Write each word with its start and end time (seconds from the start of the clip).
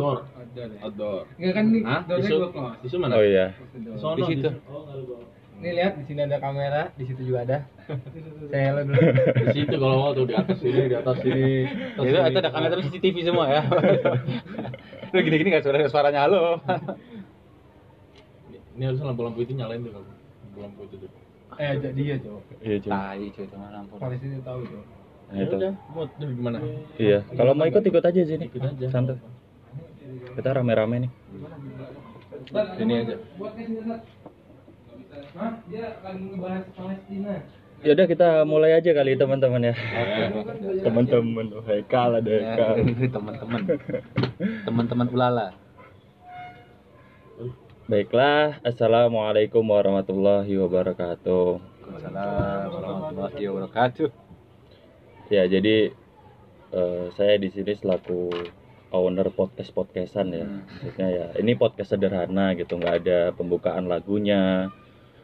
outdoor 0.00 0.18
Outdoor 0.32 0.66
ya. 0.66 0.78
outdoor 0.80 1.20
Enggak 1.36 1.52
kan 1.52 1.64
nih, 1.66 1.82
Hah? 1.82 2.00
outdoornya 2.00 2.24
Isu- 2.24 2.38
gua 2.38 2.50
close. 2.50 2.78
Isu 2.82 2.96
mana 2.96 3.12
Oh 3.14 3.22
iya. 3.22 3.46
Di 3.52 3.88
sono, 3.96 4.16
Di 4.16 4.22
situ. 4.26 4.48
Oh. 4.66 4.82
Nih 5.60 5.72
lihat 5.76 5.92
di 5.94 6.04
sini 6.06 6.20
ada 6.22 6.38
kamera, 6.38 6.82
di 6.90 7.04
situ 7.04 7.20
juga 7.22 7.38
ada. 7.44 7.58
Saya 8.50 8.80
dulu. 8.80 8.96
di 9.36 9.46
situ 9.52 9.74
kalau 9.76 9.96
mau 9.98 10.10
tuh 10.10 10.24
di 10.24 10.32
atas 10.32 10.56
sini 10.58 10.82
di 10.86 10.96
atas 10.96 11.16
sini 11.20 11.68
atas 11.68 12.00
Itu 12.00 12.16
sini. 12.16 12.30
itu 12.30 12.38
ada 12.38 12.50
kamera 12.50 12.70
terus 12.72 12.86
CCTV 12.88 13.16
semua 13.22 13.44
ya. 13.46 13.60
Lu 15.12 15.18
gini-gini 15.20 15.48
enggak 15.50 15.62
suara 15.62 15.84
suaranya 15.84 16.20
halo. 16.24 16.56
ini 18.72 18.84
harus 18.86 19.00
lampu-lampu 19.00 19.42
itu 19.42 19.52
nyalain 19.52 19.82
tuh 19.82 19.92
lampu 19.92 20.10
lampu 20.56 20.80
itu 20.86 20.96
tuh 20.98 21.10
Eh 21.58 21.66
ajak 21.68 21.92
dia, 21.92 22.14
Cok. 22.16 22.40
Iya, 22.62 22.76
cuy. 22.78 22.88
Tai 22.88 23.24
cuy 23.28 23.44
teman 23.44 23.72
ampun. 23.74 23.96
Polisi 23.98 24.24
itu 24.24 24.40
tahu, 24.40 24.60
Cok. 24.64 24.84
Nah, 25.28 25.34
ya 25.36 25.42
itu. 25.44 25.56
udah 25.60 25.72
gimana 26.32 26.56
Iya, 26.96 27.18
kalau 27.28 27.52
mau 27.52 27.66
ikut 27.66 27.82
ikut 27.82 28.00
aja 28.00 28.20
sini. 28.24 28.44
ikut 28.48 28.62
aja 28.64 28.86
Santai. 28.88 29.18
Kita 30.40 30.56
rame-rame 30.56 31.04
nih. 31.04 31.12
ini 32.80 32.94
aja 33.04 33.20
Buat 33.36 33.52
kasih 33.60 33.84
Zat. 33.84 34.02
Hah? 35.36 35.52
Dia 35.68 36.00
lagi 36.00 36.24
ngebahas 36.32 36.64
Palestina. 36.72 37.44
Ya 37.84 37.92
udah 37.92 38.06
kita 38.08 38.28
mulai 38.48 38.72
aja 38.72 38.88
kali 38.96 39.20
teman-teman 39.20 39.68
ya. 39.68 39.76
Teman-teman, 40.80 41.52
oh, 41.52 41.60
Hekal 41.60 42.24
ada 42.24 42.32
Hekal. 42.32 42.72
teman-teman 43.12 43.60
teman-teman 44.64 45.08
ulala 45.12 45.52
Baiklah, 47.84 48.64
assalamualaikum 48.64 49.60
warahmatullahi 49.60 50.56
wabarakatuh. 50.56 51.60
Waalaikumsalam 51.84 52.64
warahmatullahi 52.72 53.44
wabarakatuh 53.44 54.08
Ya 55.28 55.44
jadi 55.52 55.92
eh, 56.72 57.06
saya 57.12 57.36
di 57.36 57.52
sini 57.52 57.76
selaku 57.76 58.32
owner 58.90 59.26
podcast 59.30 59.70
podcastan 59.72 60.34
ya. 60.34 60.46
Maksudnya 60.46 61.08
ya 61.08 61.26
ini 61.38 61.54
podcast 61.54 61.94
sederhana 61.94 62.54
gitu, 62.58 62.78
nggak 62.78 62.94
ada 63.06 63.18
pembukaan 63.34 63.86
lagunya. 63.86 64.70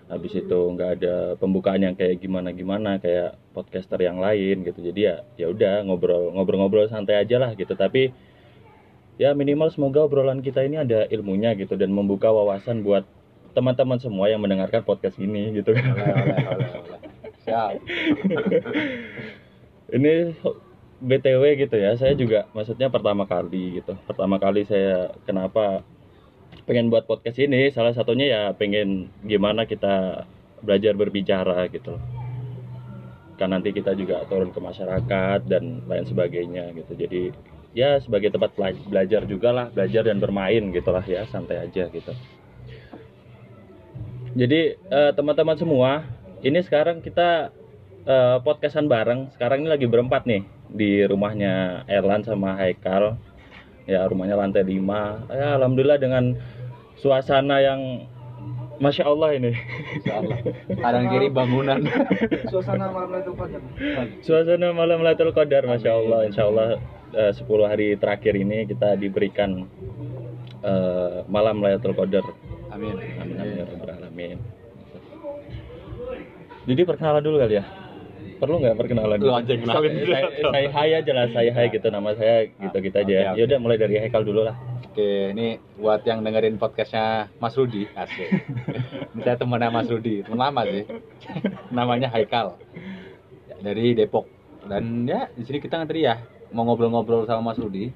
Habis 0.07 0.39
itu 0.39 0.61
nggak 0.71 0.91
ada 1.03 1.15
pembukaan 1.35 1.83
yang 1.83 1.99
kayak 1.99 2.23
gimana 2.23 2.55
gimana 2.55 3.03
kayak 3.03 3.35
podcaster 3.51 3.99
yang 3.99 4.23
lain 4.23 4.63
gitu. 4.63 4.79
Jadi 4.79 5.01
ya 5.03 5.17
ya 5.35 5.51
udah 5.51 5.83
ngobrol 5.83 6.31
ngobrol-ngobrol 6.35 6.87
santai 6.87 7.19
aja 7.19 7.43
lah 7.43 7.55
gitu. 7.59 7.75
Tapi 7.75 8.15
ya 9.19 9.35
minimal 9.35 9.73
semoga 9.75 10.07
obrolan 10.07 10.45
kita 10.45 10.63
ini 10.63 10.79
ada 10.79 11.11
ilmunya 11.11 11.59
gitu 11.59 11.75
dan 11.75 11.91
membuka 11.91 12.31
wawasan 12.31 12.87
buat 12.87 13.03
teman-teman 13.57 13.97
semua 13.99 14.29
yang 14.29 14.45
mendengarkan 14.45 14.85
podcast 14.85 15.19
ini 15.19 15.59
gitu 15.59 15.75
kan. 15.75 15.91
oleh 15.91 16.13
oleh 16.13 16.39
oleh 16.45 16.69
oleh 16.77 17.01
siap 17.47 17.79
ini 19.97 20.35
BTW 20.97 21.61
gitu 21.61 21.77
ya, 21.77 21.93
saya 22.01 22.17
juga 22.17 22.49
maksudnya 22.57 22.89
pertama 22.89 23.29
kali 23.29 23.81
gitu. 23.83 23.93
Pertama 24.09 24.41
kali 24.41 24.65
saya 24.65 25.13
kenapa 25.29 25.85
pengen 26.65 26.89
buat 26.89 27.05
podcast 27.05 27.37
ini, 27.37 27.69
salah 27.69 27.93
satunya 27.93 28.27
ya 28.27 28.43
pengen 28.57 29.13
gimana 29.23 29.69
kita 29.69 30.25
belajar 30.65 30.97
berbicara 30.97 31.69
gitu. 31.69 32.01
Kan 33.37 33.53
nanti 33.53 33.77
kita 33.77 33.93
juga 33.93 34.25
turun 34.25 34.49
ke 34.49 34.61
masyarakat 34.61 35.45
dan 35.45 35.85
lain 35.85 36.05
sebagainya 36.09 36.73
gitu. 36.73 36.93
Jadi 36.97 37.23
ya 37.77 38.01
sebagai 38.01 38.33
tempat 38.33 38.57
bela- 38.57 38.85
belajar 38.89 39.29
juga 39.29 39.53
lah, 39.53 39.67
belajar 39.69 40.09
dan 40.09 40.17
bermain 40.17 40.73
gitulah 40.73 41.05
ya, 41.05 41.29
santai 41.29 41.61
aja 41.61 41.93
gitu. 41.93 42.13
Jadi 44.33 44.81
eh, 44.81 45.13
teman-teman 45.13 45.61
semua, 45.61 46.09
ini 46.41 46.57
sekarang 46.65 47.05
kita 47.05 47.53
eh, 48.09 48.37
podcastan 48.41 48.89
bareng. 48.89 49.29
Sekarang 49.37 49.61
ini 49.61 49.69
lagi 49.69 49.85
berempat 49.85 50.25
nih 50.25 50.56
di 50.71 51.05
rumahnya 51.07 51.85
Erlan 51.87 52.23
sama 52.27 52.57
Haikal. 52.59 53.17
Ya, 53.87 54.03
rumahnya 54.07 54.35
lantai 54.35 54.67
5. 54.67 55.31
Ya, 55.31 55.55
alhamdulillah 55.55 55.99
dengan 56.03 56.35
suasana 56.99 57.63
yang 57.63 57.81
Masya 58.77 59.09
Allah 59.09 59.31
ini. 59.41 59.57
insyaallah 59.97 60.39
kanan 60.69 61.09
kiri 61.09 61.33
bangunan 61.33 61.81
Suasana 62.53 62.93
malam 62.93 63.25
itu 63.25 63.33
pagi. 63.33 63.57
Suasana 64.21 64.69
malam 64.77 65.01
Lailatul 65.01 65.33
Qadar, 65.33 65.65
Masya 65.65 65.91
Allah. 65.97 66.29
Insya 66.29 66.45
Allah 66.45 66.77
eh, 67.17 67.33
10 67.33 67.47
hari 67.65 67.97
terakhir 67.97 68.37
ini 68.37 68.69
kita 68.69 69.01
diberikan 69.01 69.65
eh, 70.61 71.25
malam 71.31 71.65
Lailatul 71.65 71.97
Qadar. 71.97 72.25
amin 72.69 72.93
Amin, 73.17 73.37
amin, 73.41 73.65
rabbal 73.65 73.91
alamin. 73.97 74.39
Jadi 76.67 76.83
perkenalan 76.83 77.23
dulu 77.25 77.39
kali 77.41 77.57
ya. 77.57 77.65
Perlu 78.37 78.55
nggak 78.61 78.77
perkenalan? 78.77 79.17
Lu 79.17 79.33
aja 79.33 79.49
yang 79.49 79.63
kenalin. 79.65 79.93
Saya, 80.05 80.27
saya 80.53 80.69
hai 80.69 80.91
aja 81.01 81.13
lah, 81.17 81.27
saya 81.33 81.51
hai 81.57 81.67
gitu 81.73 81.89
nama 81.89 82.13
saya 82.13 82.49
gitu 82.53 82.79
kita 82.85 83.01
aja. 83.01 83.15
Oke, 83.17 83.25
Ya 83.25 83.31
oke. 83.33 83.43
udah 83.49 83.59
mulai 83.61 83.77
dari 83.81 83.95
Haikal 83.97 84.23
dulu 84.29 84.45
lah. 84.45 84.57
Oke, 84.93 85.33
ini 85.33 85.57
buat 85.81 86.05
yang 86.05 86.21
dengerin 86.21 86.57
podcastnya 86.61 87.33
Mas 87.41 87.57
Rudi, 87.57 87.85
asik. 87.93 88.29
Ini 89.17 89.21
saya 89.25 89.37
temannya 89.41 89.69
Mas 89.73 89.89
Rudi, 89.89 90.25
teman 90.25 90.41
lama 90.41 90.65
sih. 90.69 90.85
Namanya 91.73 92.09
Haikal, 92.13 92.57
dari 93.61 93.93
Depok. 93.93 94.29
Dan 94.69 95.05
ya 95.05 95.29
di 95.33 95.45
sini 95.45 95.61
kita 95.61 95.81
ngantri 95.81 96.05
ya, 96.05 96.21
mau 96.53 96.65
ngobrol-ngobrol 96.65 97.25
sama 97.29 97.53
Mas 97.53 97.61
Rudi 97.61 97.93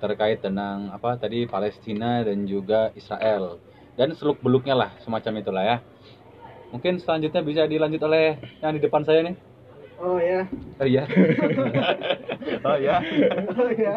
terkait 0.00 0.40
tentang 0.40 0.88
apa 0.96 1.20
tadi 1.20 1.44
Palestina 1.44 2.24
dan 2.24 2.48
juga 2.48 2.88
Israel 2.96 3.60
dan 4.00 4.16
seluk 4.16 4.40
beluknya 4.40 4.72
lah 4.72 4.90
semacam 5.04 5.32
itulah 5.44 5.64
ya. 5.64 5.76
Mungkin 6.72 6.96
selanjutnya 7.04 7.44
bisa 7.44 7.68
dilanjut 7.68 8.00
oleh 8.08 8.40
yang 8.64 8.72
di 8.72 8.80
depan 8.80 9.04
saya 9.04 9.20
nih. 9.28 9.36
Oh 10.00 10.16
ya, 10.16 10.48
Oh 10.80 10.88
iya. 10.88 11.04
oh 12.68 12.76
iya. 12.80 12.96
oh 13.52 13.70
ya. 13.76 13.94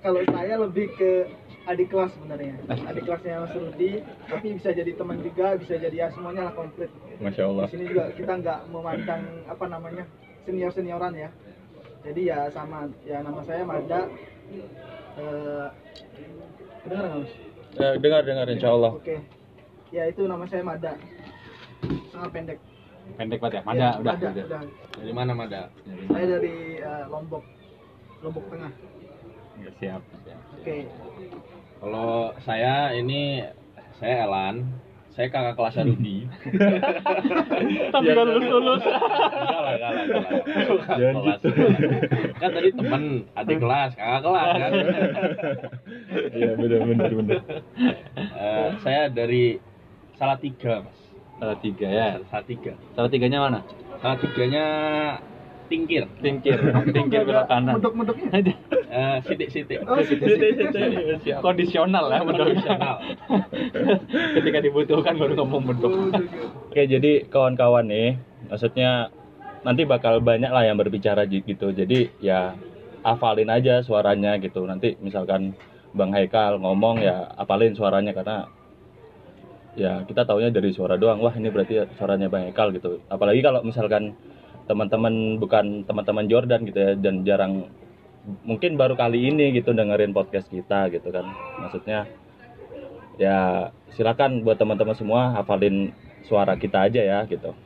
Kalau 0.00 0.22
saya 0.22 0.54
lebih 0.54 0.86
ke 0.94 1.26
adik 1.66 1.90
kelas 1.90 2.14
sebenarnya. 2.14 2.54
Adik 2.70 3.10
kelasnya 3.10 3.42
Mas 3.42 3.54
Rudi, 3.58 4.06
tapi 4.30 4.54
bisa 4.54 4.70
jadi 4.70 4.94
teman 4.94 5.18
juga, 5.18 5.58
bisa 5.58 5.74
jadi 5.82 6.06
ya 6.06 6.08
semuanya 6.14 6.46
lah 6.46 6.54
komplit. 6.54 6.94
Masya 7.18 7.42
Allah. 7.42 7.66
Di 7.66 7.74
sini 7.74 7.84
juga 7.90 8.14
kita 8.14 8.32
nggak 8.38 8.60
memandang 8.70 9.22
apa 9.50 9.64
namanya 9.66 10.06
senior 10.46 10.70
senioran 10.70 11.18
ya. 11.18 11.30
Jadi 12.06 12.30
ya 12.30 12.46
sama, 12.54 12.86
ya 13.02 13.18
nama 13.26 13.42
saya 13.42 13.66
Mada. 13.66 14.06
Eh, 15.18 15.66
kedengeran 16.86 17.08
nggak 17.10 17.20
Mas? 17.26 17.32
Eh, 17.82 17.94
dengar 17.98 18.22
dengar 18.22 18.46
Insya 18.46 18.70
Allah. 18.70 18.94
Oke. 18.94 19.18
Ya 19.90 20.06
itu 20.06 20.22
nama 20.30 20.46
saya 20.46 20.62
Mada. 20.62 20.94
Sangat 22.14 22.30
pendek. 22.30 22.58
Pendek 23.16 23.38
banget 23.40 23.54
ya. 23.58 23.62
Mada 23.64 23.78
Ya, 23.80 23.90
udah. 23.96 24.14
Mada, 24.14 24.28
udah. 24.30 24.44
udah. 24.46 24.60
dari 24.98 25.12
mana 25.12 25.32
Mada 25.32 25.62
Saya 26.08 26.24
dari 26.28 26.54
eh, 26.78 27.04
Lombok, 27.08 27.44
Lombok 28.20 28.44
Tengah. 28.48 28.72
Siap. 29.76 30.00
Oke. 30.56 30.76
kalau 31.80 32.32
saya 32.40 32.92
ini 32.92 33.44
saya 33.96 34.24
Elan 34.24 34.64
saya 35.10 35.26
kakak 35.28 35.56
kelasnya 35.58 35.84
Rudi 35.84 36.24
Tapi 37.92 38.08
kan 38.08 38.24
lulus 38.24 38.46
lulus. 38.46 38.82
Enggak 38.84 39.60
lah, 39.60 39.72
enggak 39.74 39.90
lah, 39.90 40.02
enggak 40.06 40.20
lah. 40.22 40.32
Kakak 40.80 40.96
Jangan 40.96 41.14
kelas. 41.20 41.40
kan 42.40 42.50
tadi 42.56 42.68
teman 42.72 43.02
adik 43.34 43.58
kelas 43.58 43.90
kakak 43.96 44.20
kelas 44.22 44.50
kan 44.54 44.72
Iya 46.30 46.50
benar 46.56 46.80
benar 46.88 47.10
benar. 47.12 47.40
Eh, 48.16 48.68
saya 48.80 49.02
dari 49.10 49.44
Salatiga 50.16 50.84
mas 50.84 50.99
Salah 51.40 51.56
tiga 51.56 51.88
ya. 51.88 52.08
Salatiga 52.28 52.72
Salah 52.92 53.08
tiganya 53.08 53.38
mana? 53.40 53.58
Salatiganya 54.04 54.64
tingkir 55.72 56.04
Tingkir, 56.20 56.58
tingkir 56.96 57.20
belok 57.24 57.46
kanan. 57.48 57.80
Menduk-menduknya. 57.80 58.28
Eh, 58.90 59.22
sidik-sidik 59.22 59.86
Oh, 59.86 60.02
Siap. 60.02 61.46
Kondisional 61.46 62.10
ya, 62.10 62.26
betul. 62.26 62.50
Kondisional. 62.50 62.98
Ketika 64.34 64.58
dibutuhkan 64.58 65.14
baru 65.14 65.38
ngomong 65.38 65.62
bedok. 65.70 65.94
Oke 66.74 66.90
jadi 66.90 67.22
kawan-kawan 67.30 67.86
nih, 67.86 68.18
maksudnya 68.50 69.14
nanti 69.62 69.86
bakal 69.86 70.18
banyak 70.18 70.50
lah 70.50 70.66
yang 70.66 70.74
berbicara 70.74 71.22
gitu. 71.30 71.70
Jadi 71.70 72.10
ya 72.18 72.58
hafalin 73.06 73.46
aja 73.46 73.78
suaranya 73.86 74.42
gitu. 74.42 74.66
Nanti 74.66 74.98
misalkan 74.98 75.54
Bang 75.94 76.10
Haikal 76.10 76.58
ngomong 76.58 76.98
ya 76.98 77.30
hafalin 77.38 77.78
suaranya 77.78 78.10
karena 78.10 78.50
ya 79.80 80.04
kita 80.04 80.28
taunya 80.28 80.52
dari 80.52 80.70
suara 80.76 81.00
doang. 81.00 81.24
Wah 81.24 81.32
ini 81.32 81.48
berarti 81.48 81.88
suaranya 81.96 82.28
Bang 82.28 82.44
Haikal 82.44 82.76
gitu. 82.76 83.00
Apalagi 83.08 83.40
kalau 83.40 83.64
misalkan 83.64 84.12
teman-teman 84.68 85.40
bukan 85.40 85.82
teman-teman 85.88 86.28
Jordan 86.28 86.62
gitu 86.68 86.78
ya 86.78 86.92
dan 86.94 87.24
jarang 87.24 87.72
mungkin 88.44 88.76
baru 88.76 88.94
kali 88.94 89.32
ini 89.32 89.56
gitu 89.56 89.72
dengerin 89.72 90.12
podcast 90.12 90.52
kita 90.52 90.92
gitu 90.92 91.08
kan. 91.08 91.24
Maksudnya 91.64 92.04
ya 93.16 93.68
silakan 93.96 94.44
buat 94.44 94.60
teman-teman 94.60 94.96
semua 94.96 95.32
hafalin 95.40 95.96
suara 96.28 96.54
kita 96.60 96.86
aja 96.86 97.00
ya 97.00 97.18
gitu. 97.24 97.56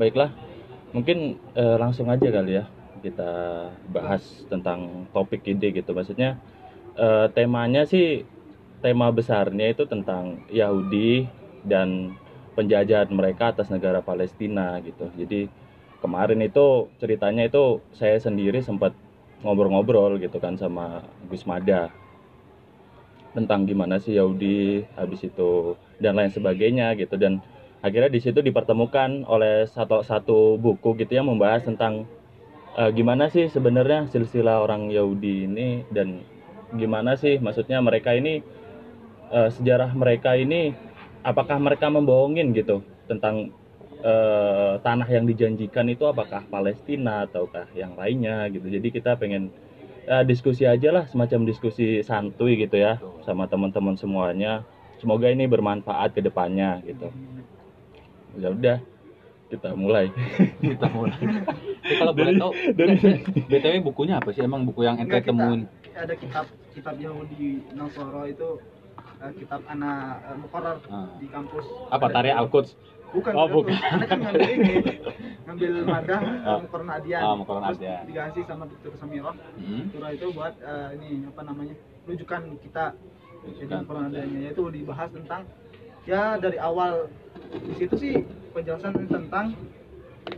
Baiklah, 0.00 0.32
mungkin 0.96 1.36
eh, 1.52 1.76
langsung 1.76 2.08
aja 2.08 2.32
kali 2.32 2.56
ya 2.56 2.64
kita 3.00 3.32
bahas 3.92 4.24
tentang 4.48 5.04
topik 5.12 5.44
ini 5.44 5.76
gitu. 5.76 5.92
Maksudnya 5.92 6.40
eh, 6.96 7.28
temanya 7.36 7.84
sih 7.84 8.24
tema 8.80 9.12
besarnya 9.12 9.72
itu 9.72 9.84
tentang 9.84 10.44
Yahudi 10.48 11.28
dan 11.64 12.16
penjajahan 12.56 13.08
mereka 13.12 13.52
atas 13.52 13.68
negara 13.68 14.00
Palestina 14.00 14.80
gitu. 14.82 15.08
Jadi 15.14 15.48
kemarin 16.00 16.40
itu 16.40 16.88
ceritanya 16.98 17.46
itu 17.46 17.84
saya 17.92 18.16
sendiri 18.16 18.64
sempat 18.64 18.96
ngobrol-ngobrol 19.44 20.20
gitu 20.20 20.36
kan 20.40 20.56
sama 20.56 21.04
Gus 21.28 21.44
Mada 21.48 21.88
tentang 23.30 23.62
gimana 23.62 24.02
sih 24.02 24.18
Yahudi 24.18 24.84
habis 24.98 25.22
itu 25.22 25.78
dan 26.02 26.18
lain 26.18 26.34
sebagainya 26.34 26.98
gitu 26.98 27.14
dan 27.14 27.38
akhirnya 27.80 28.10
di 28.10 28.20
situ 28.20 28.42
dipertemukan 28.42 29.24
oleh 29.24 29.64
satu 29.70 30.02
satu 30.02 30.58
buku 30.58 30.98
gitu 30.98 31.14
yang 31.14 31.30
membahas 31.30 31.62
tentang 31.62 32.04
eh, 32.74 32.90
gimana 32.90 33.30
sih 33.30 33.46
sebenarnya 33.46 34.10
silsilah 34.10 34.66
orang 34.66 34.90
Yahudi 34.90 35.46
ini 35.46 35.86
dan 35.94 36.26
gimana 36.74 37.14
sih 37.14 37.38
maksudnya 37.38 37.78
mereka 37.78 38.14
ini 38.14 38.42
eh, 39.30 39.50
sejarah 39.54 39.90
mereka 39.94 40.34
ini 40.34 40.74
apakah 41.22 41.56
mereka 41.60 41.86
membohongin 41.88 42.52
gitu 42.52 42.82
tentang 43.06 43.54
eh, 44.02 44.74
tanah 44.82 45.08
yang 45.08 45.24
dijanjikan 45.26 45.86
itu 45.90 46.04
apakah 46.06 46.44
Palestina 46.50 47.24
ataukah 47.26 47.70
yang 47.72 47.94
lainnya 47.94 48.46
gitu. 48.50 48.66
Jadi 48.66 48.88
kita 48.90 49.16
pengen 49.16 49.54
ya, 50.04 50.26
diskusi 50.26 50.66
aja 50.66 50.90
lah 50.90 51.04
semacam 51.06 51.46
diskusi 51.46 52.02
santuy 52.02 52.58
gitu 52.58 52.76
ya 52.76 52.98
sama 53.24 53.46
teman-teman 53.46 53.96
semuanya. 53.96 54.66
Semoga 55.00 55.32
ini 55.32 55.48
bermanfaat 55.48 56.12
ke 56.12 56.20
depannya 56.20 56.84
gitu. 56.84 57.08
Ya 58.36 58.52
udah 58.52 58.78
kita 59.50 59.74
mulai. 59.74 60.06
Kita 60.62 60.86
mulai. 60.94 61.18
Tapi 61.82 61.94
kalau 61.98 62.14
boleh 62.14 62.38
tahu 62.38 62.52
btw 63.50 63.82
bukunya 63.82 64.22
apa 64.22 64.30
sih? 64.30 64.46
Emang 64.46 64.62
buku 64.62 64.86
yang 64.86 64.94
ente 65.02 65.18
temuin? 65.26 65.66
ada 65.90 66.14
kitab 66.14 66.46
kitab 66.72 66.96
Yahudi 66.96 67.66
Nasoro 67.74 68.24
itu 68.24 68.62
eh, 69.20 69.32
kitab 69.36 69.60
anak 69.66 69.96
uh, 70.22 70.36
mukoror 70.36 70.76
Ah. 70.86 71.08
di 71.16 71.26
kampus 71.26 71.64
apa 71.88 72.06
Tarya 72.08 72.34
Al-Quds 72.36 72.70
bukan 73.10 73.32
Oh, 73.34 73.46
bukan. 73.50 73.74
Anak 73.74 74.06
kan 74.06 74.18
ngambil 74.20 74.48
ini 74.50 74.74
ngambil 75.44 75.72
madah 75.84 76.20
Ah. 76.42 76.58
mukoror 76.58 76.84
Mukoror 77.36 77.60
terus 77.64 77.78
Nadian. 77.78 78.02
dikasih 78.06 78.42
sama 78.44 78.64
Dr. 78.66 78.92
Samirah 78.96 79.34
hmm. 79.56 79.82
Surah 79.90 80.10
itu 80.10 80.26
buat 80.30 80.54
eh, 80.56 80.88
ini 80.96 81.08
apa 81.26 81.40
namanya 81.42 81.74
rujukan 82.04 82.42
kita 82.60 82.84
jadi 83.40 83.46
Rujukan. 83.46 83.78
mukoror 83.82 84.00
Nadiannya 84.06 84.40
yaitu 84.42 84.62
dibahas 84.68 85.08
tentang 85.10 85.42
ya 86.02 86.22
dari 86.36 86.56
awal 86.56 87.10
di 87.50 87.72
situ 87.76 87.94
sih 87.94 88.14
penjelasan 88.50 88.94
tentang 89.06 89.52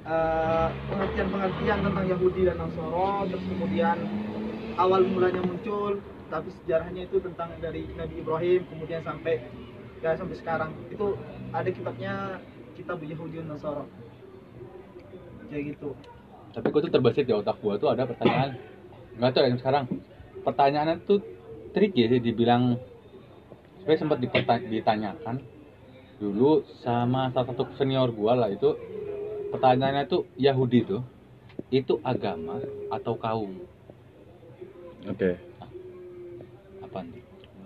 eh, 0.03 0.69
pengertian-pengertian 0.89 1.79
tentang 1.83 2.05
Yahudi 2.09 2.43
dan 2.45 2.57
Nasoro 2.57 3.27
terus 3.27 3.45
kemudian 3.45 3.97
awal 4.75 5.05
mulanya 5.05 5.43
muncul 5.43 6.01
tapi 6.33 6.49
sejarahnya 6.65 7.05
itu 7.05 7.21
tentang 7.21 7.53
dari 7.61 7.85
Nabi 7.93 8.25
Ibrahim 8.25 8.65
kemudian 8.73 9.05
sampai 9.05 9.45
ya 10.01 10.17
sampai 10.17 10.37
sekarang. 10.41 10.73
Itu 10.89 11.21
ada 11.53 11.69
kitabnya 11.69 12.41
kitab 12.73 13.05
Yahudi 13.05 13.45
dan 13.45 13.53
Nasoro 13.53 13.85
kayak 15.53 15.77
gitu. 15.77 15.93
Tapi 16.57 16.67
gue 16.73 16.81
tuh 16.89 16.93
terbesit 16.93 17.29
di 17.29 17.37
otak 17.37 17.61
gue 17.61 17.77
tuh 17.77 17.93
ada 17.93 18.09
pertanyaan. 18.09 18.57
Nggak 19.21 19.31
tahu 19.37 19.45
yang 19.45 19.61
sekarang. 19.61 19.85
Pertanyaannya 20.43 21.05
tuh 21.05 21.21
tricky 21.77 22.09
sih 22.09 22.21
dibilang 22.25 22.81
sebenarnya 23.85 24.01
sempat 24.01 24.19
ditanyakan 24.65 25.37
dulu 26.17 26.65
sama 26.81 27.29
salah 27.37 27.53
satu 27.53 27.69
senior 27.77 28.09
gue 28.09 28.33
lah 28.33 28.49
itu. 28.49 28.73
Pertanyaannya 29.53 30.09
tuh 30.09 30.25
Yahudi 30.41 30.89
tuh 30.89 31.05
itu 31.69 32.01
agama 32.01 32.57
atau 32.89 33.21
kaum? 33.21 33.53
Oke. 35.05 35.37
apa 35.37 35.52
nih 37.01 37.23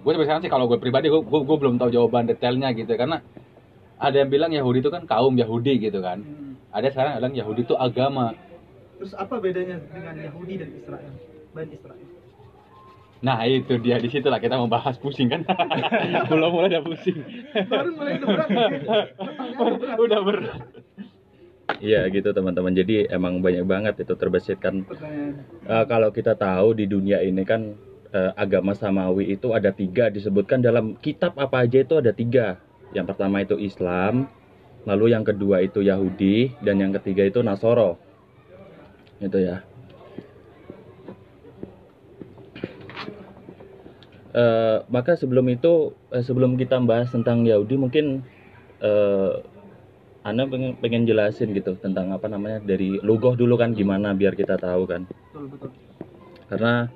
gue 0.06 0.11
sampai 0.14 0.26
sekarang 0.31 0.43
sih 0.46 0.52
kalau 0.52 0.70
gue 0.70 0.78
pribadi 0.78 1.11
gue, 1.11 1.19
gue, 1.19 1.40
gue 1.43 1.56
belum 1.58 1.82
tahu 1.82 1.90
jawaban 1.90 2.31
detailnya 2.31 2.70
gitu 2.70 2.94
ya. 2.94 2.99
karena 3.02 3.19
ada 3.99 4.17
yang 4.23 4.31
bilang 4.31 4.55
Yahudi 4.55 4.78
itu 4.78 4.90
kan 4.94 5.02
kaum 5.02 5.34
Yahudi 5.34 5.82
gitu 5.82 5.99
kan 5.99 6.23
Hmm. 6.23 6.55
ada 6.70 6.87
sekarang 6.93 7.19
yang 7.19 7.20
bilang 7.26 7.37
Yahudi 7.43 7.61
itu 7.67 7.75
agama 7.75 8.37
terus 8.96 9.12
apa 9.19 9.43
bedanya 9.43 9.82
dengan 9.90 10.14
Yahudi 10.14 10.55
dan 10.62 10.70
Israel 10.70 11.12
Bani 11.50 11.75
Israel 11.75 12.05
Nah 13.17 13.40
itu 13.49 13.81
dia 13.81 13.96
di 13.96 14.12
situ 14.12 14.28
lah 14.28 14.37
kita 14.37 14.61
membahas 14.61 15.00
pusing 15.00 15.32
kan. 15.32 15.40
Belum 16.31 16.52
mulai 16.52 16.69
udah 16.76 16.82
pusing. 16.84 17.17
baru 17.64 17.96
mulai 17.96 18.20
itu 18.20 18.26
berat 18.29 18.49
berat. 18.52 19.08
udah 19.96 20.20
berat. 20.20 20.61
Iya 21.81 22.12
gitu 22.12 22.29
teman-teman. 22.37 22.76
Jadi 22.76 23.08
emang 23.08 23.40
banyak 23.40 23.64
banget 23.64 24.05
itu 24.05 24.14
terbesit 24.20 24.61
kan. 24.61 24.84
pertanyaan 24.84 25.49
Eh, 25.64 25.84
kalau 25.88 26.12
kita 26.12 26.37
tahu 26.37 26.76
di 26.76 26.84
dunia 26.84 27.25
ini 27.25 27.40
kan 27.49 27.72
eh, 28.17 28.31
agama 28.33 28.73
samawi 28.73 29.37
itu 29.37 29.53
ada 29.53 29.69
tiga 29.69 30.09
disebutkan 30.09 30.65
dalam 30.65 30.97
kitab 31.05 31.37
apa 31.37 31.69
aja 31.69 31.85
itu 31.85 32.01
ada 32.01 32.13
tiga. 32.17 32.57
Yang 32.97 33.13
pertama 33.13 33.45
itu 33.45 33.61
Islam, 33.61 34.33
lalu 34.89 35.13
yang 35.13 35.25
kedua 35.27 35.61
itu 35.61 35.85
Yahudi, 35.85 36.57
dan 36.65 36.81
yang 36.81 36.97
ketiga 36.97 37.29
itu 37.29 37.45
Nasoro. 37.45 38.01
Itu 39.21 39.37
ya. 39.37 39.61
Eh, 44.37 44.79
maka 44.93 45.17
sebelum 45.17 45.49
itu, 45.49 45.97
eh, 46.13 46.21
sebelum 46.25 46.61
kita 46.61 46.81
bahas 46.85 47.09
tentang 47.09 47.45
Yahudi, 47.45 47.77
mungkin 47.77 48.25
eh, 48.81 49.33
Anda 50.27 50.45
pengen, 50.45 50.77
pengen 50.83 51.07
jelasin 51.09 51.55
gitu 51.55 51.79
tentang 51.81 52.11
apa 52.13 52.27
namanya 52.29 52.61
dari 52.61 52.99
logo 53.01 53.33
dulu 53.39 53.57
kan 53.57 53.73
gimana 53.73 54.11
biar 54.13 54.35
kita 54.35 54.59
tahu 54.59 54.83
kan 54.85 55.07
betul 55.07 55.45
betul 55.55 55.71
karena 56.51 56.91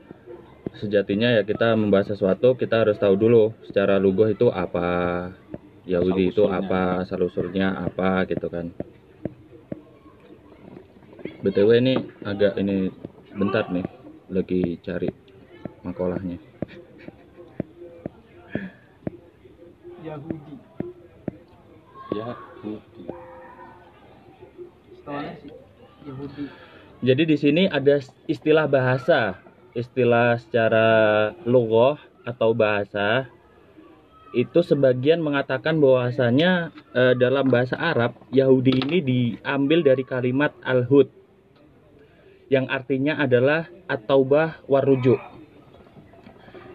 sejatinya 0.81 1.37
ya 1.37 1.43
kita 1.44 1.77
membahas 1.77 2.17
sesuatu 2.17 2.56
kita 2.56 2.82
harus 2.82 2.97
tahu 2.97 3.15
dulu 3.15 3.53
secara 3.69 4.00
lugoh 4.00 4.32
itu 4.32 4.49
apa 4.49 5.29
Yahudi 5.85 6.32
itu 6.32 6.49
apa 6.49 7.05
asal 7.05 7.29
usulnya 7.29 7.77
apa 7.77 8.25
gitu 8.25 8.49
kan. 8.49 8.73
Btw 11.41 11.71
ini 11.81 11.94
agak 12.25 12.56
ini 12.61 12.88
bentar 13.32 13.69
nih 13.69 13.85
lagi 14.32 14.81
cari 14.81 15.09
makolahnya. 15.85 16.37
Yahudi. 20.00 20.55
Yahudi. 22.17 23.05
setelahnya 25.00 25.35
Yahudi. 26.06 26.44
Jadi 27.00 27.23
di 27.25 27.37
sini 27.41 27.62
ada 27.67 27.99
istilah 28.29 28.69
bahasa 28.69 29.41
istilah 29.77 30.39
secara 30.43 30.89
logoh 31.47 31.97
atau 32.27 32.51
bahasa 32.55 33.31
itu 34.31 34.63
sebagian 34.63 35.19
mengatakan 35.19 35.83
bahwasanya 35.83 36.71
eh, 36.95 37.15
dalam 37.19 37.51
bahasa 37.51 37.75
Arab 37.75 38.15
Yahudi 38.31 38.79
ini 38.87 38.99
diambil 39.03 39.83
dari 39.83 40.07
kalimat 40.07 40.55
al-hud 40.63 41.11
yang 42.51 42.71
artinya 42.71 43.19
adalah 43.19 43.67
at-taubah 43.91 44.63
warujuk 44.71 45.19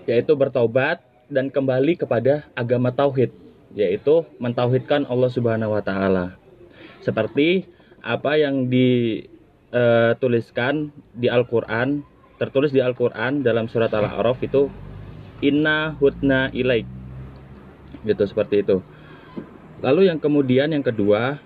yaitu 0.08 0.36
bertaubat 0.36 1.02
dan 1.32 1.50
kembali 1.50 1.98
kepada 1.98 2.46
agama 2.54 2.92
tauhid 2.94 3.32
yaitu 3.76 4.24
mentauhidkan 4.40 5.04
Allah 5.12 5.28
Subhanahu 5.28 5.76
wa 5.76 5.84
taala. 5.84 6.40
Seperti 7.04 7.68
apa 8.00 8.40
yang 8.40 8.72
dituliskan 8.72 9.52
di 11.12 11.28
Al-Qur'an 11.28 12.06
tertulis 12.36 12.72
di 12.76 12.84
Al-Qur'an 12.84 13.42
dalam 13.42 13.72
surat 13.72 13.92
Al-A'raf 13.92 14.40
itu 14.44 14.68
inna 15.40 15.96
hudna 16.00 16.52
ilaik. 16.52 16.88
Gitu 18.04 18.24
seperti 18.28 18.64
itu. 18.64 18.84
Lalu 19.84 20.12
yang 20.12 20.20
kemudian 20.20 20.72
yang 20.72 20.84
kedua 20.84 21.40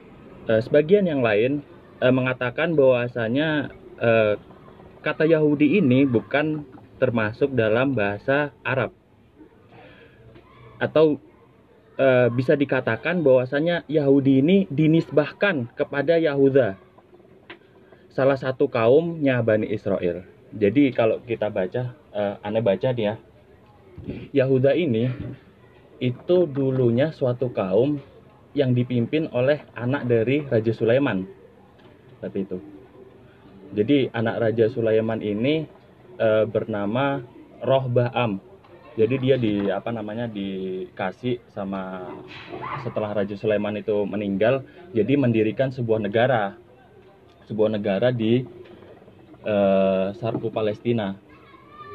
eh, 0.50 0.62
sebagian 0.62 1.06
yang 1.06 1.22
lain 1.22 1.62
eh, 2.02 2.14
mengatakan 2.14 2.74
bahwasanya 2.74 3.70
eh, 4.02 4.34
kata 5.02 5.26
Yahudi 5.30 5.80
ini 5.80 6.06
bukan 6.10 6.66
termasuk 6.98 7.54
dalam 7.54 7.94
bahasa 7.94 8.52
Arab. 8.66 8.94
Atau 10.82 11.22
eh, 12.00 12.28
bisa 12.34 12.58
dikatakan 12.58 13.22
bahwasanya 13.22 13.86
Yahudi 13.86 14.42
ini 14.42 14.58
dinisbahkan 14.72 15.70
kepada 15.78 16.18
Yahuda 16.18 16.90
salah 18.10 18.36
satu 18.36 18.68
kaumnya 18.68 19.40
Bani 19.46 19.70
Israel 19.70 20.39
jadi 20.50 20.90
kalau 20.90 21.22
kita 21.22 21.54
baca 21.54 21.94
eh, 21.94 22.36
aneh 22.42 22.64
baca 22.64 22.90
nih 22.90 23.06
ya. 23.06 23.16
Yahuda 24.34 24.74
ini 24.74 25.12
itu 26.00 26.38
dulunya 26.50 27.12
suatu 27.12 27.52
kaum 27.52 28.00
yang 28.58 28.74
dipimpin 28.74 29.30
oleh 29.30 29.62
anak 29.78 30.10
dari 30.10 30.42
Raja 30.48 30.74
Sulaiman. 30.74 31.28
Seperti 32.18 32.50
itu. 32.50 32.58
Jadi 33.78 34.10
anak 34.10 34.50
Raja 34.50 34.66
Sulaiman 34.74 35.22
ini 35.22 35.70
eh, 36.18 36.46
bernama 36.50 37.22
Rohbaham. 37.62 38.42
Jadi 38.98 39.16
dia 39.22 39.38
di 39.38 39.70
apa 39.70 39.94
namanya 39.94 40.26
dikasih 40.28 41.40
sama 41.54 42.10
setelah 42.82 43.14
Raja 43.16 43.38
Sulaiman 43.38 43.78
itu 43.80 43.96
meninggal 44.04 44.66
jadi 44.92 45.14
mendirikan 45.14 45.70
sebuah 45.70 46.02
negara. 46.02 46.58
Sebuah 47.46 47.70
negara 47.80 48.10
di 48.10 48.44
eh, 49.44 50.08
Sarku 50.18 50.50
Palestina 50.52 51.16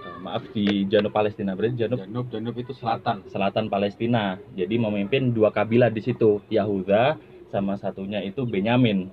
Eh, 0.04 0.18
maaf 0.20 0.44
di 0.52 0.84
Janub 0.84 1.16
Palestina 1.16 1.56
berarti 1.56 1.80
Janub 1.80 2.04
Janub, 2.04 2.26
Janub 2.28 2.54
itu 2.60 2.76
selatan. 2.76 3.24
selatan 3.32 3.72
Palestina. 3.72 4.36
Jadi 4.52 4.76
memimpin 4.76 5.32
dua 5.32 5.48
kabilah 5.48 5.88
di 5.88 6.04
situ, 6.04 6.44
Yahuda 6.52 7.16
sama 7.48 7.80
satunya 7.80 8.20
itu 8.20 8.44
Benyamin. 8.44 9.08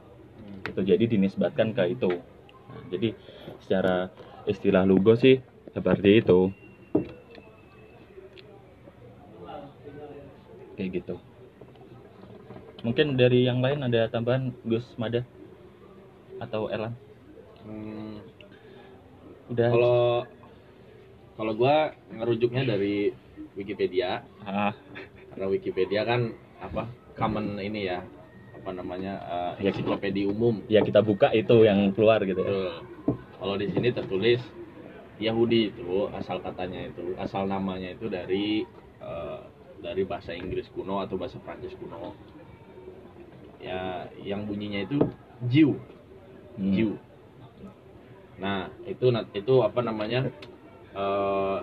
Itu 0.67 0.83
jadi 0.83 1.07
dinisbatkan 1.07 1.71
ke 1.71 1.95
itu. 1.95 2.11
Nah, 2.11 2.83
jadi 2.91 3.15
secara 3.63 4.11
istilah 4.43 4.83
lugo 4.83 5.15
sih 5.15 5.39
seperti 5.71 6.19
itu 6.19 6.51
kayak 10.75 10.89
gitu 10.97 11.15
mungkin 12.81 13.13
dari 13.13 13.45
yang 13.45 13.61
lain 13.61 13.85
ada 13.85 14.09
tambahan 14.09 14.50
Gus 14.65 14.97
Mada 14.97 15.21
atau 16.41 16.73
Elan 16.73 16.97
Hmm, 17.61 18.17
udah 19.51 19.67
kalau 19.69 20.01
kalau 21.37 21.53
gua 21.53 21.75
ngerujuknya 22.09 22.63
dari 22.65 23.13
Wikipedia 23.53 24.25
ah, 24.41 24.73
karena 25.31 25.45
Wikipedia 25.47 26.01
kan 26.03 26.33
apa 26.61 26.87
common 27.17 27.57
ini 27.57 27.85
ya 27.89 28.01
apa 28.55 28.69
namanya 28.71 29.13
Ya. 29.57 29.69
ensiklopedia 29.73 30.25
umum 30.29 30.61
ya 30.65 30.81
kita 30.81 31.01
buka 31.01 31.29
itu 31.33 31.65
yang 31.65 31.93
keluar 31.93 32.21
gitu 32.25 32.41
ya. 32.41 32.81
Kalau 33.41 33.55
di 33.57 33.67
sini 33.73 33.89
tertulis 33.89 34.41
Yahudi 35.17 35.69
itu 35.73 36.09
asal 36.13 36.41
katanya 36.41 36.89
itu 36.89 37.13
asal 37.17 37.45
namanya 37.45 37.93
itu 37.93 38.05
dari 38.09 38.65
eh, 39.01 39.39
dari 39.81 40.05
bahasa 40.05 40.33
Inggris 40.33 40.69
kuno 40.73 41.01
atau 41.01 41.17
bahasa 41.17 41.37
Prancis 41.41 41.73
kuno. 41.77 42.13
Ya, 43.61 44.09
yang 44.21 44.49
bunyinya 44.49 44.85
itu 44.85 44.97
Jew, 45.49 45.77
Hmm. 46.57 46.73
Jew. 46.73 46.91
Nah, 48.41 48.74
itu 48.89 49.13
itu 49.38 49.53
apa 49.62 49.79
namanya? 49.86 50.27
eh, 50.91 51.60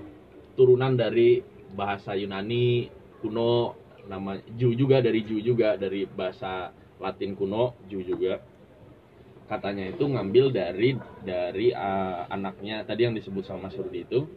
turunan 0.56 0.96
dari 0.96 1.38
bahasa 1.76 2.16
Yunani 2.16 2.88
kuno 3.20 3.76
nama 4.08 4.40
Jew 4.56 4.72
juga 4.72 5.04
dari 5.04 5.20
Jew 5.22 5.38
juga 5.44 5.76
dari 5.76 6.08
bahasa 6.08 6.72
Latin 6.98 7.36
kuno 7.36 7.76
Jew 7.86 8.02
juga 8.02 8.40
katanya 9.48 9.88
itu 9.88 10.04
ngambil 10.04 10.52
dari 10.52 10.92
dari 11.24 11.72
uh, 11.72 12.28
anaknya 12.28 12.84
tadi 12.84 13.08
yang 13.08 13.16
disebut 13.16 13.48
sama 13.48 13.72
Mas 13.72 13.80
Rudi 13.80 14.04
itu 14.04 14.28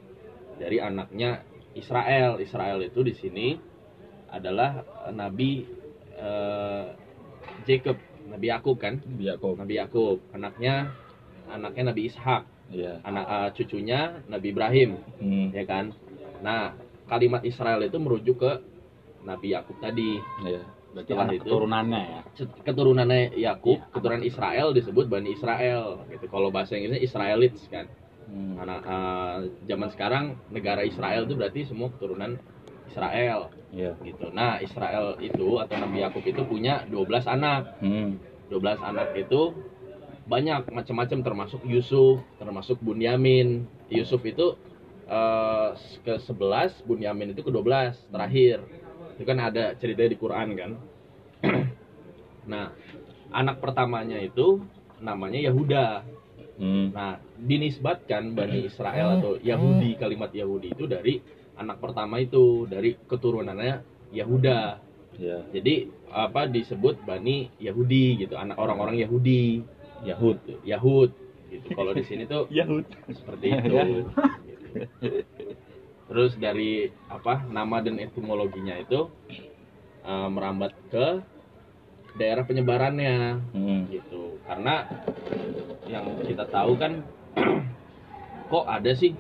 dari 0.56 0.80
anaknya 0.80 1.44
Israel. 1.76 2.40
Israel 2.40 2.80
itu 2.80 3.04
di 3.04 3.12
sini 3.12 3.48
adalah 4.32 4.88
uh, 5.04 5.12
nabi 5.12 5.68
uh, 6.16 6.96
Jacob, 7.68 8.00
Nabi 8.32 8.48
Yakub 8.48 8.80
kan? 8.80 9.04
Yakub 9.20 9.60
Nabi 9.60 9.84
Yakub, 9.84 10.24
anaknya 10.32 10.96
anaknya 11.52 11.92
Nabi 11.92 12.08
Ishak, 12.08 12.42
ya 12.72 13.00
anak 13.04 13.26
uh, 13.26 13.50
cucunya 13.52 14.00
Nabi 14.26 14.48
Ibrahim, 14.52 14.90
hmm. 15.20 15.48
ya 15.52 15.64
kan? 15.68 15.92
Nah, 16.42 16.74
kalimat 17.06 17.44
Israel 17.44 17.84
itu 17.84 17.98
merujuk 18.00 18.40
ke 18.40 18.52
Nabi 19.22 19.54
Yakub 19.54 19.78
tadi. 19.78 20.18
ya 20.44 20.64
Berarti 20.92 21.08
Setelah 21.08 21.24
anak 21.24 21.36
itu- 21.36 21.44
keturunannya 21.48 22.02
ya. 22.04 22.22
keturunannya 22.68 23.20
Yakub, 23.40 23.80
Iya. 23.80 23.92
keturunan 23.96 24.24
Israel 24.24 24.68
disebut 24.76 25.06
Bani 25.08 25.30
Israel. 25.32 26.04
Gitu. 26.12 26.26
Kalau 26.28 26.52
bahasa 26.52 26.76
Inggrisnya 26.76 27.00
Israelites 27.00 27.64
kan. 27.72 27.88
Hmm. 28.28 28.60
Anak 28.60 28.80
eh, 28.84 29.38
zaman 29.68 29.88
sekarang 29.92 30.26
negara 30.52 30.84
Israel 30.84 31.24
itu 31.24 31.36
berarti 31.36 31.64
semua 31.64 31.92
keturunan 31.92 32.36
Israel 32.88 33.52
ya 33.72 33.96
gitu. 34.04 34.36
Nah, 34.36 34.60
Israel 34.60 35.16
itu 35.24 35.64
atau 35.64 35.76
Nabi 35.80 36.04
Yakub 36.04 36.24
itu 36.28 36.44
punya 36.44 36.84
12 36.92 37.24
anak. 37.24 37.80
hmm. 37.80 38.20
12 38.52 38.84
anak 38.84 39.16
itu 39.16 39.56
banyak 40.26 40.70
macam-macam 40.70 41.20
termasuk 41.26 41.62
Yusuf, 41.66 42.22
termasuk 42.38 42.78
Bunyamin. 42.82 43.66
Yusuf 43.90 44.22
itu 44.26 44.56
eh, 45.10 45.70
ke 46.06 46.14
11, 46.18 46.86
Bunyamin 46.86 47.34
itu 47.34 47.42
ke 47.42 47.52
12 47.52 48.14
terakhir. 48.14 48.62
Itu 49.18 49.24
kan 49.26 49.38
ada 49.42 49.74
ceritanya 49.78 50.12
di 50.14 50.20
Quran 50.20 50.48
kan. 50.58 50.72
nah, 52.52 52.70
anak 53.34 53.58
pertamanya 53.60 54.22
itu 54.22 54.62
namanya 55.02 55.42
Yahuda. 55.42 55.88
Hmm. 56.62 56.94
Nah, 56.94 57.18
dinisbatkan 57.42 58.38
Bani 58.38 58.70
Israel 58.70 59.18
atau 59.18 59.34
Yahudi, 59.42 59.98
kalimat 59.98 60.30
Yahudi 60.30 60.78
itu 60.78 60.86
dari 60.86 61.18
anak 61.58 61.82
pertama 61.82 62.22
itu, 62.22 62.70
dari 62.70 62.94
keturunannya 63.10 63.82
Yahuda. 64.14 64.78
ya 65.18 65.42
Jadi 65.50 65.90
apa 66.14 66.46
disebut 66.46 67.02
Bani 67.02 67.50
Yahudi 67.58 68.22
gitu, 68.22 68.38
anak 68.38 68.62
orang-orang 68.62 69.02
Yahudi, 69.02 69.66
Yahud 70.04 70.38
Yahud 70.66 71.12
gitu. 71.52 71.68
Kalau 71.76 71.92
di 71.92 72.04
sini 72.08 72.24
tuh 72.26 72.48
Yahud 72.58 72.86
seperti 73.12 73.48
itu. 73.52 73.76
Gitu. 74.72 75.28
Terus 76.08 76.32
dari 76.40 76.88
apa 77.12 77.44
nama 77.52 77.84
dan 77.84 78.00
etimologinya 78.00 78.80
itu 78.80 79.12
eh, 80.08 80.28
merambat 80.32 80.72
ke 80.88 81.20
daerah 82.16 82.44
penyebarannya 82.44 83.40
hmm. 83.56 83.82
gitu 83.88 84.36
karena 84.44 84.84
yang 85.88 86.20
kita 86.28 86.44
tahu 86.52 86.76
kan 86.76 87.04
kok 88.52 88.66
ada 88.68 88.92
sih 88.92 89.16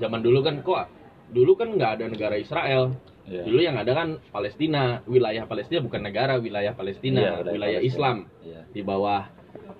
zaman 0.00 0.24
dulu 0.24 0.40
kan 0.40 0.64
kok 0.64 0.88
dulu 1.32 1.56
kan 1.56 1.76
nggak 1.76 2.00
ada 2.00 2.04
negara 2.08 2.36
Israel 2.40 2.96
ya. 3.28 3.44
dulu 3.44 3.60
yang 3.60 3.76
ada 3.76 3.92
kan 3.92 4.08
Palestina 4.32 5.04
wilayah 5.04 5.44
Palestina 5.44 5.84
bukan 5.84 6.00
negara 6.00 6.40
wilayah 6.40 6.72
Palestina 6.72 7.20
Iya, 7.20 7.32
wilayah, 7.36 7.52
wilayah 7.52 7.80
Palestina. 7.80 7.92
Islam 7.92 8.16
ya 8.44 8.60
di 8.72 8.80
bawah 8.80 9.22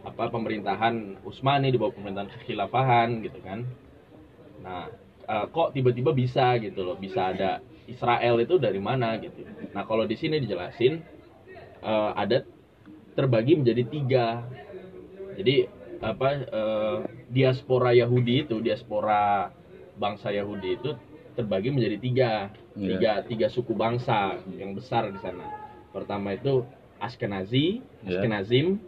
apa 0.03 0.25
pemerintahan 0.35 1.23
Utsmani 1.23 1.71
di 1.71 1.79
bawah 1.79 1.95
pemerintahan 1.95 2.31
kekhilafahan 2.39 3.23
gitu 3.23 3.39
kan. 3.43 3.63
Nah 4.63 4.91
eh, 5.27 5.47
kok 5.51 5.75
tiba-tiba 5.75 6.11
bisa 6.11 6.59
gitu 6.59 6.83
loh 6.83 6.99
bisa 6.99 7.31
ada 7.31 7.63
Israel 7.87 8.43
itu 8.43 8.59
dari 8.59 8.83
mana 8.83 9.19
gitu. 9.23 9.47
Nah 9.75 9.83
kalau 9.87 10.07
di 10.07 10.19
sini 10.19 10.43
dijelasin 10.43 10.99
eh, 11.83 12.11
ada 12.19 12.43
terbagi 13.15 13.59
menjadi 13.63 13.83
tiga. 13.87 14.27
Jadi 15.39 15.67
apa 16.03 16.29
eh, 16.35 16.99
diaspora 17.31 17.95
Yahudi 17.95 18.43
itu 18.49 18.59
diaspora 18.59 19.55
bangsa 19.95 20.35
Yahudi 20.35 20.83
itu 20.83 20.91
terbagi 21.39 21.71
menjadi 21.71 21.97
tiga. 22.03 22.33
Iya. 22.73 22.89
tiga 22.97 23.13
tiga 23.29 23.47
suku 23.53 23.77
bangsa 23.77 24.41
yang 24.57 24.73
besar 24.75 25.13
di 25.13 25.21
sana. 25.21 25.45
Pertama 25.93 26.35
itu 26.35 26.65
Ashkenazi 26.99 27.85
Iya. 28.03 28.19
Ashkenazim 28.19 28.81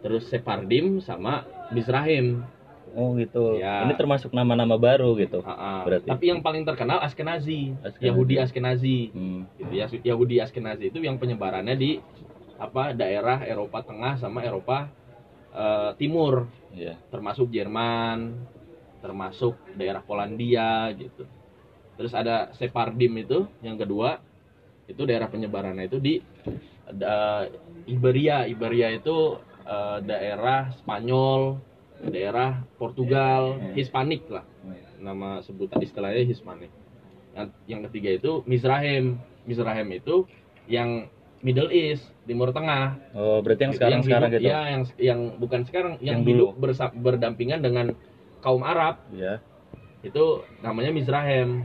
terus 0.00 0.24
Sephardim 0.26 0.98
sama 0.98 1.44
Mizrahim 1.70 2.40
oh 2.90 3.14
gitu 3.14 3.54
Ya. 3.56 3.84
ini 3.84 3.94
termasuk 3.94 4.32
nama-nama 4.32 4.74
baru 4.74 5.14
gitu 5.14 5.40
Ah, 5.40 5.52
ah. 5.52 5.80
Berarti. 5.84 6.08
tapi 6.08 6.24
yang 6.26 6.40
paling 6.40 6.64
terkenal 6.64 6.98
Ashkenazi, 6.98 7.76
Ashkenazi. 7.78 8.02
Yahudi 8.02 8.34
Ashkenazi 8.36 8.98
hmm. 9.10 9.40
gitu 9.56 9.72
ya 9.72 9.86
Yahudi 10.06 10.36
Ashkenazi 10.38 10.84
itu 10.88 10.98
yang 10.98 11.14
penyebarannya 11.14 11.76
di 11.76 12.00
apa 12.56 12.92
daerah 12.92 13.40
Eropa 13.42 13.80
Tengah 13.80 14.16
sama 14.16 14.42
Eropa 14.42 14.90
eh, 15.52 15.90
Timur 15.96 16.48
ya 16.72 16.98
termasuk 17.08 17.48
Jerman 17.48 18.34
termasuk 18.98 19.56
daerah 19.72 20.00
Polandia 20.00 20.90
gitu 20.92 21.24
terus 21.94 22.12
ada 22.12 22.48
Sephardim 22.52 23.12
itu 23.16 23.44
yang 23.60 23.76
kedua 23.76 24.20
itu 24.86 25.04
daerah 25.04 25.28
penyebarannya 25.28 25.86
itu 25.86 25.96
di 25.96 26.14
da- 26.90 27.46
Iberia 27.86 28.44
Iberia 28.44 28.90
itu 28.90 29.38
eh, 29.62 29.98
daerah 30.04 30.72
Spanyol 30.74 31.60
daerah 32.00 32.64
Portugal 32.80 33.60
Hispanik 33.76 34.24
lah. 34.32 34.44
Nama 34.96 35.44
sebutan 35.44 35.80
istilahnya 35.80 36.24
Hispanik. 36.24 36.72
Yang, 37.36 37.46
yang 37.68 37.80
ketiga 37.88 38.10
itu 38.16 38.32
Mizrahem. 38.48 39.20
Mizrahem 39.44 39.88
itu 39.92 40.24
yang 40.64 41.08
Middle 41.40 41.72
East 41.72 42.04
Timur 42.24 42.52
Tengah. 42.52 43.00
Oh 43.12 43.40
berarti 43.40 43.68
yang 43.68 43.74
sekarang 43.76 44.00
sekarang 44.04 44.30
hidup- 44.32 44.40
gitu? 44.44 44.52
ya 44.52 44.60
yang 44.68 44.82
yang 45.00 45.20
bukan 45.40 45.60
sekarang 45.64 45.92
yang, 46.00 46.20
Yang 46.20 46.28
dulu. 46.28 46.46
bersa- 46.56 46.92
berdampingan 46.92 47.60
dengan 47.60 47.86
kaum 48.40 48.60
Arab. 48.64 49.00
Ya 49.12 49.40
itu 50.00 50.44
namanya 50.64 50.92
Mizrahem. 50.92 51.64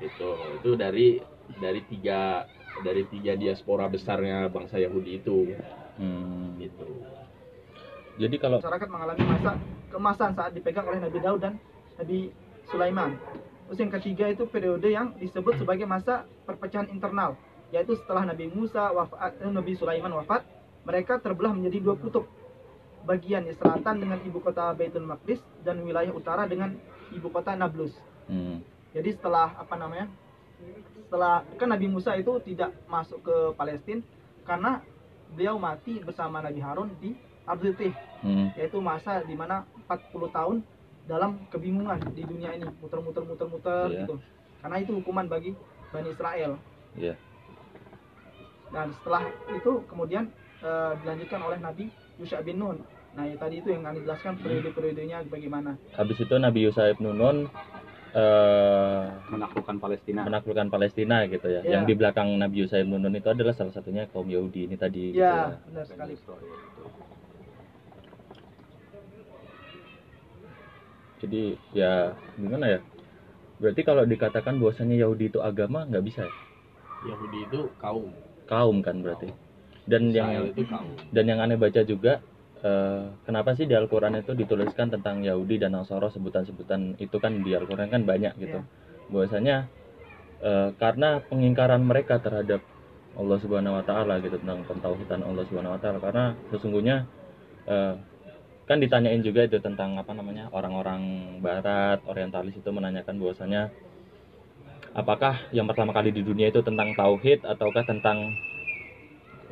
Itu 0.00 0.28
itu 0.60 0.70
dari 0.76 1.20
dari 1.60 1.80
tiga 1.88 2.48
dari 2.80 3.04
tiga 3.08 3.36
diaspora 3.36 3.84
besarnya 3.88 4.48
bangsa 4.48 4.80
Yahudi 4.80 5.20
itu 5.20 5.52
hmm. 5.98 6.60
gitu 6.62 6.84
jadi 8.20 8.36
kalau 8.36 8.60
masyarakat 8.60 8.88
mengalami 8.92 9.24
masa 9.24 9.56
keemasan 9.88 10.30
saat 10.36 10.52
dipegang 10.52 10.84
oleh 10.84 11.00
Nabi 11.00 11.18
Daud 11.20 11.40
dan 11.40 11.56
Nabi 11.96 12.32
Sulaiman. 12.68 13.16
Terus 13.68 13.78
yang 13.80 13.92
ketiga 13.92 14.24
itu 14.28 14.44
periode 14.44 14.88
yang 14.88 15.16
disebut 15.16 15.56
sebagai 15.56 15.88
masa 15.88 16.28
perpecahan 16.44 16.92
internal, 16.92 17.40
yaitu 17.72 17.96
setelah 17.96 18.28
Nabi 18.28 18.52
Musa 18.52 18.92
wafat, 18.92 19.40
eh, 19.40 19.48
Nabi 19.48 19.72
Sulaiman 19.80 20.12
wafat, 20.12 20.44
mereka 20.84 21.16
terbelah 21.16 21.56
menjadi 21.56 21.80
dua 21.80 21.96
kutub. 21.96 22.28
Bagian 23.02 23.48
di 23.48 23.56
selatan 23.58 23.98
dengan 23.98 24.22
ibu 24.22 24.38
kota 24.38 24.70
Baitul 24.76 25.08
Maqdis 25.08 25.42
dan 25.66 25.82
wilayah 25.82 26.14
utara 26.14 26.46
dengan 26.46 26.76
ibu 27.10 27.26
kota 27.32 27.56
Nablus. 27.56 27.90
hmm. 28.30 28.62
Jadi 28.92 29.16
setelah 29.16 29.56
apa 29.56 29.74
namanya? 29.74 30.06
Setelah 31.08 31.42
kan 31.58 31.72
Nabi 31.72 31.90
Musa 31.90 32.14
itu 32.14 32.38
tidak 32.44 32.70
masuk 32.86 33.24
ke 33.24 33.36
Palestina 33.58 34.04
karena 34.46 34.84
beliau 35.32 35.56
mati 35.56 35.98
bersama 35.98 36.40
Nabi 36.40 36.60
Harun 36.60 36.90
di 36.98 37.12
Ardutih 37.42 37.92
Hmm. 38.22 38.54
yaitu 38.54 38.78
masa 38.78 39.18
di 39.26 39.34
mana 39.34 39.66
40 39.90 40.30
tahun 40.30 40.62
dalam 41.10 41.42
kebingungan 41.50 41.98
di 42.14 42.22
dunia 42.22 42.54
ini 42.54 42.70
muter-muter 42.78 43.26
muter-muter 43.26 43.90
Iya. 43.90 44.06
gitu 44.06 44.14
karena 44.62 44.76
itu 44.78 44.92
hukuman 44.94 45.26
bagi 45.26 45.50
Bani 45.90 46.14
Israel 46.14 46.54
Iya. 46.94 47.18
dan 48.70 48.94
setelah 48.94 49.26
itu 49.50 49.72
kemudian 49.90 50.30
eh, 50.62 50.92
dilanjutkan 51.02 51.40
oleh 51.42 51.58
Nabi 51.58 51.84
Yusha 52.16 52.38
bin 52.40 52.62
Nun 52.62 52.78
nah 53.12 53.26
ya 53.26 53.36
tadi 53.36 53.58
itu 53.58 53.68
yang 53.68 53.84
kami 53.84 54.06
jelaskan 54.06 54.38
periode-periodenya 54.38 55.26
bagaimana 55.26 55.76
habis 55.92 56.16
itu 56.16 56.32
Nabi 56.32 56.64
Yusuf 56.64 56.96
Nunun 56.96 57.44
eh, 58.12 59.02
menaklukkan 59.32 59.76
Palestina 59.80 60.20
menaklukkan 60.28 60.68
Palestina 60.68 61.16
gitu 61.28 61.48
ya. 61.48 61.60
Ya. 61.64 61.78
Yang 61.78 61.82
di 61.88 61.94
belakang 61.96 62.28
Nabi 62.36 62.56
Yusuf 62.64 62.84
Nunun 62.84 63.16
itu 63.16 63.28
adalah 63.28 63.56
salah 63.56 63.72
satunya 63.72 64.04
kaum 64.12 64.28
Yahudi 64.28 64.68
ini 64.68 64.76
tadi. 64.76 65.16
gitu 65.16 65.24
ya 65.24 65.56
benar 65.68 65.84
sekali 65.88 66.14
Jadi 71.22 71.54
ya 71.70 72.18
gimana 72.34 72.66
ya? 72.66 72.80
Berarti 73.62 73.80
kalau 73.86 74.02
dikatakan 74.02 74.58
bahwasanya 74.58 74.98
Yahudi 74.98 75.30
itu 75.30 75.38
agama 75.38 75.86
nggak 75.86 76.02
bisa 76.02 76.26
ya? 76.26 76.34
Yahudi 77.14 77.38
itu 77.46 77.60
kaum 77.78 78.10
Kaum 78.50 78.82
kan 78.82 78.98
berarti. 79.00 79.30
Dan 79.86 80.10
Israel 80.10 80.18
yang 80.18 80.44
itu 80.50 80.62
kaum 80.66 80.90
dan 81.14 81.24
yang 81.30 81.38
aneh 81.38 81.54
baca 81.54 81.80
juga 81.86 82.22
eh, 82.62 83.02
kenapa 83.26 83.58
sih 83.58 83.66
di 83.66 83.74
Al-Qur'an 83.74 84.14
itu 84.16 84.32
dituliskan 84.32 84.94
tentang 84.94 85.20
Yahudi 85.20 85.58
dan 85.58 85.74
Nasara 85.74 86.08
sebutan-sebutan? 86.08 86.96
Itu 87.02 87.18
kan 87.18 87.42
di 87.42 87.52
Al-Qur'an 87.52 87.90
kan 87.90 88.06
banyak 88.06 88.38
gitu. 88.38 88.62
Bahwasanya 89.10 89.66
eh, 90.40 90.68
karena 90.78 91.20
pengingkaran 91.26 91.82
mereka 91.82 92.22
terhadap 92.22 92.62
Allah 93.12 93.36
Subhanahu 93.44 93.76
wa 93.76 93.84
taala 93.84 94.24
gitu 94.24 94.40
tentang 94.40 94.64
pentauhidan 94.64 95.20
Allah 95.20 95.44
Subhanahu 95.50 95.76
wa 95.76 95.80
taala. 95.82 95.98
Karena 96.00 96.24
sesungguhnya 96.48 96.96
eh, 97.68 97.94
kan 98.66 98.78
ditanyain 98.78 99.20
juga 99.20 99.44
itu 99.44 99.58
tentang 99.58 99.98
apa 99.98 100.14
namanya 100.14 100.48
orang-orang 100.54 101.36
barat 101.42 101.98
orientalis 102.06 102.54
itu 102.54 102.70
menanyakan 102.70 103.18
bahwasanya 103.18 103.74
apakah 104.94 105.50
yang 105.50 105.66
pertama 105.66 105.90
kali 105.90 106.14
di 106.14 106.22
dunia 106.22 106.48
itu 106.48 106.62
tentang 106.62 106.94
tauhid 106.94 107.42
ataukah 107.42 107.82
tentang 107.82 108.32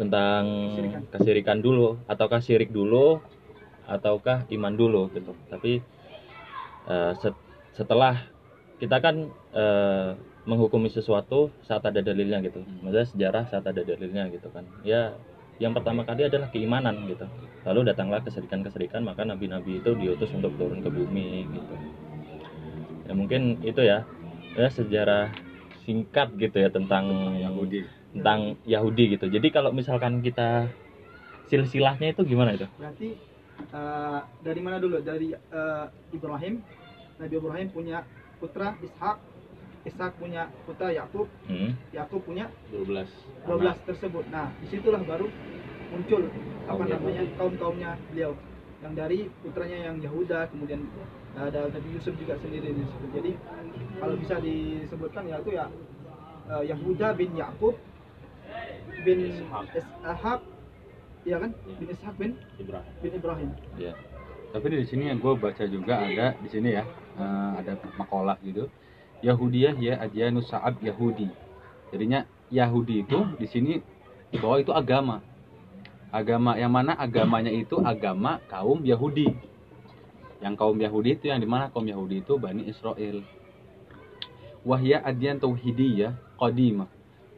tentang 0.00 0.42
Kesirikan. 0.72 1.02
kesirikan 1.12 1.58
dulu 1.60 2.00
ataukah 2.08 2.40
syirik 2.40 2.72
dulu 2.72 3.20
ataukah 3.84 4.48
iman 4.48 4.72
dulu 4.72 5.12
gitu. 5.12 5.36
Tapi 5.52 5.84
set- 7.20 7.44
setelah 7.76 8.16
kita 8.80 8.96
kan 9.04 9.28
eh, 9.52 10.16
menghukumi 10.48 10.88
sesuatu 10.88 11.52
saat 11.68 11.84
ada 11.84 12.00
dalilnya 12.00 12.40
gitu. 12.40 12.64
Maksudnya 12.80 13.08
sejarah 13.12 13.44
saat 13.52 13.64
ada 13.68 13.84
dalilnya 13.84 14.32
gitu 14.32 14.48
kan. 14.48 14.64
Ya 14.80 15.12
yang 15.60 15.76
pertama 15.76 16.08
kali 16.08 16.24
adalah 16.24 16.48
keimanan 16.48 17.04
gitu. 17.04 17.28
Lalu 17.68 17.92
datanglah 17.92 18.24
keserikan-keserikan 18.24 19.04
maka 19.04 19.28
nabi-nabi 19.28 19.84
itu 19.84 19.92
diutus 20.00 20.32
untuk 20.32 20.56
turun 20.56 20.80
ke 20.80 20.88
bumi 20.88 21.44
gitu. 21.52 21.74
Ya 23.04 23.12
mungkin 23.12 23.60
itu 23.60 23.84
ya. 23.84 24.08
Ya 24.56 24.66
sejarah 24.72 25.30
singkat 25.84 26.32
gitu 26.40 26.56
ya 26.58 26.72
tentang 26.72 27.36
Yahudi 27.36 27.99
tentang 28.10 28.58
Yahudi 28.66 29.16
gitu. 29.18 29.26
Jadi 29.30 29.48
kalau 29.54 29.70
misalkan 29.70 30.18
kita 30.20 30.66
silsilahnya 31.46 32.14
itu 32.14 32.22
gimana 32.26 32.54
itu? 32.54 32.66
Berarti 32.78 33.14
eh, 33.70 34.20
dari 34.42 34.60
mana 34.62 34.78
dulu? 34.82 34.98
Dari 35.02 35.34
eh, 35.34 35.86
Ibrahim. 36.14 36.62
Nabi 37.20 37.34
Ibrahim 37.36 37.68
punya 37.70 37.98
putra 38.40 38.74
Ishak. 38.80 39.16
Ishak 39.84 40.12
punya 40.20 40.48
putra 40.64 40.92
Yakub. 40.92 41.28
Hmm. 41.48 41.76
Yakub 41.92 42.20
punya 42.24 42.48
12 42.72 43.06
12 43.48 43.88
tersebut. 43.88 44.24
Nah, 44.32 44.52
di 44.60 44.66
situlah 44.68 45.00
baru 45.04 45.28
muncul 45.90 46.22
apa 46.70 46.78
Kaum 46.78 46.86
namanya 46.86 47.22
Yahudi. 47.26 47.36
kaum 47.38 47.54
kaumnya 47.58 47.90
beliau. 48.10 48.32
Yang 48.80 48.94
dari 48.96 49.18
putranya 49.44 49.78
yang 49.92 49.96
Yahuda 50.00 50.48
kemudian 50.48 50.80
ada 51.36 51.68
Nabi 51.68 51.88
Yusuf 51.94 52.16
juga 52.16 52.40
sendiri 52.40 52.72
di 52.72 52.80
situ. 52.80 53.06
Jadi 53.12 53.32
kalau 54.00 54.16
bisa 54.16 54.40
disebutkan 54.40 55.28
ya 55.28 55.36
itu 55.44 55.50
ya 55.52 55.66
eh, 56.48 56.64
Yahuda 56.72 57.12
bin 57.12 57.36
Yakub 57.36 57.76
bin. 59.04 59.18
Ishak 59.30 60.40
ya 61.24 61.36
kan? 61.36 61.50
Bin 61.78 61.88
Ishak 61.88 62.14
bin 62.16 62.32
Ibrahim. 62.56 62.92
bin 63.04 63.12
Ibrahim. 63.12 63.50
ya 63.76 63.92
tapi 64.50 64.66
di 64.66 64.86
sini 64.90 65.06
yang 65.06 65.22
gue 65.22 65.38
baca 65.38 65.62
juga 65.70 66.02
ada 66.02 66.34
di 66.42 66.48
sini 66.50 66.74
ya 66.74 66.82
eh, 67.18 67.50
ada 67.62 67.78
makalah 67.94 68.34
gitu. 68.42 68.66
Yahudiyah 69.20 69.76
ya 69.78 70.00
Adyanus 70.00 70.48
Sa'ab 70.48 70.80
Yahudi. 70.80 71.28
Jadinya 71.92 72.24
Yahudi 72.48 73.04
itu 73.04 73.18
di 73.38 73.46
sini 73.46 73.78
di 74.32 74.36
bawah 74.40 74.58
itu 74.58 74.72
agama. 74.74 75.22
Agama 76.10 76.58
yang 76.58 76.72
mana? 76.74 76.98
Agamanya 76.98 77.52
itu 77.52 77.78
agama 77.78 78.42
kaum 78.50 78.82
Yahudi. 78.82 79.30
Yang 80.42 80.54
kaum 80.56 80.78
Yahudi 80.80 81.20
itu 81.20 81.30
yang 81.30 81.38
di 81.38 81.46
mana 81.46 81.70
kaum 81.70 81.86
Yahudi 81.86 82.24
itu 82.24 82.34
Bani 82.40 82.66
Israel. 82.66 83.22
Wahya 84.66 85.04
adyan 85.04 85.38
tauhidiyah 85.38 86.16
qadimah 86.40 86.90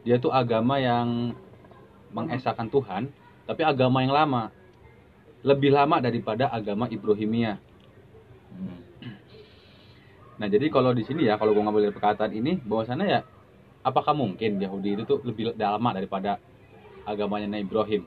dia 0.03 0.19
tuh 0.19 0.31
agama 0.31 0.79
yang 0.79 1.33
mengesahkan 2.13 2.69
Tuhan 2.69 3.09
tapi 3.47 3.61
agama 3.63 4.03
yang 4.03 4.13
lama 4.13 4.51
lebih 5.43 5.75
lama 5.75 5.99
daripada 5.99 6.47
agama 6.47 6.87
Ibrahimiyah 6.87 7.73
Hmm. 8.53 8.79
Nah 10.37 10.47
jadi 10.49 10.69
kalau 10.69 10.93
di 10.93 11.03
sini 11.05 11.25
ya 11.25 11.37
kalau 11.41 11.57
gue 11.57 11.63
ngambil 11.63 11.89
dari 11.89 11.95
perkataan 11.95 12.33
ini 12.33 12.61
bahwasannya 12.61 13.07
ya 13.09 13.21
apakah 13.85 14.13
mungkin 14.13 14.61
Yahudi 14.61 14.97
itu 14.97 15.03
tuh 15.05 15.19
lebih 15.25 15.57
lama 15.57 15.89
daripada 15.93 16.37
agamanya 17.03 17.49
Nabi 17.49 17.65
Ibrahim? 17.65 18.03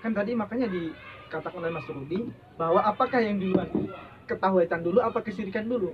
Kan 0.00 0.16
tadi 0.16 0.32
makanya 0.32 0.66
dikatakan 0.70 1.60
oleh 1.60 1.72
Mas 1.74 1.86
Rudi 1.90 2.30
bahwa 2.56 2.80
apakah 2.80 3.20
yang 3.20 3.36
duluan 3.36 3.68
ketahuan 4.24 4.80
dulu 4.80 4.98
apa 5.02 5.18
kesirikan 5.20 5.66
dulu. 5.66 5.92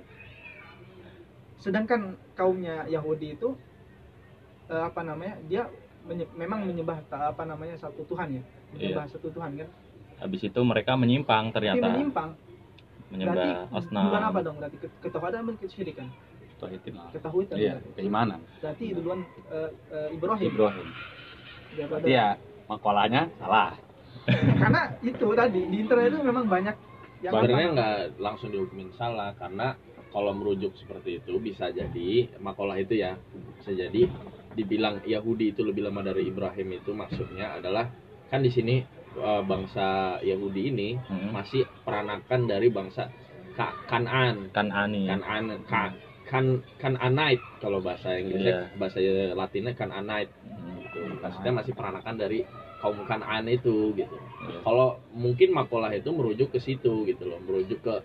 Sedangkan 1.57 2.15
kaumnya 2.37 2.85
Yahudi 2.85 3.33
itu 3.33 3.57
eh, 4.67 4.83
apa 4.83 5.01
namanya? 5.03 5.35
Dia 5.47 5.63
menye- 6.07 6.31
memang 6.35 6.63
menyembah 6.63 7.03
apa 7.11 7.43
namanya 7.43 7.75
satu 7.79 8.03
Tuhan 8.07 8.39
ya. 8.39 8.43
Menyembah 8.75 9.05
satu 9.11 9.27
Tuhan 9.31 9.51
kan. 9.63 9.69
habis 10.17 10.41
itu 10.41 10.59
mereka 10.65 10.97
menyimpang 10.97 11.53
Tapi 11.53 11.55
ternyata 11.61 11.93
menyimpang. 11.93 12.29
Berarti 12.33 13.13
menyembah 13.13 13.77
asnam 13.77 14.03
duluan 14.09 14.23
apa 14.25 14.39
dong? 14.41 14.55
Berarti 14.57 14.77
ke- 14.81 14.93
ketahuan 15.05 15.31
dan 15.31 15.43
lah. 16.97 17.09
Ketahuan 17.13 17.45
Iya, 17.53 17.73
keimanan. 17.93 18.39
Berarti 18.57 18.85
duluan 18.97 19.19
eh, 19.53 19.69
eh, 19.93 20.09
Ibrahim. 20.17 20.49
Ibrahim. 20.49 20.87
Ya 22.01 22.27
makolanya 22.65 23.29
salah. 23.37 23.77
Karena 24.61 24.81
itu 25.05 25.27
tadi 25.37 25.61
di 25.69 25.77
internet 25.85 26.09
itu 26.11 26.19
memang 26.25 26.49
banyak 26.49 26.75
yang 27.21 27.33
sebenarnya 27.33 27.67
nggak 27.73 27.97
langsung 28.21 28.49
dihukumin 28.53 28.89
salah 28.93 29.33
karena 29.37 29.73
kalau 30.13 30.33
merujuk 30.33 30.73
seperti 30.77 31.21
itu 31.21 31.33
bisa 31.41 31.69
jadi 31.73 32.29
makalah 32.41 32.77
itu 32.77 32.97
ya 32.97 33.17
bisa 33.61 33.73
jadi 33.73 34.09
dibilang 34.57 35.05
Yahudi 35.05 35.53
itu 35.53 35.61
lebih 35.61 35.85
lama 35.85 36.01
dari 36.01 36.25
Ibrahim 36.25 36.73
itu 36.73 36.91
maksudnya 36.91 37.53
adalah 37.53 37.85
kan 38.27 38.41
di 38.41 38.49
sini 38.49 38.81
eh, 39.15 39.41
bangsa 39.45 40.17
Yahudi 40.21 40.73
ini 40.73 40.89
Hmm. 40.97 41.29
masih 41.31 41.63
peranakan 41.81 42.41
dari 42.45 42.67
bangsa 42.69 43.07
Ka 43.53 43.73
Kanan 43.85 44.49
kan 44.49 44.69
ani 44.69 45.05
Kanan 45.05 45.61
Ka 45.65 45.93
kan 46.27 46.45
Kananite 46.75 47.41
kalau 47.57 47.79
bahasa 47.79 48.13
Inggrisnya 48.13 48.67
Iya. 48.67 48.77
bahasa 48.77 48.99
Latinnya 49.33 49.73
Kananite 49.73 50.33
Hmm. 50.45 50.81
gitu. 50.81 50.99
maksudnya 51.17 51.53
masih 51.55 51.73
peranakan 51.73 52.15
dari 52.17 52.41
kaum 52.77 52.97
Kanan 53.05 53.45
itu 53.47 53.93
gitu 53.93 54.17
Iya. 54.45 54.59
kalau 54.61 55.01
mungkin 55.13 55.49
makalah 55.53 55.89
itu 55.93 56.09
merujuk 56.11 56.49
ke 56.51 56.59
situ 56.59 57.05
gitu 57.05 57.23
loh 57.25 57.41
merujuk 57.41 57.81
ke 57.81 57.95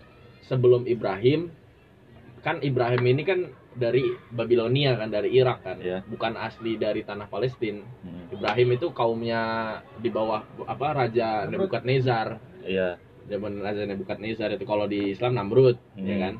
sebelum 0.43 0.85
Ibrahim 0.85 1.53
kan 2.43 2.59
Ibrahim 2.59 3.03
ini 3.07 3.23
kan 3.23 3.39
dari 3.73 4.03
Babilonia 4.29 4.93
kan 4.93 5.09
dari 5.09 5.31
Irak 5.31 5.63
kan 5.63 5.77
Iya. 5.79 6.03
bukan 6.05 6.35
asli 6.35 6.75
dari 6.75 7.01
tanah 7.01 7.25
Palestina 7.25 7.81
Hmm. 8.03 8.27
Ibrahim 8.29 8.75
itu 8.75 8.91
kaumnya 8.91 9.41
di 9.97 10.11
bawah 10.11 10.43
apa 10.67 10.87
Raja 10.93 11.47
Nebukadnezar 11.47 12.37
iya 12.61 12.99
zaman 13.25 13.63
Raja 13.63 13.87
Nebukadnezar 13.87 14.51
itu 14.51 14.63
kalau 14.63 14.85
di 14.85 15.15
Islam 15.15 15.33
Namrud 15.33 15.79
Hmm. 15.95 16.03
ya 16.05 16.15
kan 16.19 16.35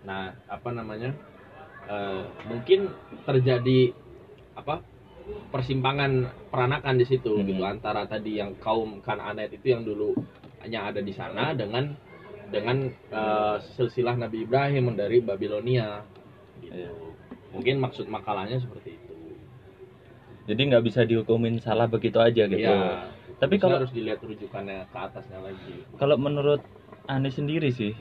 nah 0.00 0.22
apa 0.46 0.68
namanya 0.70 1.14
eh, 1.86 2.22
mungkin 2.46 2.90
terjadi 3.22 3.92
apa 4.54 4.82
persimpangan 5.48 6.12
peranakan 6.50 6.98
di 6.98 7.06
situ 7.06 7.38
Hmm. 7.38 7.46
gitu 7.46 7.62
antara 7.62 8.04
tadi 8.04 8.42
yang 8.42 8.58
kaum 8.58 8.98
Kanaanet 9.00 9.54
itu 9.54 9.70
yang 9.70 9.86
dulu 9.86 10.12
hanya 10.60 10.90
ada 10.90 11.00
di 11.00 11.14
sana 11.14 11.54
dengan 11.54 11.94
dengan 12.50 12.90
eh, 12.90 13.56
silsilah 13.78 14.18
Nabi 14.18 14.44
Ibrahim 14.44 14.92
dari 14.98 15.22
Babilonia. 15.22 16.02
Gitu. 16.60 16.76
Iya. 16.76 16.92
mungkin 17.50 17.82
maksud 17.82 18.06
makalahnya 18.06 18.62
seperti 18.62 18.94
itu. 18.94 19.14
Jadi 20.46 20.60
nggak 20.70 20.84
bisa 20.86 21.02
dihukumin 21.02 21.58
salah 21.58 21.90
begitu 21.90 22.22
aja 22.22 22.46
gitu. 22.46 22.62
Iya. 22.62 23.10
Tapi 23.40 23.56
kalau- 23.56 23.80
harus 23.80 23.90
dilihat 23.90 24.20
rujukannya 24.20 24.86
ke 24.86 24.98
atasnya 24.98 25.40
lagi. 25.40 25.82
kalau 25.96 26.20
menurut 26.20 26.60
Anies 27.08 27.34
sendiri 27.34 27.72
sih 27.74 27.96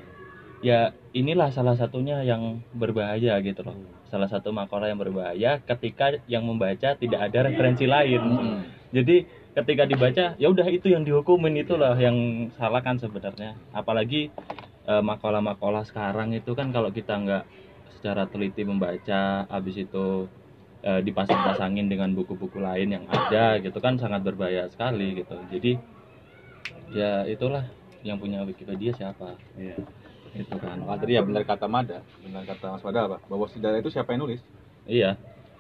ya 0.60 0.92
inilah 1.16 1.50
salah 1.56 1.74
satunya 1.74 2.20
yang 2.22 2.62
berbahaya 2.76 3.40
gitu 3.42 3.64
loh. 3.64 3.80
Salah 4.12 4.28
satu 4.28 4.52
makalah 4.52 4.92
yang 4.92 5.00
berbahaya 5.00 5.64
ketika 5.64 6.20
yang 6.28 6.44
membaca 6.46 6.94
tidak 7.00 7.22
ada 7.32 7.50
referensi 7.50 7.88
lain. 7.88 8.22
Hmm. 8.22 8.60
jadi 8.90 9.24
ketika 9.62 9.84
dibaca 9.86 10.26
ya 10.40 10.48
udah 10.50 10.68
itu 10.72 10.88
yang 10.92 11.04
dihukumin 11.04 11.60
itulah 11.60 11.94
yang 12.00 12.50
salah 12.56 12.80
kan 12.80 12.96
sebenarnya 12.98 13.56
apalagi 13.76 14.32
eh, 14.88 15.04
makalah-makalah 15.04 15.84
sekarang 15.88 16.32
itu 16.34 16.52
kan 16.56 16.72
kalau 16.72 16.90
kita 16.90 17.14
nggak 17.20 17.44
secara 18.00 18.24
teliti 18.32 18.64
membaca 18.64 19.46
habis 19.52 19.76
itu 19.76 20.28
eh, 20.84 21.02
dipasang-pasangin 21.04 21.92
dengan 21.92 22.16
buku-buku 22.16 22.58
lain 22.64 22.96
yang 22.96 23.06
ada 23.12 23.60
gitu 23.60 23.78
kan 23.84 24.00
sangat 24.00 24.24
berbahaya 24.24 24.72
sekali 24.72 25.20
gitu 25.20 25.36
jadi 25.52 25.76
ya 26.90 27.28
itulah 27.30 27.66
yang 28.02 28.18
punya 28.18 28.42
Wikipedia 28.48 28.96
siapa 28.96 29.36
Iya. 29.60 29.76
itu 30.30 30.56
kan 30.62 30.78
tadi 31.02 31.18
ya 31.18 31.26
benar 31.26 31.42
kata 31.44 31.66
Mada, 31.66 32.06
benar 32.22 32.46
kata 32.46 32.78
Mas 32.78 32.84
Mada 32.86 33.00
apa? 33.10 33.18
Bahwa 33.26 33.50
sejarah 33.50 33.82
itu 33.82 33.90
siapa 33.90 34.14
yang 34.14 34.30
nulis? 34.30 34.42
iya 34.86 35.18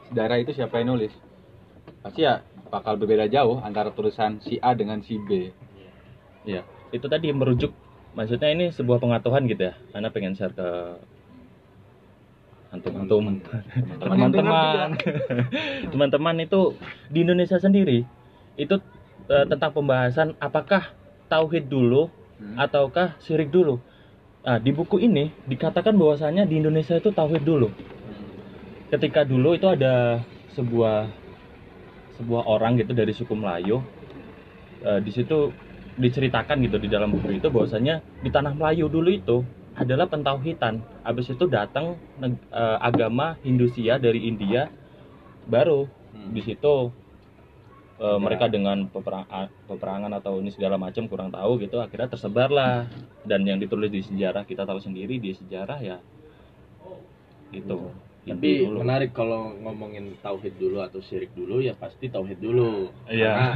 Sejarah 0.09 0.38
itu 0.41 0.53
siapa 0.53 0.77
yang 0.81 0.93
nulis? 0.93 1.13
Pasti 2.05 2.23
ya 2.23 2.45
bakal 2.69 2.95
berbeda 3.01 3.25
jauh 3.29 3.58
antara 3.62 3.89
tulisan 3.89 4.38
si 4.45 4.62
A 4.62 4.77
dengan 4.77 5.01
si 5.01 5.17
B. 5.17 5.49
iya. 6.45 6.62
Itu 6.93 7.10
tadi 7.10 7.29
merujuk 7.34 7.73
maksudnya 8.17 8.49
ini 8.49 8.73
sebuah 8.73 8.97
pengetahuan 9.01 9.45
gitu 9.45 9.69
ya 9.69 9.73
karena 9.93 10.10
pengen 10.10 10.34
share 10.34 10.53
ke 10.53 10.69
antum-antum 12.69 13.41
teman-teman. 13.97 14.93
Teman-teman. 15.89 16.36
Itu 16.45 16.77
di 17.10 17.25
Indonesia 17.25 17.58
sendiri 17.58 18.05
itu 18.58 18.75
eh, 19.29 19.45
tentang 19.49 19.73
pembahasan 19.73 20.38
apakah 20.38 20.93
tauhid 21.29 21.69
dulu 21.69 22.10
Hmm. 22.39 22.55
ataukah 22.55 23.19
syirik 23.19 23.51
dulu. 23.51 23.84
Nah 24.47 24.63
di 24.63 24.71
buku 24.71 25.03
ini 25.03 25.27
dikatakan 25.43 25.91
bahwasanya 25.91 26.47
di 26.47 26.63
Indonesia 26.63 26.95
itu 26.95 27.12
tauhid 27.12 27.43
dulu. 27.43 27.67
Ketika 28.88 29.27
dulu 29.27 29.60
itu 29.60 29.67
ada 29.67 30.23
sebuah 30.55 31.12
sebuah 32.19 32.43
orang 32.45 32.75
gitu 32.75 32.91
dari 32.91 33.15
suku 33.15 33.32
Melayu 33.34 33.79
eh, 34.84 34.99
di 34.99 35.12
situ 35.15 35.55
diceritakan 35.99 36.63
gitu 36.63 36.77
di 36.79 36.88
dalam 36.91 37.12
buku 37.12 37.39
itu 37.39 37.47
bahwasanya 37.47 38.03
di 38.23 38.29
tanah 38.32 38.55
Melayu 38.55 38.91
dulu 38.91 39.10
itu 39.12 39.38
adalah 39.75 40.12
pentauhidan 40.12 40.84
habis 41.08 41.32
itu 41.32 41.47
datang 41.47 41.95
eh, 42.19 42.77
agama 42.84 43.39
Hindusia 43.41 43.95
dari 43.95 44.27
India 44.27 44.67
baru 45.47 45.88
Hmm. 46.10 46.34
di 46.34 46.41
situ 46.41 46.89
eh, 48.01 48.15
Ya. 48.15 48.17
mereka 48.17 48.49
dengan 48.49 48.89
peperang- 48.89 49.29
a- 49.29 49.51
peperangan 49.69 50.10
atau 50.17 50.41
ini 50.41 50.49
segala 50.49 50.75
macam 50.75 51.05
kurang 51.05 51.29
tahu 51.29 51.62
gitu 51.62 51.77
akhirnya 51.77 52.10
tersebarlah 52.10 52.89
dan 53.23 53.45
yang 53.45 53.62
ditulis 53.62 53.91
di 53.93 54.01
sejarah 54.01 54.43
kita 54.43 54.65
tahu 54.65 54.82
sendiri 54.82 55.21
di 55.21 55.32
sejarah 55.38 55.79
ya 55.79 55.97
gitu 57.53 57.93
Tapi 58.27 58.49
dulu. 58.67 58.84
menarik 58.84 59.12
kalau 59.15 59.55
ngomongin 59.63 60.13
tauhid 60.19 60.60
dulu 60.60 60.84
atau 60.84 60.99
syirik 60.99 61.32
dulu 61.34 61.63
ya 61.63 61.73
pasti 61.73 62.12
tauhid 62.12 62.38
dulu. 62.43 62.91
Iya. 63.08 63.32
Karena 63.32 63.49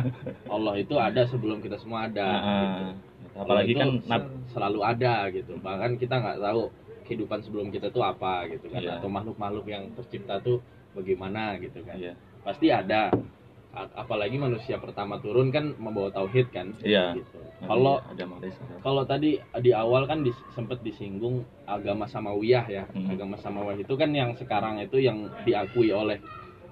Allah 0.49 0.73
itu 0.80 0.95
ada 0.97 1.21
sebelum 1.28 1.60
kita 1.60 1.78
semua 1.78 2.08
ada. 2.08 2.28
Ah, 2.28 2.43
gitu. 2.43 2.84
apalagi 3.34 3.73
kan 3.73 3.89
selalu 4.54 4.80
ada 4.86 5.26
gitu. 5.34 5.58
Bahkan 5.60 5.97
kita 5.99 6.15
nggak 6.21 6.39
tahu 6.41 6.69
kehidupan 7.04 7.39
sebelum 7.43 7.67
kita 7.69 7.91
tuh 7.91 8.06
apa 8.06 8.47
gitu 8.47 8.71
kan 8.71 8.80
Iya. 8.80 8.97
atau 9.02 9.10
makhluk-makhluk 9.12 9.67
yang 9.67 9.84
tercipta 9.99 10.39
tuh 10.39 10.63
bagaimana 10.95 11.60
gitu 11.60 11.84
kan. 11.84 11.99
iya 11.99 12.13
Pasti 12.43 12.71
ada. 12.71 13.12
Apalagi 13.73 14.38
manusia 14.38 14.77
pertama 14.77 15.17
turun 15.17 15.49
kan 15.49 15.73
membawa 15.81 16.13
tauhid 16.13 16.53
kan. 16.53 16.77
Iya. 16.86 17.17
Gitu. 17.17 17.41
Kalau 17.65 18.05
kalau 18.86 19.01
tadi 19.01 19.41
di 19.59 19.71
awal 19.73 20.05
kan 20.05 20.21
dis, 20.21 20.38
sempat 20.53 20.86
disinggung 20.86 21.41
agama 21.65 22.05
samawiyah 22.05 22.65
ya. 22.69 22.83
Hmm. 22.93 23.09
Agama 23.09 23.33
samawiyah 23.33 23.81
itu 23.81 23.93
kan 23.97 24.13
yang 24.13 24.38
sekarang 24.38 24.77
itu 24.77 25.01
yang 25.01 25.25
diakui 25.41 25.89
oleh 25.89 26.21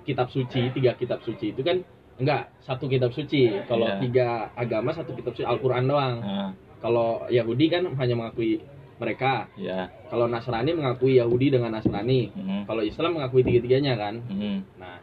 kitab 0.06 0.30
suci, 0.30 0.70
tiga 0.70 0.94
kitab 0.94 1.26
suci 1.26 1.58
itu 1.58 1.62
kan 1.66 1.82
enggak 2.22 2.54
satu 2.62 2.86
kitab 2.86 3.10
suci. 3.10 3.50
Kalau 3.66 3.90
Iya. 3.90 3.98
tiga 3.98 4.28
agama 4.54 4.94
satu 4.94 5.18
kitab 5.18 5.34
suci 5.34 5.48
Al-Qur'an 5.50 5.90
doang. 5.90 6.16
Ah, 6.22 6.50
Kalau 6.82 7.26
Yahudi 7.30 7.66
kan 7.70 7.86
hanya 7.98 8.14
mengakui 8.14 8.62
mereka. 8.98 9.50
iya 9.58 9.90
Kalau 10.10 10.30
Nasrani 10.30 10.74
mengakui 10.78 11.18
Yahudi 11.18 11.50
dengan 11.50 11.74
Nasrani. 11.74 12.30
Mhm. 12.30 12.70
Kalau 12.70 12.86
Islam 12.86 13.18
mengakui 13.18 13.42
tiga-tiganya 13.42 13.98
kan. 13.98 14.22
Mhm. 14.30 14.78
Nah, 14.78 15.02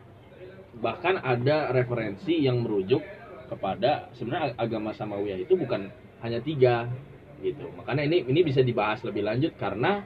bahkan 0.79 1.19
ada 1.19 1.71
referensi 1.75 2.39
yang 2.39 2.63
merujuk 2.63 3.03
kepada 3.49 4.13
sebenarnya 4.15 4.55
agama 4.61 4.93
Samawiyah 4.93 5.41
itu 5.43 5.57
bukan 5.57 5.89
hanya 6.21 6.39
tiga 6.45 6.87
gitu. 7.41 7.71
Makanya 7.79 8.05
ini 8.05 8.27
ini 8.29 8.41
bisa 8.45 8.61
dibahas 8.61 9.01
lebih 9.03 9.25
lanjut 9.25 9.57
karena 9.57 10.05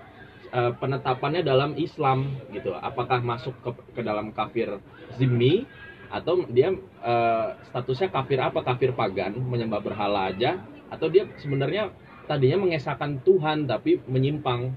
eh, 0.52 0.72
penetapannya 0.76 1.42
dalam 1.42 1.74
Islam 1.76 2.38
gitu. 2.54 2.72
Apakah 2.76 3.20
masuk 3.20 3.56
ke, 3.60 3.70
ke 3.96 4.00
dalam 4.04 4.30
kafir 4.32 4.78
zimmi 5.16 5.66
atau 6.12 6.44
dia 6.48 6.72
eh, 7.02 7.48
statusnya 7.72 8.08
kafir 8.12 8.38
apa? 8.38 8.62
Kafir 8.62 8.94
pagan, 8.94 9.36
menyembah 9.36 9.80
berhala 9.82 10.30
aja 10.30 10.62
atau 10.92 11.08
dia 11.08 11.24
sebenarnya 11.40 11.88
tadinya 12.28 12.68
mengesahkan 12.68 13.24
Tuhan 13.24 13.64
tapi 13.64 13.98
menyimpang 14.04 14.76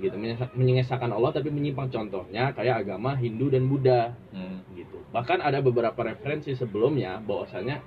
gitu, 0.00 0.16
Menyesa- 0.16 0.50
mengesahkan 0.56 1.12
Allah 1.12 1.30
tapi 1.30 1.52
menyimpang 1.52 1.92
contohnya 1.92 2.50
kayak 2.56 2.88
agama 2.88 3.12
Hindu 3.14 3.52
dan 3.52 3.68
Buddha 3.68 4.16
Hmm. 4.32 4.64
gitu. 4.72 4.98
Bahkan 5.12 5.44
ada 5.44 5.60
beberapa 5.60 6.00
referensi 6.00 6.56
sebelumnya 6.56 7.20
bahwasanya 7.20 7.84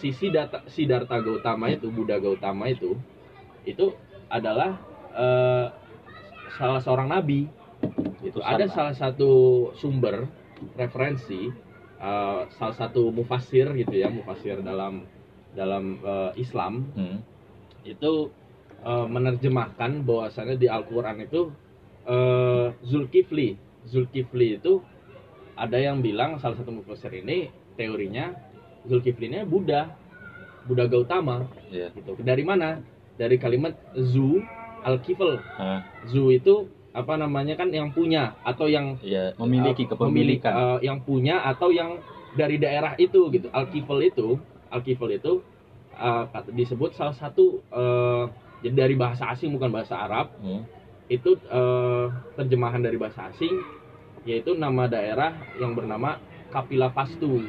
si 0.00 0.10
Siddhartha, 0.10 0.64
Siddhartha 0.66 1.20
Gautama 1.20 1.68
itu, 1.68 1.92
Buddha 1.92 2.16
Gautama 2.16 2.72
itu, 2.72 2.96
itu 3.62 3.92
adalah 4.26 4.80
eh, 5.10 5.66
salah 6.54 6.78
seorang 6.78 7.10
nabi. 7.10 7.50
Gitu. 8.22 8.38
Utusan 8.38 8.46
Ada 8.46 8.64
lah. 8.68 8.72
salah 8.72 8.94
satu 8.94 9.30
sumber 9.74 10.30
referensi, 10.78 11.50
eh, 11.98 12.40
salah 12.54 12.76
satu 12.78 13.10
mufasir 13.10 13.68
gitu 13.74 13.90
ya, 13.92 14.06
mufasir 14.06 14.62
dalam 14.62 15.02
dalam 15.50 15.98
eh, 15.98 16.32
Islam 16.38 16.86
Hmm. 16.94 17.18
itu 17.82 18.30
eh, 18.84 19.06
menerjemahkan 19.06 20.04
bahwasannya 20.04 20.56
di 20.56 20.66
Al-Qur'an 20.68 21.20
itu 21.20 21.50
eh, 22.06 22.66
Zulkifli. 22.84 23.56
Zulkifli 23.88 24.60
itu 24.60 24.84
ada 25.56 25.76
yang 25.76 26.00
bilang 26.00 26.40
salah 26.40 26.56
satu 26.56 26.72
mufasir 26.72 27.12
ini 27.12 27.52
teorinya 27.76 28.32
Zulkifli 28.88 29.28
ini 29.28 29.44
Buddha. 29.44 29.92
Buddha 30.68 30.84
Gautama 30.88 31.48
Iya. 31.72 31.88
gitu. 31.96 32.16
Dari 32.20 32.44
mana? 32.44 32.84
Dari 33.16 33.36
kalimat 33.40 33.76
zu 33.96 34.40
al-kifl. 34.84 35.40
Ah, 35.56 35.84
Zu 36.08 36.32
itu 36.32 36.68
apa 36.90 37.14
namanya 37.14 37.54
kan 37.54 37.70
yang 37.70 37.94
punya 37.94 38.34
atau 38.42 38.66
yang 38.66 38.98
iya. 39.00 39.32
Memiliki 39.38 39.86
uh, 39.86 39.94
kepemilikan. 39.94 40.52
memiliki, 40.52 40.74
uh, 40.74 40.78
yang 40.82 40.98
punya 41.04 41.36
atau 41.46 41.70
yang 41.70 42.02
dari 42.34 42.58
daerah 42.58 42.94
itu 42.98 43.30
gitu. 43.30 43.50
Al-Kifl 43.50 44.00
itu, 44.06 44.38
Al-Kifl 44.70 45.10
itu 45.14 45.32
uh, 45.98 46.24
disebut 46.54 46.94
salah 46.94 47.14
satu 47.14 47.62
uh, 47.74 48.30
jadi 48.60 48.74
dari 48.86 48.94
bahasa 48.94 49.28
asing 49.28 49.52
bukan 49.52 49.70
bahasa 49.72 49.96
Arab, 49.96 50.32
Hmm. 50.40 50.64
itu 51.08 51.34
uh, 51.50 52.06
terjemahan 52.36 52.80
dari 52.80 52.94
bahasa 52.94 53.28
asing 53.28 53.50
yaitu 54.22 54.52
nama 54.52 54.84
daerah 54.84 55.32
yang 55.56 55.72
bernama 55.72 56.20
Kapila 56.52 56.92
Pastu. 56.92 57.48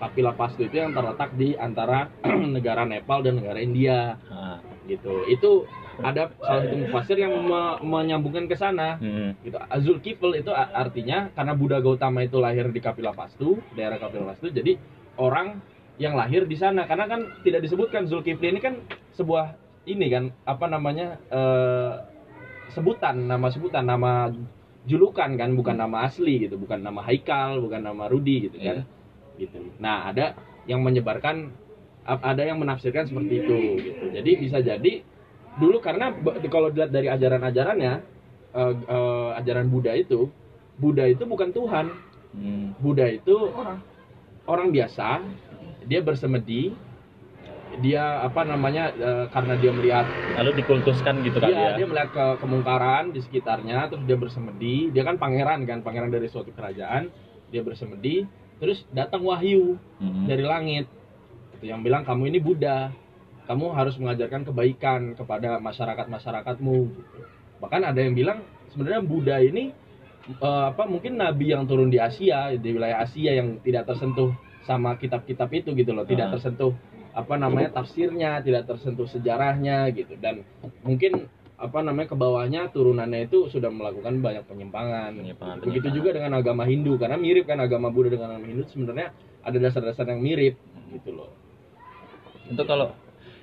Kapila 0.00 0.34
Pastu 0.34 0.66
itu 0.66 0.80
yang 0.80 0.90
terletak 0.90 1.36
di 1.36 1.54
antara 1.54 2.10
negara 2.56 2.82
Nepal 2.82 3.22
dan 3.22 3.38
negara 3.38 3.60
India 3.60 4.16
Ah, 4.26 4.58
gitu. 4.88 5.22
Itu 5.28 5.68
ada 6.02 6.26
salah 6.42 6.66
satu 6.66 6.74
mufasir 6.74 7.14
yang 7.22 7.30
me- 7.46 7.78
menyambungkan 7.86 8.50
ke 8.50 8.56
sana 8.58 8.98
hmm. 8.98 9.46
gitu. 9.46 9.56
Azul 9.70 10.02
Kifl 10.02 10.34
itu 10.34 10.50
artinya 10.50 11.30
karena 11.30 11.52
Buddha 11.54 11.78
Gautama 11.78 12.26
itu 12.26 12.42
lahir 12.42 12.66
di 12.74 12.80
Kapila 12.82 13.14
Pastu, 13.14 13.62
daerah 13.78 14.02
Kapila 14.02 14.34
Pastu, 14.34 14.50
jadi 14.50 14.74
orang 15.14 15.62
yang 15.94 16.18
lahir 16.18 16.42
di 16.50 16.58
sana 16.58 16.90
karena 16.90 17.06
kan 17.06 17.20
tidak 17.46 17.62
disebutkan 17.62 18.10
Zulkifli 18.10 18.50
ini 18.50 18.58
kan 18.58 18.82
sebuah 19.14 19.54
ini 19.84 20.06
kan 20.08 20.24
apa 20.48 20.66
namanya 20.68 21.20
eh, 21.28 21.92
sebutan 22.72 23.28
nama 23.28 23.46
sebutan 23.52 23.84
nama 23.84 24.32
julukan 24.84 25.30
kan 25.36 25.50
bukan 25.56 25.76
nama 25.80 26.08
asli 26.08 26.44
gitu 26.44 26.60
bukan 26.60 26.84
nama 26.84 27.00
Haikal 27.04 27.60
bukan 27.60 27.80
nama 27.84 28.08
Rudi 28.08 28.48
gitu 28.48 28.56
kan. 28.60 28.84
Gitu. 29.36 29.58
Nah 29.80 30.12
ada 30.12 30.36
yang 30.64 30.80
menyebarkan 30.80 31.52
ada 32.04 32.42
yang 32.44 32.60
menafsirkan 32.60 33.08
seperti 33.08 33.44
itu 33.44 33.58
gitu. 33.80 34.04
Jadi 34.12 34.30
bisa 34.40 34.60
jadi 34.60 35.00
dulu 35.56 35.80
karena 35.80 36.12
kalau 36.50 36.68
dilihat 36.68 36.92
dari 36.92 37.08
ajaran-ajarannya 37.08 37.92
eh, 38.56 38.74
eh, 38.76 39.30
ajaran 39.40 39.68
Buddha 39.68 39.92
itu 39.96 40.28
Buddha 40.80 41.06
itu 41.06 41.24
bukan 41.24 41.54
Tuhan. 41.54 41.86
Hmm. 42.34 42.74
Buddha 42.82 43.06
itu 43.08 43.36
orang. 43.52 43.78
orang 44.44 44.68
biasa 44.74 45.24
dia 45.88 46.00
bersemedi 46.04 46.74
dia 47.78 48.22
apa 48.22 48.42
namanya 48.42 48.90
eh, 48.90 49.26
karena 49.30 49.54
dia 49.56 49.70
melihat 49.70 50.06
Lalu 50.34 50.62
dikultuskan 50.62 51.22
gitu 51.22 51.38
kali 51.38 51.50
dia, 51.50 51.74
ya. 51.74 51.76
dia 51.78 51.86
melihat 51.86 52.10
ke 52.10 52.24
kemungkaran 52.38 53.10
di 53.10 53.20
sekitarnya 53.20 53.88
terus 53.88 54.02
dia 54.04 54.14
bersemedi 54.14 54.90
dia 54.90 55.02
kan 55.02 55.16
pangeran 55.16 55.64
kan 55.64 55.80
pangeran 55.80 56.10
dari 56.10 56.26
suatu 56.26 56.50
kerajaan 56.50 57.10
dia 57.48 57.62
bersemedi 57.62 58.26
terus 58.58 58.82
datang 58.90 59.22
wahyu 59.22 59.78
Hmm. 59.98 60.26
dari 60.26 60.42
langit 60.42 60.86
itu 61.54 61.64
yang 61.66 61.80
bilang 61.80 62.02
kamu 62.02 62.28
ini 62.28 62.38
Buddha 62.38 62.90
kamu 63.46 63.72
harus 63.72 63.94
mengajarkan 63.96 64.42
kebaikan 64.44 65.00
kepada 65.14 65.56
masyarakat 65.58 66.06
masyarakatmu 66.08 66.76
gitu. 66.90 67.20
bahkan 67.60 67.82
ada 67.82 68.00
yang 68.00 68.12
bilang 68.12 68.42
sebenarnya 68.70 69.00
Buddha 69.00 69.36
ini 69.38 69.70
eh, 70.28 70.64
apa 70.70 70.84
mungkin 70.84 71.16
nabi 71.16 71.54
yang 71.54 71.64
turun 71.64 71.88
di 71.88 71.98
Asia 71.98 72.52
di 72.52 72.68
wilayah 72.70 73.04
Asia 73.04 73.32
yang 73.34 73.60
tidak 73.60 73.86
tersentuh 73.86 74.32
sama 74.64 74.96
kitab-kitab 74.96 75.52
itu 75.52 75.76
gitu 75.76 75.92
loh 75.92 76.04
tidak 76.04 76.28
Ah. 76.28 76.40
tersentuh 76.40 76.72
apa 77.14 77.34
namanya 77.34 77.70
tafsirnya 77.72 78.42
tidak 78.42 78.66
tersentuh 78.66 79.06
sejarahnya 79.06 79.86
gitu 79.90 80.18
dan 80.18 80.42
mungkin 80.82 81.30
apa 81.54 81.78
namanya 81.80 82.10
ke 82.10 82.16
bawahnya 82.18 82.66
turunannya 82.68 83.24
itu 83.24 83.46
sudah 83.46 83.70
melakukan 83.70 84.18
banyak 84.18 84.42
penyimpangan. 84.44 85.14
Penyimpangan- 85.14 85.62
Begitu 85.62 85.86
penyimpangan. 85.86 85.94
juga 85.96 86.08
dengan 86.12 86.32
agama 86.34 86.62
Hindu 86.66 86.98
karena 86.98 87.14
mirip 87.14 87.46
kan 87.46 87.62
agama 87.62 87.88
Buddha 87.88 88.10
dengan 88.10 88.34
agama 88.34 88.44
Hindu 88.44 88.66
sebenarnya 88.66 89.14
ada 89.40 89.58
dasar-dasar 89.58 90.04
yang 90.04 90.18
mirip 90.18 90.58
gitu 90.90 91.14
loh. 91.14 91.30
Itu 92.44 92.58
kalau 92.64 92.90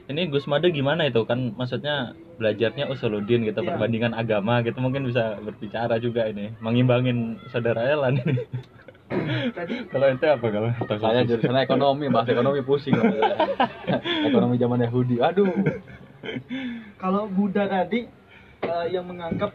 ini 0.06 0.28
Gus 0.28 0.44
Made 0.44 0.68
gimana 0.70 1.08
itu 1.08 1.24
kan 1.24 1.56
maksudnya 1.56 2.12
belajarnya 2.36 2.92
usuluddin 2.92 3.48
gitu 3.48 3.64
Iya. 3.64 3.68
perbandingan 3.74 4.12
agama 4.12 4.60
gitu 4.60 4.78
mungkin 4.78 5.08
bisa 5.08 5.40
berbicara 5.40 5.96
juga 5.98 6.28
ini 6.28 6.52
mengimbangin 6.60 7.40
saudara 7.48 7.88
Elan 7.88 8.20
ini 8.20 8.44
Tadi 9.52 9.74
kalau 9.88 10.06
ente 10.08 10.26
apa 10.26 10.46
kalau 10.46 10.70
Saya 10.98 11.22
jurusan 11.22 11.58
ekonomi, 11.58 12.06
bahas 12.08 12.28
ekonomi 12.28 12.60
pusing. 12.62 12.94
kalau 12.94 13.12
saya. 13.22 13.46
ekonomi 14.24 14.56
zaman 14.56 14.80
Yahudi. 14.80 15.20
Aduh. 15.20 15.52
kalau 16.96 17.26
Buddha 17.28 17.66
tadi 17.66 18.06
eh, 18.62 18.86
yang 18.90 19.04
menganggap 19.04 19.52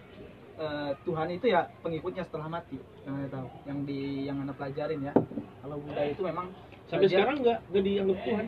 eh, 0.56 0.90
Tuhan 1.00 1.28
itu 1.30 1.46
ya 1.46 1.70
pengikutnya 1.80 2.24
setelah 2.24 2.50
mati 2.50 2.76
yang 3.02 3.14
anda 3.16 3.28
tahu 3.30 3.46
yang 3.64 3.78
di 3.82 3.98
yang 4.24 4.36
anda 4.38 4.52
pelajarin 4.52 5.00
ya 5.00 5.14
kalau 5.60 5.76
Buddha 5.78 6.02
itu 6.04 6.22
memang 6.22 6.50
Sampai 6.86 7.06
dia- 7.06 7.18
sekarang 7.18 7.36
nggak 7.40 7.58
nggak 7.66 7.82
dianggap 7.82 8.18
Tuhan. 8.22 8.46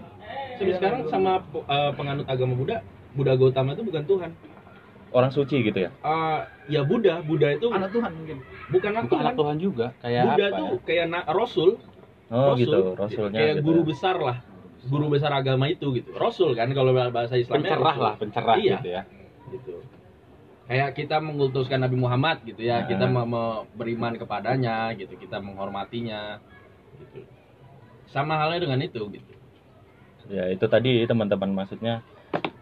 Sampai 0.53 0.66
Iya, 0.68 0.77
sekarang 0.77 1.01
sama 1.09 1.33
uh, 1.57 1.90
penganut 1.92 2.27
agama 2.27 2.55
Buddha, 2.55 2.79
Buddha 3.12 3.35
Gautama 3.35 3.75
itu 3.75 3.83
bukan 3.83 4.05
Tuhan. 4.05 4.31
Orang 5.11 5.31
suci 5.31 5.62
gitu 5.62 5.79
ya 5.79 5.90
Uh, 6.01 6.40
ya 6.66 6.83
Buddha, 6.83 7.21
Buddha 7.21 7.49
itu 7.51 7.68
anak 7.68 7.90
Tuhan 7.90 8.12
mungkin 8.12 8.37
bukan 8.68 8.90
anak 8.90 9.03
Bukan 9.03 9.11
Tuhan. 9.11 9.25
anak 9.25 9.35
Tuhan 9.35 9.57
juga. 9.59 9.87
Kayak 9.99 10.23
Buddha 10.27 10.44
apa? 10.44 10.55
tuh 10.55 10.66
ya? 10.68 10.79
kayak 10.85 11.07
na- 11.09 11.27
Rasul, 11.27 11.71
oh 12.29 12.37
Rasul, 12.47 12.59
gitu 12.59 12.79
rasulnya 12.94 13.38
kayak 13.38 13.55
gitu 13.55 13.64
guru 13.64 13.81
ya. 13.81 13.87
besar 13.87 14.16
lah, 14.18 14.37
guru 14.85 15.07
besar 15.09 15.31
agama 15.33 15.64
itu 15.66 15.87
gitu. 15.94 16.11
Rasul 16.14 16.53
kan 16.53 16.68
kalau 16.71 16.92
bahasa 16.92 17.35
Islamnya 17.35 17.64
pencerah 17.71 17.85
Rasul. 17.88 18.03
lah, 18.03 18.14
pencerah 18.16 18.57
Iya. 18.57 18.73
gitu 18.75 18.88
ya. 18.90 19.03
gitu. 19.49 19.75
Kayak 20.66 20.90
kita 20.94 21.16
mengutuskan 21.18 21.81
Nabi 21.81 21.97
Muhammad 21.97 22.44
gitu 22.44 22.61
ya, 22.61 22.85
Nah. 22.85 22.87
kita 22.87 23.05
me- 23.07 23.25
me- 23.25 23.64
beriman 23.73 24.12
kepadanya 24.14 24.92
gitu, 24.92 25.16
kita 25.16 25.40
menghormatinya 25.40 26.37
gitu. 26.99 27.25
Sama 28.07 28.37
halnya 28.37 28.61
dengan 28.61 28.81
itu 28.83 29.01
gitu. 29.11 29.33
ya 30.29 30.44
itu 30.47 30.61
tadi 30.62 31.09
teman-teman 31.09 31.49
maksudnya 31.55 32.05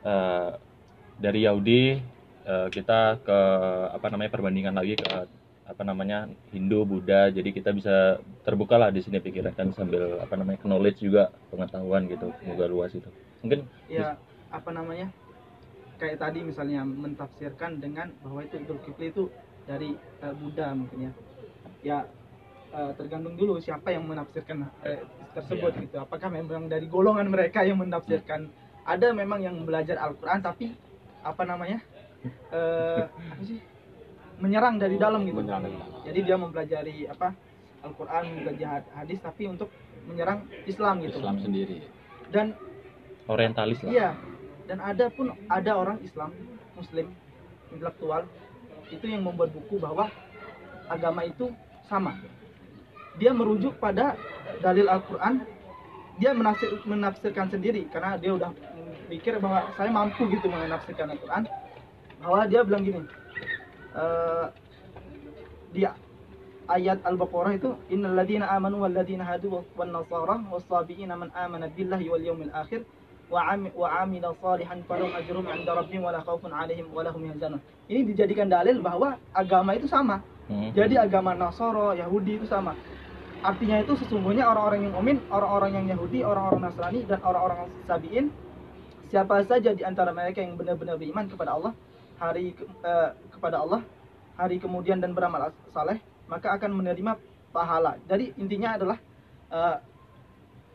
eh, 0.01 0.51
dari 1.19 1.43
Yahudi 1.43 1.99
eh, 2.47 2.69
kita 2.73 3.21
ke 3.27 3.39
apa 3.97 4.07
namanya 4.13 4.31
perbandingan 4.33 4.75
lagi 4.79 4.95
ke 4.97 5.09
apa 5.67 5.83
namanya 5.83 6.31
Hindu 6.55 6.87
Buddha. 6.87 7.29
Jadi 7.35 7.51
kita 7.51 7.75
bisa 7.75 8.23
terbuka 8.47 8.79
lah 8.79 8.91
di 8.95 9.03
sini 9.03 9.19
pikiran 9.19 9.53
kan 9.59 9.69
sambil 9.75 10.23
apa 10.23 10.35
namanya 10.39 10.63
knowledge 10.63 11.03
juga 11.03 11.35
pengetahuan 11.51 12.07
gitu 12.07 12.31
semoga 12.39 12.65
luas 12.71 12.95
itu. 12.95 13.11
Mungkin 13.43 13.67
ya 13.91 14.15
apa 14.55 14.71
namanya 14.71 15.11
kayak 15.99 16.23
tadi 16.23 16.45
misalnya 16.47 16.87
mentafsirkan 16.87 17.83
dengan 17.83 18.13
bahwa 18.23 18.45
itu 18.47 18.57
Dzulkifli 18.63 19.11
itu 19.11 19.25
dari 19.67 19.91
eh, 19.99 20.35
Buddha 20.39 20.71
mungkin 20.77 21.11
ya. 21.11 21.13
Ya 21.83 21.99
eh, 22.71 22.93
tergantung 22.95 23.35
dulu 23.35 23.59
siapa 23.59 23.91
yang 23.91 24.07
menafsirkan 24.07 24.71
eh, 24.87 25.03
tersebut 25.35 25.73
Iya. 25.75 25.83
gitu. 25.83 25.97
Apakah 25.99 26.29
memang 26.31 26.71
dari 26.71 26.87
golongan 26.87 27.27
mereka 27.27 27.67
yang 27.67 27.83
menafsirkan? 27.83 28.47
Ada 28.87 29.11
memang 29.11 29.43
yang 29.43 29.57
belajar 29.67 29.99
Al-Quran 29.99 30.47
tapi 30.47 30.71
apa 31.27 31.43
namanya 31.43 31.83
eh, 32.53 33.03
apa 33.09 33.43
sih 33.43 33.59
menyerang 34.37 34.77
dari 34.77 34.97
dalam 35.01 35.25
gitu 35.25 35.41
Menyerang 35.41 35.65
dari 35.65 35.77
dalam. 35.77 36.03
jadi 36.05 36.19
dia 36.23 36.37
mempelajari 36.37 36.97
apa 37.09 37.29
Al-Quran 37.83 38.23
mempelajari 38.37 38.87
hadis 38.93 39.19
tapi 39.21 39.43
untuk 39.49 39.69
menyerang 40.07 40.45
Islam 40.65 41.01
gitu 41.03 41.19
Islam 41.19 41.37
sendiri. 41.41 41.79
dan 42.31 42.55
orientalis 43.27 43.81
lah 43.83 43.91
Iya. 43.93 44.11
Dan 44.67 44.83
ada 44.83 45.07
pun 45.15 45.31
ada 45.47 45.79
orang 45.79 46.03
Islam, 46.03 46.35
Muslim, 46.75 47.15
intelektual 47.71 48.27
itu 48.91 49.07
yang 49.07 49.23
membuat 49.23 49.55
buku 49.55 49.79
bahwa 49.79 50.11
agama 50.91 51.23
itu 51.23 51.55
sama. 51.87 52.19
Dia 53.23 53.31
merujuk 53.31 53.79
pada 53.79 54.19
dalil 54.59 54.91
Al-Qur'an. 54.91 55.47
Dia 56.19 56.35
menafsir, 56.35 56.67
menafsirkan 56.83 57.47
sendiri 57.47 57.87
karena 57.95 58.19
dia 58.19 58.35
udah 58.35 58.51
mikir 59.07 59.39
bahwa 59.39 59.71
saya 59.79 59.87
mampu 59.95 60.27
gitu 60.35 60.51
menafsirkan 60.51 61.15
Al-Qur'an. 61.15 61.47
Bahwa 62.27 62.43
dia 62.51 62.67
bilang 62.67 62.83
gini. 62.83 63.01
eh, 63.97 64.47
dia 65.73 65.95
ayat 66.67 66.99
Al-Baqarah 67.07 67.55
itu 67.55 67.71
innal 67.89 68.19
ladzina 68.19 68.51
amanu 68.51 68.83
wal 68.83 68.91
ladzina 68.91 69.23
hadu 69.23 69.63
wan 69.79 69.95
nasara 69.95 70.43
was 70.51 70.67
sabiina 70.67 71.15
man 71.15 71.31
amana 71.33 71.71
billahi 71.71 72.11
wal 72.11 72.19
yawmil 72.21 72.51
akhir 72.51 72.83
wa 73.31 73.41
ami- 73.55 73.73
wa 73.73 73.89
amila 74.03 74.35
salihan 74.43 74.83
falahum 74.85 75.15
ajrum 75.15 75.47
'inda 75.47 75.73
rabbihim 75.79 76.03
wala 76.03 76.21
khaufun 76.27 76.51
'alaihim 76.51 76.91
wala 76.91 77.15
hum 77.15 77.31
yahzanun. 77.31 77.63
Ini 77.87 78.03
dijadikan 78.11 78.51
dalil 78.51 78.83
bahwa 78.83 79.17
agama 79.33 79.79
itu 79.79 79.87
sama. 79.87 80.21
Hmm. 80.51 80.75
Jadi 80.75 80.99
agama 80.99 81.35
Nasoro, 81.35 81.95
Yahudi 81.95 82.43
itu 82.43 82.47
sama. 82.51 82.75
Artinya 83.43 83.79
itu 83.83 83.95
sesungguhnya 83.99 84.47
orang-orang 84.51 84.91
yang 84.91 84.93
mukmin, 84.95 85.19
orang-orang 85.31 85.71
yang 85.79 85.87
Yahudi, 85.95 86.27
orang-orang 86.27 86.67
Nasrani 86.67 87.01
dan 87.07 87.23
orang-orang 87.23 87.71
Sabiin 87.87 88.27
siapa 89.07 89.43
saja 89.47 89.71
di 89.71 89.87
antara 89.87 90.11
mereka 90.11 90.43
yang 90.43 90.59
benar-benar 90.59 90.99
beriman 90.99 91.31
kepada 91.31 91.55
Allah, 91.55 91.73
hari 92.17 92.57
eh, 92.83 93.11
kepada 93.33 93.63
Allah, 93.63 93.81
hari 94.37 94.57
kemudian 94.61 95.01
dan 95.01 95.13
beramal 95.13 95.53
saleh, 95.73 96.01
maka 96.29 96.57
akan 96.57 96.73
menerima 96.77 97.17
pahala. 97.53 97.97
Jadi 98.09 98.37
intinya 98.37 98.77
adalah 98.77 98.99
eh, 99.53 99.77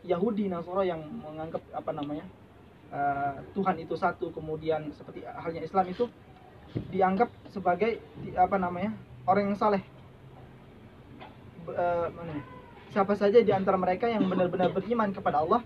Yahudi 0.02 0.50
Nasoro 0.50 0.82
yang 0.82 1.02
menganggap 1.22 1.62
apa 1.74 1.90
namanya 1.94 2.26
eh, 2.90 3.34
Tuhan 3.54 3.76
itu 3.78 3.94
satu, 3.94 4.34
kemudian 4.34 4.90
seperti 4.94 5.22
halnya 5.26 5.62
Islam 5.62 5.86
itu 5.90 6.06
dianggap 6.88 7.28
sebagai 7.52 8.00
apa 8.34 8.56
namanya 8.56 8.96
orang 9.28 9.52
yang 9.52 9.58
saleh. 9.58 9.82
Eh, 11.70 12.08
ya? 12.10 12.42
Siapa 12.92 13.16
saja 13.16 13.40
di 13.40 13.48
antara 13.48 13.80
mereka 13.80 14.04
yang 14.04 14.28
benar-benar 14.28 14.68
beriman 14.76 15.16
kepada 15.16 15.40
Allah, 15.40 15.64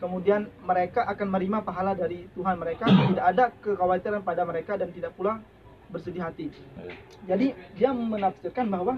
kemudian 0.00 0.48
mereka 0.64 1.04
akan 1.04 1.28
menerima 1.28 1.58
pahala 1.62 1.92
dari 1.92 2.26
Tuhan 2.32 2.56
mereka, 2.56 2.88
tidak 2.88 3.24
ada 3.24 3.44
kekhawatiran 3.60 4.24
pada 4.24 4.42
mereka 4.48 4.80
dan 4.80 4.88
tidak 4.90 5.12
pula 5.14 5.38
bersedih 5.92 6.24
hati. 6.24 6.48
Jadi 7.28 7.52
dia 7.76 7.92
menafsirkan 7.92 8.66
bahwa 8.72 8.96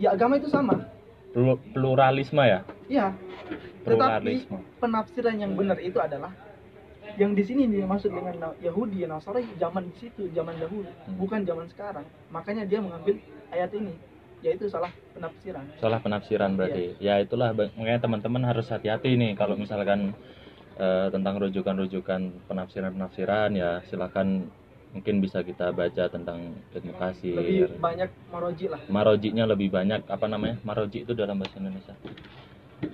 ya 0.00 0.16
agama 0.16 0.40
itu 0.40 0.48
sama. 0.48 0.88
Plur- 1.32 1.60
pluralisme 1.76 2.40
ya? 2.40 2.60
Iya. 2.88 3.06
Tetapi 3.84 4.48
penafsiran 4.80 5.36
yang 5.36 5.52
benar 5.58 5.80
itu 5.80 5.98
adalah 6.00 6.32
yang 7.20 7.36
di 7.36 7.44
sini 7.44 7.68
dimaksud 7.68 8.08
dengan 8.08 8.56
Yahudi 8.62 9.04
Nasrani 9.04 9.52
zaman 9.60 9.90
di 9.92 9.94
situ 10.00 10.32
zaman 10.32 10.56
dahulu. 10.56 10.88
Bukan 11.18 11.44
zaman 11.44 11.68
sekarang. 11.68 12.06
Makanya 12.32 12.64
dia 12.64 12.80
mengambil 12.80 13.20
ayat 13.52 13.68
ini 13.76 13.92
yaitu 14.42 14.66
salah 14.66 14.90
penafsiran. 15.14 15.64
Salah 15.78 15.98
penafsiran 16.02 16.50
berarti. 16.58 16.98
Ya 16.98 17.22
itulah. 17.22 17.54
Ba- 17.54 17.70
makanya 17.78 18.04
teman-teman 18.04 18.42
harus 18.42 18.66
hati-hati 18.68 19.14
nih 19.14 19.38
kalau 19.38 19.54
misalkan 19.54 20.12
eh, 20.76 21.08
tentang 21.14 21.38
rujukan-rujukan 21.38 22.50
penafsiran-penafsiran 22.50 23.54
ya 23.54 23.80
silakan 23.86 24.50
mungkin 24.92 25.24
bisa 25.24 25.40
kita 25.40 25.72
baca 25.72 26.04
tentang 26.10 26.52
ilmu 26.74 26.92
kasir. 27.00 27.38
Lebih 27.38 27.80
banyak 27.80 28.10
maroji 28.28 28.66
lah. 28.68 28.80
Marojinya 28.90 29.44
lebih 29.48 29.68
banyak 29.72 30.04
apa 30.04 30.26
namanya? 30.28 30.60
Maroji 30.66 31.08
itu 31.08 31.12
dalam 31.16 31.40
bahasa 31.40 31.56
Indonesia. 31.56 31.94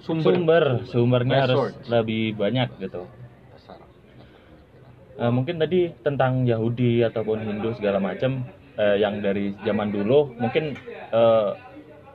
Sumber. 0.05 0.33
sumber. 0.37 0.65
Sumbernya 0.87 1.49
harus 1.49 1.75
lebih 1.89 2.37
banyak 2.37 2.69
gitu. 2.79 3.09
Eh, 5.19 5.33
mungkin 5.35 5.59
tadi 5.59 5.91
tentang 6.07 6.47
Yahudi 6.47 7.03
ataupun 7.03 7.43
Hindu 7.43 7.75
segala 7.75 7.99
macam 7.99 8.47
eh, 8.79 8.97
yang 8.97 9.19
dari 9.19 9.53
zaman 9.61 9.91
dulu 9.91 10.33
mungkin 10.39 10.75
eh, 11.13 11.51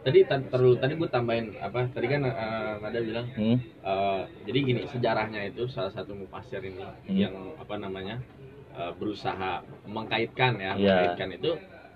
Tadi 0.04 0.19
terlalu 0.28 0.76
tadi 0.84 0.99
gue 0.99 1.08
tambahin 1.08 1.56
apa? 1.63 1.88
Tadi 1.88 2.08
kan 2.12 2.21
eh, 2.28 2.73
Nada 2.84 2.99
bilang 2.99 3.28
hmm, 3.32 3.58
eh, 3.88 4.21
jadi 4.43 4.58
gini 4.60 4.82
sejarahnya 4.91 5.47
itu 5.47 5.71
salah 5.71 5.95
satu 5.95 6.12
mufasir 6.12 6.60
ini 6.60 6.84
Hmm. 7.08 7.15
yang 7.15 7.36
apa 7.56 7.76
namanya 7.80 8.19
eh, 8.76 8.91
berusaha 8.99 9.63
mengkaitkan 9.88 10.60
ya, 10.60 10.76
Iya. 10.76 10.76
mengkaitkan 10.76 11.30
itu 11.36 11.52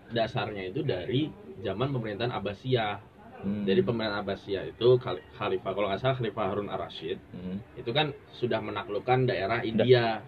dasarnya 0.08 0.72
itu 0.72 0.88
dari 0.88 1.28
zaman 1.60 1.92
pemerintahan 1.92 2.32
Abbasiyah. 2.32 2.96
hmm, 3.44 3.68
Jadi 3.68 3.82
pemerintahan 3.84 4.24
Abbasiyah 4.24 4.64
itu 4.72 4.88
Khal- 5.04 5.24
Khalifah 5.36 5.72
kalau 5.76 5.88
nggak 5.92 6.00
salah 6.00 6.16
Khalifah 6.16 6.46
Harun 6.48 6.72
ar-Rasyid 6.72 7.20
hmm, 7.20 7.58
itu 7.76 7.92
kan 7.92 8.16
sudah 8.40 8.64
menaklukkan 8.64 9.28
daerah 9.28 9.60
India 9.68 10.24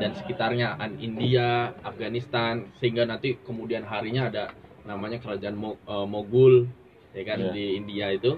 dan 0.00 0.10
sekitarnya 0.16 0.76
An 0.80 0.96
India, 1.00 1.72
Afghanistan 1.84 2.68
sehingga 2.80 3.04
nanti 3.08 3.36
kemudian 3.46 3.84
harinya 3.84 4.28
ada 4.30 4.44
namanya 4.84 5.20
kerajaan 5.20 5.56
Mo- 5.56 5.80
eh, 5.84 6.06
Mogul 6.08 6.68
ya 7.16 7.22
kan 7.26 7.38
Iya. 7.40 7.52
di 7.52 7.64
India 7.80 8.06
itu 8.14 8.32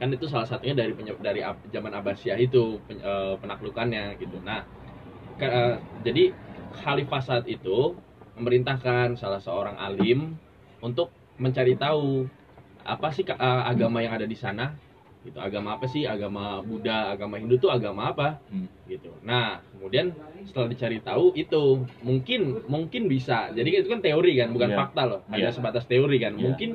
kan 0.00 0.10
itu 0.10 0.26
salah 0.26 0.48
satunya 0.48 0.74
dari 0.74 0.92
dari 1.22 1.40
zaman 1.70 1.92
Abbasiyah 1.94 2.38
itu 2.40 2.82
pen- 2.86 3.02
eh, 3.02 3.34
penaklukannya 3.42 4.16
gitu. 4.22 4.36
Nah, 4.42 4.64
ke- 5.38 5.50
eh, 5.50 5.76
jadi 6.06 6.24
khalifah 6.82 7.22
saat 7.22 7.44
itu 7.46 7.94
memerintahkan 8.34 9.14
salah 9.20 9.38
seorang 9.38 9.76
alim 9.78 10.34
untuk 10.82 11.14
mencari 11.38 11.74
tahu 11.78 12.26
apa 12.84 13.08
sih 13.14 13.24
eh, 13.26 13.62
agama 13.72 13.98
yang 14.04 14.14
ada 14.18 14.26
di 14.28 14.36
sana 14.36 14.74
gitu. 15.24 15.40
Agama 15.40 15.76
apa 15.76 15.88
sih? 15.88 16.04
Agama 16.04 16.60
Buddha 16.60 17.10
agama 17.10 17.40
Hindu 17.40 17.56
tuh 17.56 17.72
agama 17.72 18.12
apa? 18.12 18.38
Hmm. 18.48 18.68
gitu. 18.84 19.08
Nah 19.24 19.64
kemudian 19.72 20.12
setelah 20.44 20.68
dicari 20.68 21.00
tahu 21.00 21.32
itu 21.32 21.80
mungkin 22.04 22.60
mungkin 22.68 23.08
bisa. 23.08 23.48
Jadi 23.50 23.80
itu 23.80 23.88
kan 23.88 23.98
teori 23.98 24.36
kan 24.36 24.52
bukan 24.52 24.70
Iya. 24.70 24.76
fakta 24.76 25.02
loh. 25.04 25.20
Hanya 25.32 25.48
Iya. 25.48 25.56
sebatas 25.56 25.88
teori 25.88 26.20
kan. 26.20 26.36
Iya. 26.36 26.44
mungkin 26.44 26.70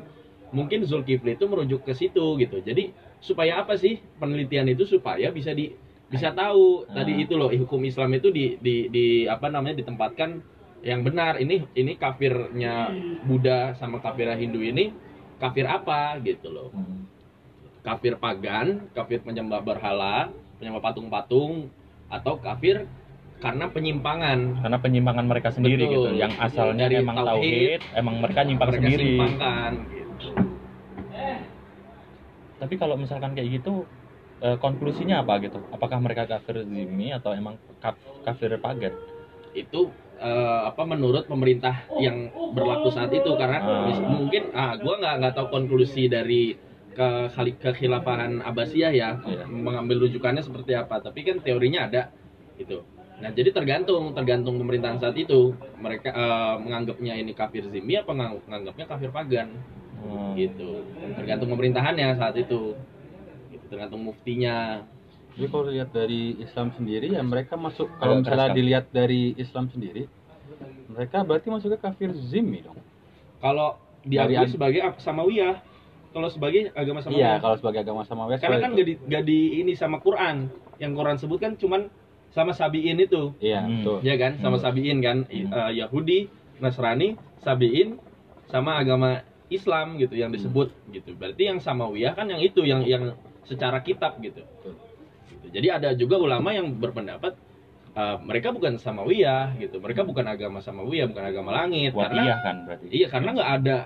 mungkin 0.49 0.81
Zulkifli 0.81 1.37
itu 1.37 1.45
merujuk 1.45 1.85
ke 1.85 1.93
situ 1.93 2.33
gitu. 2.35 2.57
Jadi 2.59 2.89
supaya 3.21 3.61
apa 3.61 3.77
sih 3.77 4.01
penelitian 4.17 4.65
itu? 4.67 4.89
Supaya 4.89 5.29
bisa 5.29 5.53
di 5.53 5.69
bisa 6.09 6.33
tahu. 6.33 6.89
Tadi 6.89 7.13
Ah. 7.13 7.23
itu 7.23 7.37
loh 7.37 7.53
hukum 7.53 7.85
Islam 7.85 8.09
itu 8.17 8.33
di 8.33 8.57
di 8.57 8.89
di 8.89 9.05
apa 9.29 9.45
namanya 9.45 9.77
ditempatkan 9.77 10.41
yang 10.81 11.05
benar. 11.05 11.37
Ini 11.37 11.69
ini 11.77 11.93
kafirnya 11.93 12.89
Buddha 13.21 13.77
sama 13.77 14.01
kafirnya 14.01 14.33
Hindu 14.33 14.65
ini 14.65 14.89
kafir 15.37 15.69
apa? 15.69 16.17
Gitu 16.19 16.49
loh. 16.49 16.73
Hmm. 16.73 17.05
Kafir 17.79 18.19
pagan 18.19 18.87
kafir 18.91 19.23
penyembah 19.23 19.63
berhala 19.63 20.27
penyembah 20.59 20.83
patung-patung 20.83 21.71
atau 22.11 22.35
kafir 22.37 22.83
karena 23.39 23.71
penyimpangan 23.71 24.59
karena 24.59 24.77
penyimpangan 24.77 25.25
mereka 25.25 25.49
sendiri 25.49 25.87
Betul. 25.87 25.93
gitu 25.95 26.09
yang 26.19 26.33
asalnya 26.37 26.91
Dari 26.91 26.99
emang 26.99 27.15
tauhid, 27.23 27.79
emang 27.95 28.15
mereka 28.19 28.39
nyimpang 28.43 28.67
mereka 28.67 28.83
sendiri 28.83 29.07
gitu. 29.15 30.27
tapi 32.59 32.75
kalau 32.75 32.99
misalkan 32.99 33.31
kayak 33.31 33.63
gitu 33.63 33.87
eh, 34.43 34.59
konklusinya 34.59 35.23
apa 35.23 35.39
gitu 35.39 35.63
apakah 35.71 36.03
mereka 36.03 36.27
kafir 36.27 36.67
zimmi 36.67 37.15
atau 37.15 37.31
emang 37.31 37.55
kaf- 37.79 38.19
kafir 38.27 38.59
pagan 38.59 38.91
itu 39.55 39.87
eh, 40.19 40.61
apa 40.67 40.83
menurut 40.83 41.23
pemerintah 41.23 41.87
yang 41.97 42.27
berlaku 42.51 42.91
saat 42.91 43.15
itu 43.15 43.31
karena 43.39 43.63
Ah. 43.63 43.87
mungkin 44.03 44.51
ah 44.51 44.75
gua 44.75 44.99
nggak 44.99 45.15
nggak 45.23 45.33
tahu 45.33 45.47
konklusi 45.47 46.11
dari 46.11 46.59
ke 46.93 47.07
kekhilafahan 47.59 48.41
Abbasiyah 48.41 48.91
ya 48.91 49.09
Iya. 49.23 49.45
mengambil 49.47 50.07
rujukannya 50.07 50.41
seperti 50.41 50.73
apa. 50.75 50.99
Tapi 50.99 51.23
kan 51.23 51.37
teorinya 51.39 51.85
ada 51.87 52.09
gitu. 52.57 52.83
Nah 53.19 53.29
jadi 53.35 53.51
tergantung 53.51 54.15
tergantung 54.15 54.55
pemerintahan 54.59 54.99
saat 54.99 55.15
itu. 55.15 55.53
Mereka 55.79 56.09
eh, 56.11 56.55
menganggapnya 56.63 57.13
ini 57.15 57.31
kafir 57.33 57.67
zimmi 57.69 57.99
apa 57.99 58.11
mengang- 58.15 58.43
menganggapnya 58.47 58.85
kafir 58.87 59.09
pagan. 59.09 59.49
Hmm. 59.99 60.31
gitu. 60.39 60.87
Tergantung 61.19 61.51
pemerintahannya 61.51 62.15
saat 62.15 62.35
itu. 62.39 62.71
Gitu, 63.51 63.65
tergantung 63.67 63.99
muftinya. 63.99 64.87
Jadi 65.35 65.47
kalau 65.51 65.71
lihat 65.71 65.91
dari 65.91 66.35
Islam 66.39 66.71
sendiri 66.75 67.15
ya 67.15 67.23
mereka 67.23 67.55
masuk 67.55 67.87
kalau 67.95 68.19
Agak 68.19 68.27
misalnya 68.27 68.55
dilihat 68.55 68.85
dari 68.91 69.35
Islam 69.39 69.71
sendiri 69.71 70.03
mereka 70.89 71.23
berarti 71.23 71.47
masuknya 71.47 71.79
kafir 71.79 72.11
zimmi 72.27 72.65
dong. 72.65 72.75
kalau 73.39 73.79
diakui 74.03 74.51
sebagai 74.51 74.83
samawiyah 74.99 75.63
kalau 76.09 76.27
sebagai 76.27 76.73
agama 76.73 76.99
samawiyah 76.99 77.21
Iya, 77.29 77.33
kalau 77.37 77.55
sebagai 77.55 77.79
agama 77.81 78.01
Samawiyah 78.01 78.39
karena 78.39 78.57
kan 78.59 78.71
itu. 78.71 78.77
gak 78.77 78.85
di, 78.85 78.93
gak 79.07 79.23
di 79.23 79.39
ini 79.59 79.73
sama 79.73 79.97
Quran 79.97 80.49
yang 80.77 80.91
Quran 80.93 81.17
sebut 81.17 81.37
kan 81.37 81.53
cuman 81.53 81.87
sama 82.29 82.51
Sabiin 82.51 82.97
itu 82.97 83.33
Iya, 83.37 83.61
Hmm. 83.61 83.81
betul. 83.81 83.97
ya 84.01 84.15
kan 84.15 84.31
sama 84.37 84.57
Hmm. 84.57 84.63
Sabiin 84.63 84.97
kan 84.99 85.17
Hmm. 85.23 85.49
eh, 85.49 85.71
Yahudi 85.77 86.19
Nasrani 86.57 87.13
Sabiin 87.39 87.97
sama 88.45 88.77
agama 88.77 89.21
Islam 89.47 89.97
gitu 89.97 90.13
yang 90.13 90.29
disebut 90.29 90.69
gitu 90.89 91.13
berarti 91.13 91.43
yang 91.43 91.57
samawiyah 91.57 92.13
kan 92.13 92.25
yang 92.25 92.37
itu 92.39 92.61
yang 92.61 92.81
yang 92.83 93.17
secara 93.43 93.81
kitab 93.81 94.17
gitu 94.19 94.41
Betul. 94.41 94.77
Gitu. 95.27 95.45
jadi 95.51 95.67
ada 95.75 95.89
juga 95.93 96.17
ulama 96.17 96.49
yang 96.49 96.69
berpendapat 96.71 97.33
eh, 97.91 98.17
mereka 98.19 98.49
bukan 98.49 98.77
samawiyah 98.77 99.57
gitu 99.57 99.77
mereka 99.77 100.01
bukan 100.03 100.21
agama 100.23 100.57
samawiyah 100.59 101.05
bukan 101.07 101.25
agama 101.27 101.49
langit 101.55 101.91
karena 101.91 102.13
Watiyah 102.13 102.37
kan 102.39 102.55
berarti 102.63 102.85
Iya 102.89 103.07
karena 103.07 103.29
nggak 103.31 103.51
ada 103.55 103.77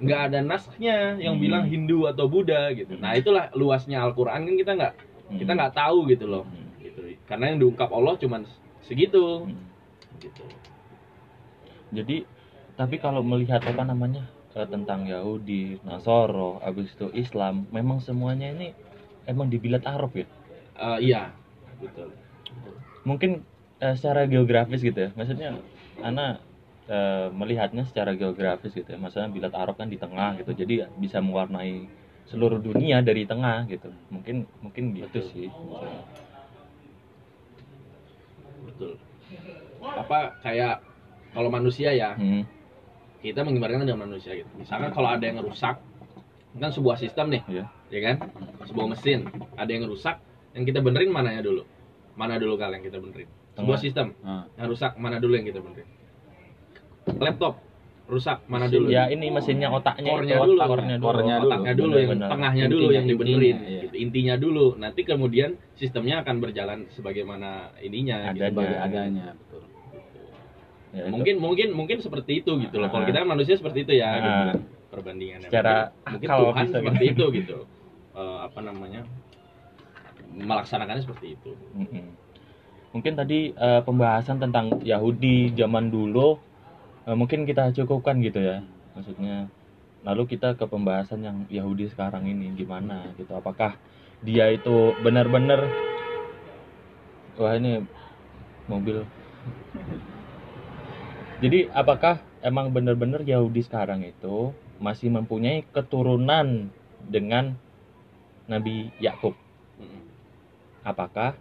nggak 0.00 0.20
ada 0.32 0.38
naskahnya 0.40 1.20
yang 1.20 1.36
Hmm. 1.36 1.44
bilang 1.44 1.64
Hindu 1.68 2.08
atau 2.08 2.24
Buddha 2.26 2.72
gitu. 2.72 2.96
Nah 2.96 3.12
itulah 3.12 3.52
luasnya 3.52 4.00
Al-Quran 4.00 4.48
kan 4.48 4.54
kita 4.56 4.72
nggak 4.74 4.94
Hmm. 5.28 5.38
kita 5.38 5.52
nggak 5.54 5.74
tahu 5.76 5.98
gitu 6.08 6.24
loh. 6.26 6.44
Hmm. 6.48 6.72
Gitu. 6.80 7.00
Karena 7.28 7.52
yang 7.52 7.58
diungkap 7.60 7.92
Allah 7.92 8.16
cuman 8.16 8.42
segitu. 8.80 9.44
Hmm. 9.44 9.60
Gitu. 10.18 10.44
Jadi 11.92 12.16
tapi 12.74 12.96
kalau 12.96 13.20
melihat 13.20 13.60
apa 13.60 13.84
namanya 13.84 14.24
eh, 14.56 14.66
tentang 14.66 15.06
Yahudi, 15.06 15.78
Nasoro, 15.86 16.58
habis 16.58 16.90
itu 16.90 17.06
Islam, 17.14 17.70
memang 17.70 18.02
semuanya 18.02 18.50
ini 18.50 18.74
emang 19.22 19.46
dibilat 19.46 19.86
Arab 19.86 20.10
ya. 20.16 20.26
Eh, 20.80 21.12
iya 21.12 21.30
betul. 21.78 22.10
Mungkin 23.04 23.44
eh, 23.78 23.94
secara 23.94 24.24
geografis 24.26 24.80
gitu 24.80 24.96
ya. 24.96 25.10
Maksudnya 25.12 25.60
Ana 26.00 26.40
eh, 26.90 27.28
melihatnya 27.30 27.86
secara 27.86 28.18
geografis 28.18 28.74
gitu 28.74 28.90
ya. 28.90 28.98
Maksudnya 28.98 29.30
bilat 29.30 29.54
Arab 29.54 29.78
kan 29.78 29.86
di 29.86 29.96
tengah 29.96 30.34
gitu. 30.42 30.50
Jadi 30.52 30.82
ya 30.82 30.86
bisa 30.98 31.22
mewarnai 31.22 31.86
seluruh 32.26 32.58
dunia 32.58 32.98
dari 33.00 33.24
tengah 33.30 33.64
gitu. 33.70 33.94
Mungkin 34.10 34.50
mungkin 34.58 34.84
gitu 34.98 35.22
Betul. 35.22 35.30
sih. 35.30 35.48
Betul. 38.66 38.92
Apa 39.82 40.34
kayak 40.42 40.82
kalau 41.30 41.48
manusia 41.48 41.94
ya 41.94 42.18
Hmm. 42.18 42.42
kita 43.22 43.46
mengibaratkan 43.46 43.86
dengan 43.86 44.10
manusia 44.10 44.34
gitu. 44.34 44.50
Misalkan 44.58 44.90
kalau 44.90 45.14
ada 45.14 45.22
yang 45.22 45.38
rusak 45.44 45.78
kan 46.58 46.70
sebuah 46.74 46.98
sistem 46.98 47.30
nih, 47.30 47.42
Iya. 47.46 47.64
ya 47.94 48.00
kan? 48.10 48.16
Sebuah 48.66 48.90
mesin 48.90 49.30
ada 49.54 49.70
yang 49.70 49.86
rusak, 49.86 50.18
yang 50.50 50.66
kita 50.66 50.82
benerin 50.82 51.14
mananya 51.14 51.46
dulu? 51.46 51.62
Mana 52.18 52.42
dulu 52.42 52.58
kalian 52.58 52.82
yang 52.82 52.84
kita 52.90 52.98
benerin? 52.98 53.30
Sebuah 53.54 53.78
Tengah. 53.78 53.78
sistem 53.78 54.06
Nah, 54.24 54.44
yang 54.58 54.66
rusak 54.66 54.98
mana 54.98 55.22
dulu 55.22 55.38
yang 55.38 55.46
kita 55.46 55.62
benerin 55.62 55.86
laptop 57.08 57.54
rusak 58.06 58.42
mana 58.44 58.66
dulu 58.66 58.90
Ya 58.90 59.06
ini 59.06 59.30
mesinnya 59.30 59.70
otaknya 59.70 60.10
core-nya 60.10 60.36
itu, 60.36 60.44
dulu, 60.44 60.58
core-nya 60.60 60.96
dulu. 60.98 61.06
core-nya 61.06 61.36
dulu. 61.36 61.46
otaknya 61.46 61.72
dulu 61.74 61.94
yang 61.94 62.10
tengahnya 62.20 62.64
dulu 62.66 62.80
Intinya, 62.82 62.96
yang 62.98 63.06
dibenerin 63.06 63.38
intinya, 63.38 63.70
iya. 63.70 63.80
gitu. 63.80 63.94
intinya 63.96 64.34
dulu 64.36 64.66
nanti 64.76 65.00
kemudian 65.04 65.50
sistemnya 65.72 66.16
akan 66.20 66.36
berjalan 66.38 66.78
sebagaimana 66.90 67.50
ininya 67.78 68.16
gitu. 68.28 68.42
Adanya. 68.42 68.50
sebagai 68.50 68.78
adanya, 68.80 69.26
betul. 69.36 69.62
Ya, 70.90 70.98
itu. 70.98 71.10
mungkin 71.14 71.34
mungkin 71.38 71.68
mungkin 71.70 71.96
seperti 71.98 72.42
itu 72.42 72.50
gitu 72.58 72.76
loh 72.76 72.90
kalau 72.90 73.04
Ah. 73.04 73.08
kita 73.08 73.22
kan 73.22 73.28
manusia 73.30 73.54
seperti 73.54 73.78
itu 73.86 73.92
ya 73.94 74.08
Ah. 74.08 74.18
gitu 74.18 74.26
kan 74.26 74.58
perbandingannya 74.90 75.46
Secara 75.46 75.74
mungkin, 75.78 76.10
mungkin 76.10 76.28
akal 76.28 76.38
Tuhan 76.42 76.64
bisa 76.66 76.76
seperti 76.76 77.04
gitu. 77.06 77.14
itu 77.14 77.24
gitu 77.38 77.58
Eh, 78.10 78.38
apa 78.42 78.58
namanya 78.60 79.00
melaksanakannya 80.32 80.98
seperti 81.00 81.26
itu. 81.32 81.50
Mungkin 82.90 83.12
tadi 83.14 83.54
eh, 83.54 83.80
pembahasan 83.80 84.42
tentang 84.42 84.82
Yahudi 84.82 85.54
zaman 85.54 85.88
dulu 85.88 86.42
eh, 87.10 87.16
mungkin 87.18 87.42
kita 87.42 87.74
cukupkan 87.74 88.22
gitu 88.22 88.38
ya. 88.38 88.62
Maksudnya 88.94 89.50
lalu 90.06 90.30
kita 90.30 90.54
ke 90.54 90.64
pembahasan 90.64 91.26
yang 91.26 91.36
Yahudi 91.50 91.90
sekarang 91.90 92.30
ini 92.30 92.54
gimana 92.54 93.10
gitu. 93.18 93.34
Apakah 93.34 93.74
dia 94.22 94.46
itu 94.54 94.94
benar-benar 95.02 95.66
wah 97.34 97.54
ini 97.58 97.82
mobil. 98.70 99.02
Jadi 101.40 101.72
apakah 101.74 102.22
emang 102.44 102.70
benar-benar 102.70 103.24
Yahudi 103.24 103.64
sekarang 103.64 104.06
itu 104.06 104.52
masih 104.78 105.08
mempunyai 105.10 105.66
keturunan 105.72 106.68
dengan 107.08 107.56
Nabi 108.44 108.92
Yakub? 109.00 109.34
Apakah 110.84 111.36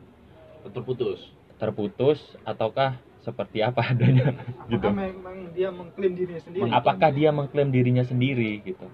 terputus 0.71 1.23
terputus 1.60 2.19
ataukah 2.47 2.95
seperti 3.19 3.60
apa 3.60 3.82
adanya 3.91 4.32
gitu. 4.71 4.88
Apakah 4.88 4.95
memang 4.95 5.38
dia 5.51 5.69
mengklaim 5.69 6.13
dirinya 6.15 6.41
sendiri? 6.41 6.69
Apakah 6.71 7.10
dia 7.12 7.29
mengklaim 7.36 7.69
dirinya 7.69 8.03
sendiri 8.08 8.63
gitu? 8.63 8.88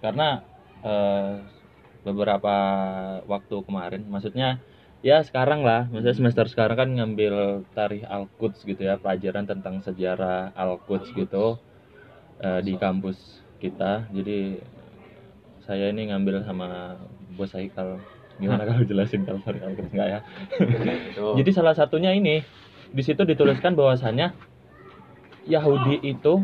Karena 0.00 0.40
eh, 0.80 1.32
beberapa 2.06 2.54
waktu 3.28 3.56
kemarin, 3.66 4.02
maksudnya 4.08 4.62
ya 5.04 5.20
sekarang 5.20 5.60
lah, 5.66 5.84
maksudnya 5.90 6.16
semester 6.16 6.46
sekarang 6.48 6.76
kan 6.78 6.88
ngambil 6.96 7.66
tarikh 7.76 8.06
Al-Quds 8.08 8.64
gitu 8.64 8.82
ya, 8.88 8.96
pelajaran 8.96 9.44
tentang 9.44 9.84
sejarah 9.84 10.56
Al-Quds 10.56 11.12
gitu 11.12 11.60
eh, 12.40 12.60
di 12.64 12.72
kampus 12.80 13.44
kita. 13.60 14.08
Jadi 14.16 14.60
saya 15.66 15.90
ini 15.90 16.08
ngambil 16.08 16.46
sama 16.46 16.96
Bos 17.36 17.52
Haikal. 17.52 18.00
Gimana 18.36 18.68
kalau 18.68 18.84
jelasin 18.84 19.24
kalau 19.24 19.40
tarikh 19.40 19.64
Al-Quds 19.64 19.92
enggak 19.96 20.08
ya? 20.08 20.20
Betul. 20.60 21.32
Jadi 21.40 21.50
salah 21.56 21.74
satunya 21.74 22.12
ini 22.12 22.44
di 22.92 23.02
situ 23.02 23.24
dituliskan 23.24 23.72
bahwasannya 23.72 24.36
Yahudi 25.48 26.02
itu 26.04 26.42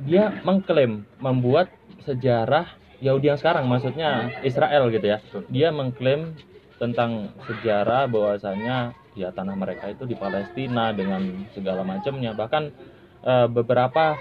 dia 0.00 0.32
mengklaim 0.42 1.04
membuat 1.20 1.68
sejarah 2.08 2.80
Yahudi 3.00 3.32
yang 3.32 3.40
sekarang 3.40 3.64
maksudnya 3.68 4.32
Israel 4.44 4.88
gitu 4.92 5.06
ya. 5.06 5.18
Dia 5.48 5.72
mengklaim 5.72 6.36
tentang 6.80 7.32
sejarah 7.44 8.08
bahwasannya 8.08 8.96
ya 9.14 9.28
tanah 9.32 9.56
mereka 9.56 9.92
itu 9.92 10.08
di 10.08 10.16
Palestina 10.16 10.92
dengan 10.96 11.44
segala 11.52 11.84
macamnya. 11.84 12.32
Bahkan 12.32 12.62
eh, 13.24 13.46
beberapa 13.48 14.16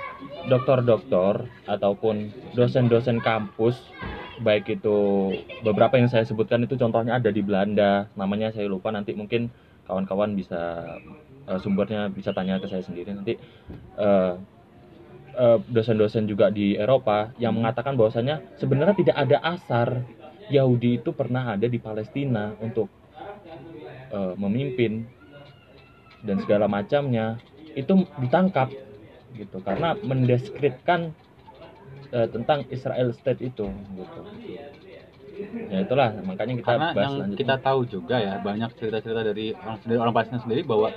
dokter-dokter 0.48 1.48
ataupun 1.68 2.32
dosen-dosen 2.56 3.24
kampus 3.24 3.80
baik 4.40 4.80
itu 4.80 4.98
beberapa 5.62 6.00
yang 6.00 6.08
saya 6.08 6.24
sebutkan 6.24 6.64
itu 6.64 6.80
contohnya 6.80 7.20
ada 7.20 7.30
di 7.30 7.44
Belanda. 7.44 8.08
Namanya 8.16 8.52
saya 8.56 8.68
lupa 8.72 8.90
nanti 8.90 9.12
mungkin 9.14 9.52
kawan-kawan 9.86 10.34
bisa 10.36 10.96
eh, 11.48 11.60
sumbernya 11.60 12.08
bisa 12.10 12.32
tanya 12.32 12.58
ke 12.58 12.68
saya 12.68 12.84
sendiri. 12.84 13.12
Nanti 13.14 13.34
eh, 14.00 14.34
dosen-dosen 15.70 16.28
juga 16.28 16.52
di 16.52 16.76
Eropa 16.76 17.32
yang 17.40 17.56
mengatakan 17.56 17.96
bahwasanya 17.96 18.44
sebenarnya 18.60 18.96
tidak 18.98 19.18
ada 19.18 19.38
asar. 19.56 19.90
Yahudi 20.50 20.98
itu 20.98 21.14
pernah 21.14 21.54
ada 21.54 21.70
di 21.70 21.78
Palestina 21.78 22.58
untuk 22.58 22.90
eh, 24.10 24.34
memimpin 24.36 25.06
dan 26.26 26.42
segala 26.42 26.66
macamnya. 26.66 27.38
Itu 27.78 28.10
ditangkap 28.18 28.74
gitu 29.38 29.62
karena 29.62 29.94
mendeskripsikan 30.02 31.14
eh, 32.14 32.28
tentang 32.30 32.66
Israel 32.70 33.10
State 33.16 33.42
itu 33.42 33.66
gitu. 33.70 34.22
ya 35.72 35.88
itulah 35.88 36.12
makanya 36.28 36.60
kita 36.60 36.68
karena 36.68 36.88
bahas 36.92 37.00
yang 37.00 37.14
selanjutnya 37.16 37.40
kita 37.40 37.56
tahu 37.64 37.80
juga 37.88 38.16
ya 38.20 38.34
banyak 38.44 38.70
cerita-cerita 38.76 39.22
dari 39.24 39.56
orang 39.56 39.78
sendiri 39.80 39.98
orang 40.04 40.14
Palestina 40.14 40.40
sendiri 40.44 40.62
bahwa 40.68 40.90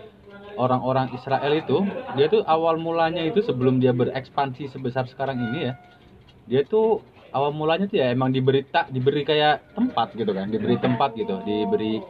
orang-orang 0.59 1.07
Israel 1.17 1.53
itu 1.55 1.79
dia 2.19 2.27
tuh 2.29 2.43
awal 2.45 2.77
mulanya 2.77 3.23
itu 3.23 3.41
sebelum 3.41 3.79
dia 3.79 3.95
berekspansi 3.95 4.69
sebesar 4.69 5.09
sekarang 5.09 5.39
ini 5.41 5.71
ya 5.71 5.75
dia 6.51 6.67
tuh 6.67 7.01
awal 7.33 7.55
mulanya 7.55 7.89
tuh 7.89 8.03
ya 8.03 8.13
emang 8.13 8.35
diberi 8.35 8.67
tak 8.67 8.93
diberi 8.93 9.25
kayak 9.25 9.63
tempat 9.73 10.13
gitu 10.19 10.33
kan 10.35 10.51
diberi 10.53 10.77
tempat 10.77 11.17
gitu 11.17 11.41
diberi 11.47 12.03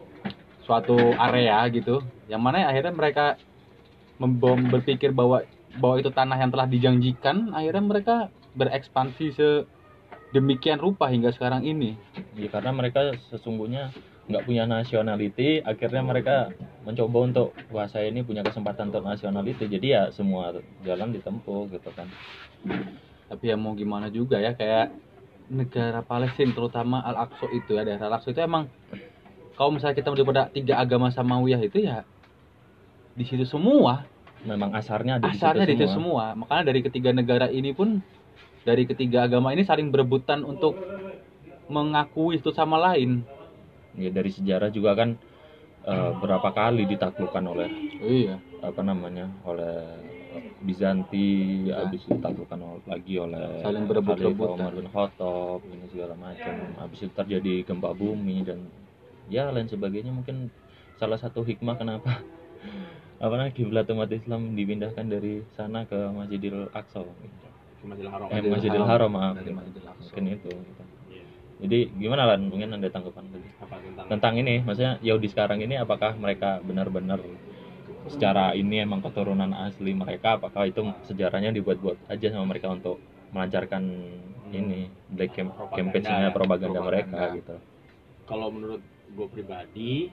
suatu 0.67 0.97
area 1.19 1.63
gitu 1.71 2.03
yang 2.27 2.43
mana 2.43 2.67
akhirnya 2.67 2.95
mereka 2.95 3.39
membom 4.19 4.71
berpikir 4.71 5.11
bahwa 5.11 5.43
bahwa 5.79 5.97
itu 5.99 6.11
tanah 6.13 6.37
yang 6.39 6.51
telah 6.53 6.69
dijanjikan 6.69 7.55
akhirnya 7.55 7.83
mereka 7.83 8.17
berekspansi 8.53 9.33
sedemikian 9.37 10.81
rupa 10.81 11.09
hingga 11.09 11.33
sekarang 11.33 11.65
ini. 11.65 11.97
Ya, 12.37 12.49
karena 12.53 12.73
mereka 12.73 13.17
sesungguhnya 13.33 13.93
nggak 14.23 14.47
punya 14.47 14.71
nationality 14.71 15.67
akhirnya 15.67 15.99
mereka 15.99 16.55
mencoba 16.87 17.19
untuk 17.27 17.49
wah 17.75 17.91
saya 17.91 18.07
ini 18.07 18.23
punya 18.23 18.47
kesempatan 18.47 18.95
untuk 18.95 19.03
nationality 19.03 19.67
jadi 19.67 19.87
ya 19.87 20.03
semua 20.15 20.55
jalan 20.87 21.11
ditempuh 21.11 21.69
gitu 21.75 21.91
kan. 21.91 22.07
Tapi 23.27 23.45
ya 23.51 23.57
mau 23.59 23.75
gimana 23.75 24.13
juga 24.15 24.39
ya 24.39 24.55
kayak 24.55 24.95
negara 25.51 26.07
Palestina 26.07 26.55
terutama 26.55 27.03
Al 27.03 27.29
Aqsa 27.29 27.51
itu 27.51 27.75
ya 27.75 27.83
daerah 27.83 28.09
Al 28.09 28.17
Aqsa 28.23 28.31
itu 28.31 28.41
emang 28.41 28.71
kalau 29.59 29.75
misalnya 29.75 29.99
kita 29.99 30.15
daripada 30.15 30.49
tiga 30.49 30.79
agama 30.79 31.11
Samawiyah 31.11 31.61
itu 31.61 31.83
ya 31.83 32.07
di 33.13 33.27
situ 33.27 33.45
semua 33.45 34.07
memang 34.47 34.75
asarnya 34.75 35.19
ada 35.19 35.35
asarnya 35.35 35.67
di 35.67 35.75
di 35.75 35.83
situ 35.83 35.99
semua. 35.99 36.35
Makanya 36.39 36.73
dari 36.73 36.81
ketiga 36.83 37.11
negara 37.15 37.51
ini 37.51 37.75
pun 37.75 38.03
dari 38.63 38.87
ketiga 38.87 39.27
agama 39.27 39.51
ini 39.51 39.67
saling 39.67 39.91
berebutan 39.91 40.47
untuk 40.47 40.79
mengakui 41.71 42.39
itu 42.39 42.51
sama 42.55 42.79
lain. 42.79 43.27
Ya 43.99 44.09
dari 44.09 44.31
sejarah 44.33 44.73
juga 44.73 44.97
kan 44.97 45.19
eh, 45.85 46.11
berapa 46.17 46.49
kali 46.55 46.89
ditaklukkan 46.89 47.45
oleh 47.45 47.69
iya. 48.01 48.41
apa 48.63 48.81
namanya 48.81 49.29
oleh 49.45 50.03
Bizanti 50.63 51.69
habis 51.69 52.07
ditaklukkan 52.09 52.87
lagi 52.89 53.21
oleh 53.21 53.61
Saling 53.61 53.85
berebut-rebutan. 53.85 54.57
Khalifah 54.57 54.57
Umar 54.57 54.73
bin 54.73 54.89
Khattab 54.89 55.61
ini 55.69 55.87
segala 55.93 56.15
macam. 56.17 56.55
Habis 56.81 56.99
itu 57.05 57.13
terjadi 57.13 57.55
gempa 57.67 57.93
bumi 57.93 58.47
dan 58.47 58.65
ya 59.29 59.53
lain 59.53 59.69
sebagainya. 59.69 60.15
Mungkin 60.15 60.49
salah 60.97 61.19
satu 61.21 61.45
hikmah 61.45 61.77
kenapa 61.77 62.23
apa 63.23 63.33
namanya 63.35 63.53
kiblat 63.53 63.91
umat 63.93 64.09
Islam 64.09 64.55
dipindahkan 64.57 65.05
dari 65.11 65.43
sana 65.59 65.85
ke 65.85 65.99
Masjidil 66.15 66.71
Aqsa 66.73 67.05
Masjidil 67.83 68.11
Haram. 68.11 68.27
eh, 68.29 68.41
Masjidil 68.47 68.85
Haram 68.85 69.11
maaf 69.11 69.35
Dari 69.37 69.53
Masjidil 69.53 69.85
Aqsa. 69.85 70.01
mungkin 70.03 70.25
itu. 70.31 70.51
Iya. 71.11 71.25
jadi 71.63 71.79
gimana 71.95 72.23
lan 72.27 72.41
mungkin 72.47 72.69
ada 72.73 72.89
tanggapan 72.89 73.25
Apa 73.59 73.77
tentang 73.79 74.07
tentang 74.11 74.35
ini 74.37 74.55
maksudnya 74.63 74.93
Yahudi 74.99 75.29
sekarang 75.31 75.59
ini 75.59 75.75
apakah 75.77 76.15
mereka 76.15 76.59
benar-benar 76.61 77.23
secara 78.07 78.51
ini 78.53 78.83
emang 78.83 78.99
keturunan 78.99 79.55
asli 79.55 79.95
mereka 79.95 80.35
apakah 80.35 80.67
itu 80.67 80.83
sejarahnya 81.07 81.55
dibuat-buat 81.55 82.11
aja 82.11 82.35
sama 82.35 82.51
mereka 82.51 82.75
untuk 82.75 82.99
melancarkan 83.31 83.83
ini 84.51 84.91
black 85.09 85.33
cam 85.33 85.49
Propaganda 85.49 85.77
campaign-nya 85.79 86.19
ya, 86.19 86.31
propaganda, 86.35 86.77
propaganda. 86.77 86.91
mereka 86.91 87.23
gitu 87.39 87.55
kalau 88.27 88.49
menurut 88.51 88.83
gue 89.13 89.27
pribadi 89.31 90.11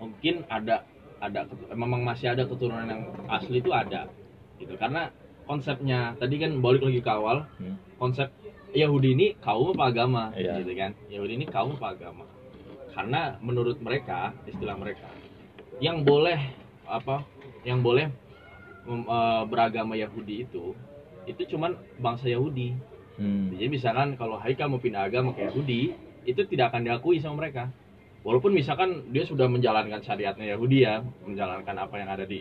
mungkin 0.00 0.42
ada 0.48 0.82
ada 1.20 1.46
memang 1.70 2.02
masih 2.02 2.32
ada 2.32 2.42
keturunan 2.42 2.88
yang 2.88 3.02
asli 3.28 3.60
itu 3.60 3.70
ada 3.70 4.08
gitu 4.56 4.74
karena 4.74 5.12
konsepnya 5.44 6.14
tadi 6.16 6.38
kan 6.38 6.58
balik 6.58 6.82
lagi 6.82 7.00
ke 7.00 7.10
awal 7.10 7.44
Hmm. 7.58 7.76
konsep 7.98 8.28
Yahudi 8.72 9.12
ini 9.12 9.26
kaum 9.38 9.76
apa 9.76 9.92
agama 9.92 10.32
Iya. 10.32 10.60
gitu 10.62 10.72
kan 10.72 10.96
Yahudi 11.06 11.32
ini 11.36 11.46
kaum 11.46 11.76
apa 11.76 11.92
agama 11.92 12.24
karena 12.92 13.36
menurut 13.40 13.76
mereka 13.80 14.32
istilah 14.44 14.76
mereka 14.76 15.08
yang 15.80 16.02
boleh 16.02 16.38
apa 16.84 17.24
yang 17.64 17.80
boleh 17.80 18.08
eh, 18.84 19.42
beragama 19.46 19.94
Yahudi 19.94 20.44
itu 20.44 20.74
itu 21.22 21.54
cuman 21.54 21.74
bangsa 21.98 22.26
Yahudi 22.26 22.74
Hmm. 23.12 23.52
jadi 23.52 23.68
misalkan 23.68 24.16
kalau 24.16 24.40
Haikal 24.40 24.72
mau 24.72 24.80
pindah 24.80 25.04
agama 25.04 25.36
ke 25.36 25.44
Yahudi, 25.44 25.92
itu 26.24 26.40
tidak 26.48 26.72
akan 26.72 26.80
diakui 26.88 27.20
sama 27.20 27.44
mereka. 27.44 27.68
Walaupun 28.24 28.56
misalkan 28.56 29.04
dia 29.12 29.28
sudah 29.28 29.52
menjalankan 29.52 30.00
syariatnya 30.00 30.56
Yahudi 30.56 30.80
ya, 30.80 31.04
menjalankan 31.28 31.76
apa 31.76 31.94
yang 32.00 32.08
ada 32.08 32.24
di 32.24 32.40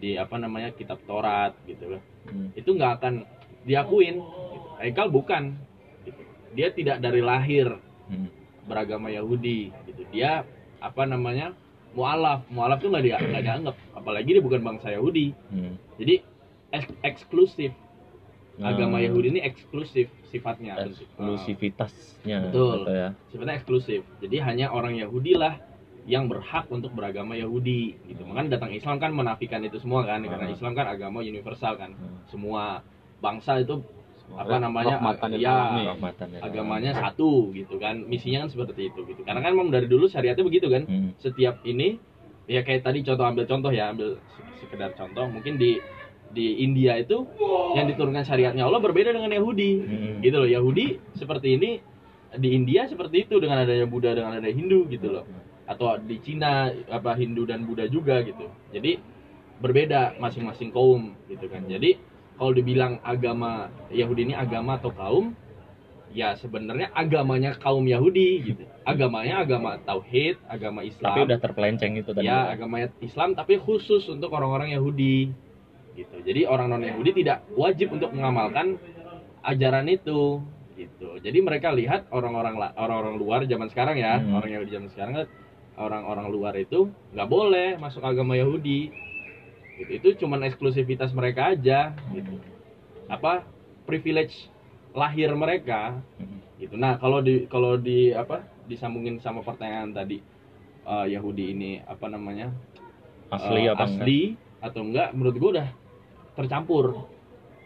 di 0.00 0.16
apa 0.16 0.34
namanya 0.34 0.72
kitab 0.72 0.98
Taurat 1.04 1.52
gitu 1.64 1.92
kan. 1.92 2.02
Hmm. 2.26 2.48
Itu 2.52 2.72
nggak 2.72 2.92
akan 2.98 3.14
diakuin. 3.62 4.16
Gitu. 4.18 4.68
Haikal 4.78 5.06
bukan. 5.08 5.54
Gitu. 6.02 6.20
Dia 6.52 6.68
tidak 6.70 6.98
dari 6.98 7.20
lahir 7.20 7.76
Hmm. 8.08 8.26
beragama 8.64 9.06
Yahudi 9.08 9.68
gitu. 9.84 10.02
Dia 10.10 10.42
apa 10.78 11.04
namanya? 11.04 11.52
mualaf. 11.90 12.46
Mualaf 12.46 12.78
tuh 12.78 12.86
nggak 12.88 13.02
dia 13.02 13.18
nggak 13.18 13.42
dianggap. 13.42 13.76
Apalagi 13.92 14.30
dia 14.30 14.40
bukan 14.40 14.62
bangsa 14.62 14.88
Yahudi. 14.88 15.34
Hmm. 15.50 15.74
Jadi 15.96 16.22
eks- 16.70 16.98
eksklusif. 17.02 17.74
Agama 18.56 18.96
Nah, 18.96 19.02
Yahudi 19.02 19.32
ini 19.32 19.40
eksklusif 19.40 20.06
sifatnya. 20.26 20.76
eksklusivitasnya 20.78 22.38
Betul. 22.46 22.76
gitu 22.78 22.92
ya 22.92 23.08
sifatnya 23.26 23.54
eksklusif. 23.56 24.00
Jadi 24.20 24.36
hanya 24.38 24.66
orang 24.68 24.94
Yahudi 24.94 25.32
lah 25.32 25.56
yang 26.10 26.26
berhak 26.26 26.66
untuk 26.68 26.90
beragama 26.90 27.32
Yahudi 27.32 27.94
gitu. 28.04 28.26
Makanya 28.26 28.58
datang 28.58 28.74
Islam 28.74 28.98
kan 28.98 29.14
menafikan 29.14 29.62
itu 29.62 29.78
semua 29.78 30.02
kan 30.02 30.18
karena 30.20 30.50
Ah. 30.50 30.52
Islam 30.52 30.74
kan 30.74 30.86
agama 30.86 31.22
universal 31.22 31.78
kan. 31.78 31.94
Hmm. 31.94 32.26
Semua 32.26 32.82
bangsa 33.18 33.56
itu 33.56 33.78
apa 34.30 34.58
namanya 34.58 34.98
Rahmatan 34.98 35.38
ya. 35.38 35.54
Rahmatan 35.94 36.26
ya. 36.30 36.40
agamanya 36.42 36.90
satu 36.92 37.50
gitu 37.50 37.78
kan. 37.78 38.02
Misinya 38.02 38.42
kan 38.42 38.50
seperti 38.50 38.90
itu 38.90 39.06
gitu. 39.06 39.22
Karena 39.22 39.38
kan 39.38 39.54
memang 39.54 39.70
dari 39.70 39.86
dulu 39.86 40.04
syariatnya 40.04 40.42
begitu 40.42 40.66
kan. 40.66 40.82
Hmm. 40.84 41.14
Setiap 41.16 41.62
ini 41.62 42.02
ya 42.44 42.60
kayak 42.60 42.82
tadi 42.82 43.00
contoh 43.00 43.22
ambil 43.24 43.46
contoh 43.46 43.70
ya, 43.70 43.88
ambil 43.88 44.18
se- 44.34 44.46
sekedar 44.60 44.90
contoh 44.92 45.30
mungkin 45.30 45.54
di 45.54 45.78
di 46.30 46.58
India 46.60 46.94
itu 46.94 47.26
yang 47.74 47.86
diturunkan 47.86 48.22
syariatnya 48.22 48.62
Allah 48.62 48.78
berbeda 48.78 49.10
dengan 49.10 49.30
Yahudi 49.30 49.70
Hmm. 49.78 50.14
gitu 50.20 50.36
loh 50.38 50.46
Yahudi 50.46 50.98
seperti 51.14 51.58
ini 51.58 51.70
di 52.32 52.54
India 52.54 52.86
seperti 52.86 53.26
itu 53.26 53.34
dengan 53.38 53.58
adanya 53.58 53.82
Buddha 53.84 54.14
dengan 54.14 54.38
adanya 54.38 54.54
Hindu 54.54 54.86
gitu 54.86 55.10
loh 55.10 55.26
atau 55.70 55.94
di 56.02 56.18
Cina 56.18 56.66
apa 56.90 57.14
Hindu 57.14 57.46
dan 57.46 57.62
Buddha 57.62 57.86
juga 57.86 58.18
gitu. 58.26 58.50
Jadi 58.74 58.98
berbeda 59.62 60.18
masing-masing 60.18 60.74
kaum 60.74 61.14
gitu 61.30 61.46
kan. 61.46 61.62
Jadi 61.70 61.94
kalau 62.34 62.50
dibilang 62.50 62.98
agama 63.06 63.70
Yahudi 63.94 64.32
ini 64.32 64.34
agama 64.34 64.82
atau 64.82 64.90
kaum 64.90 65.30
ya 66.10 66.34
sebenarnya 66.34 66.90
agamanya 66.90 67.54
kaum 67.54 67.86
Yahudi 67.86 68.50
gitu. 68.50 68.66
Agamanya 68.82 69.46
agama 69.46 69.78
tauhid 69.78 70.42
agama 70.50 70.82
Islam. 70.82 71.14
Tapi 71.14 71.22
udah 71.30 71.38
terpelenceng 71.38 71.92
itu 72.02 72.10
tadi. 72.10 72.26
Ya 72.26 72.50
agamanya 72.50 72.90
Islam 72.98 73.38
tapi 73.38 73.62
khusus 73.62 74.02
untuk 74.10 74.34
orang-orang 74.34 74.74
Yahudi 74.74 75.30
gitu. 75.94 76.16
Jadi 76.26 76.50
orang 76.50 76.66
non 76.74 76.82
Yahudi 76.82 77.22
tidak 77.22 77.46
wajib 77.54 77.94
untuk 77.94 78.10
mengamalkan 78.10 78.74
ajaran 79.46 79.86
itu 79.86 80.42
gitu. 80.74 81.20
Jadi 81.20 81.38
mereka 81.44 81.70
lihat 81.70 82.08
orang-orang 82.10 82.56
orang-orang 82.74 83.14
luar 83.20 83.40
zaman 83.44 83.68
sekarang 83.68 84.00
ya 84.00 84.16
Hmm. 84.18 84.34
orang 84.34 84.50
Yahudi 84.56 84.70
zaman 84.72 84.88
sekarang 84.90 85.14
orang-orang 85.80 86.28
luar 86.28 86.54
itu 86.60 86.92
nggak 87.16 87.28
boleh 87.28 87.68
masuk 87.80 88.04
agama 88.04 88.36
Yahudi. 88.36 88.92
Gitu. 89.80 89.90
itu 89.96 90.08
cuman 90.20 90.44
eksklusivitas 90.44 91.08
mereka 91.16 91.56
aja 91.56 91.96
gitu. 92.12 92.36
Apa? 93.08 93.48
Privilege 93.88 94.36
lahir 94.92 95.32
mereka. 95.32 95.96
Gitu. 96.60 96.76
Nah 96.76 97.00
kalau 97.00 97.24
di 97.24 97.48
kalau 97.48 97.80
di 97.80 98.12
apa 98.12 98.44
disambungin 98.68 99.16
sama 99.24 99.40
pertanyaan 99.40 99.96
tadi 99.96 100.20
eh, 100.84 101.06
Yahudi 101.16 101.56
ini 101.56 101.72
apa 101.80 102.12
namanya 102.12 102.52
asli 103.32 103.64
eh, 103.64 103.72
apa 103.72 103.88
enggak? 103.88 104.04
asli 104.04 104.20
atau 104.60 104.80
enggak 104.84 105.08
menurut 105.16 105.36
gua 105.40 105.50
udah 105.56 105.68
tercampur. 106.36 106.84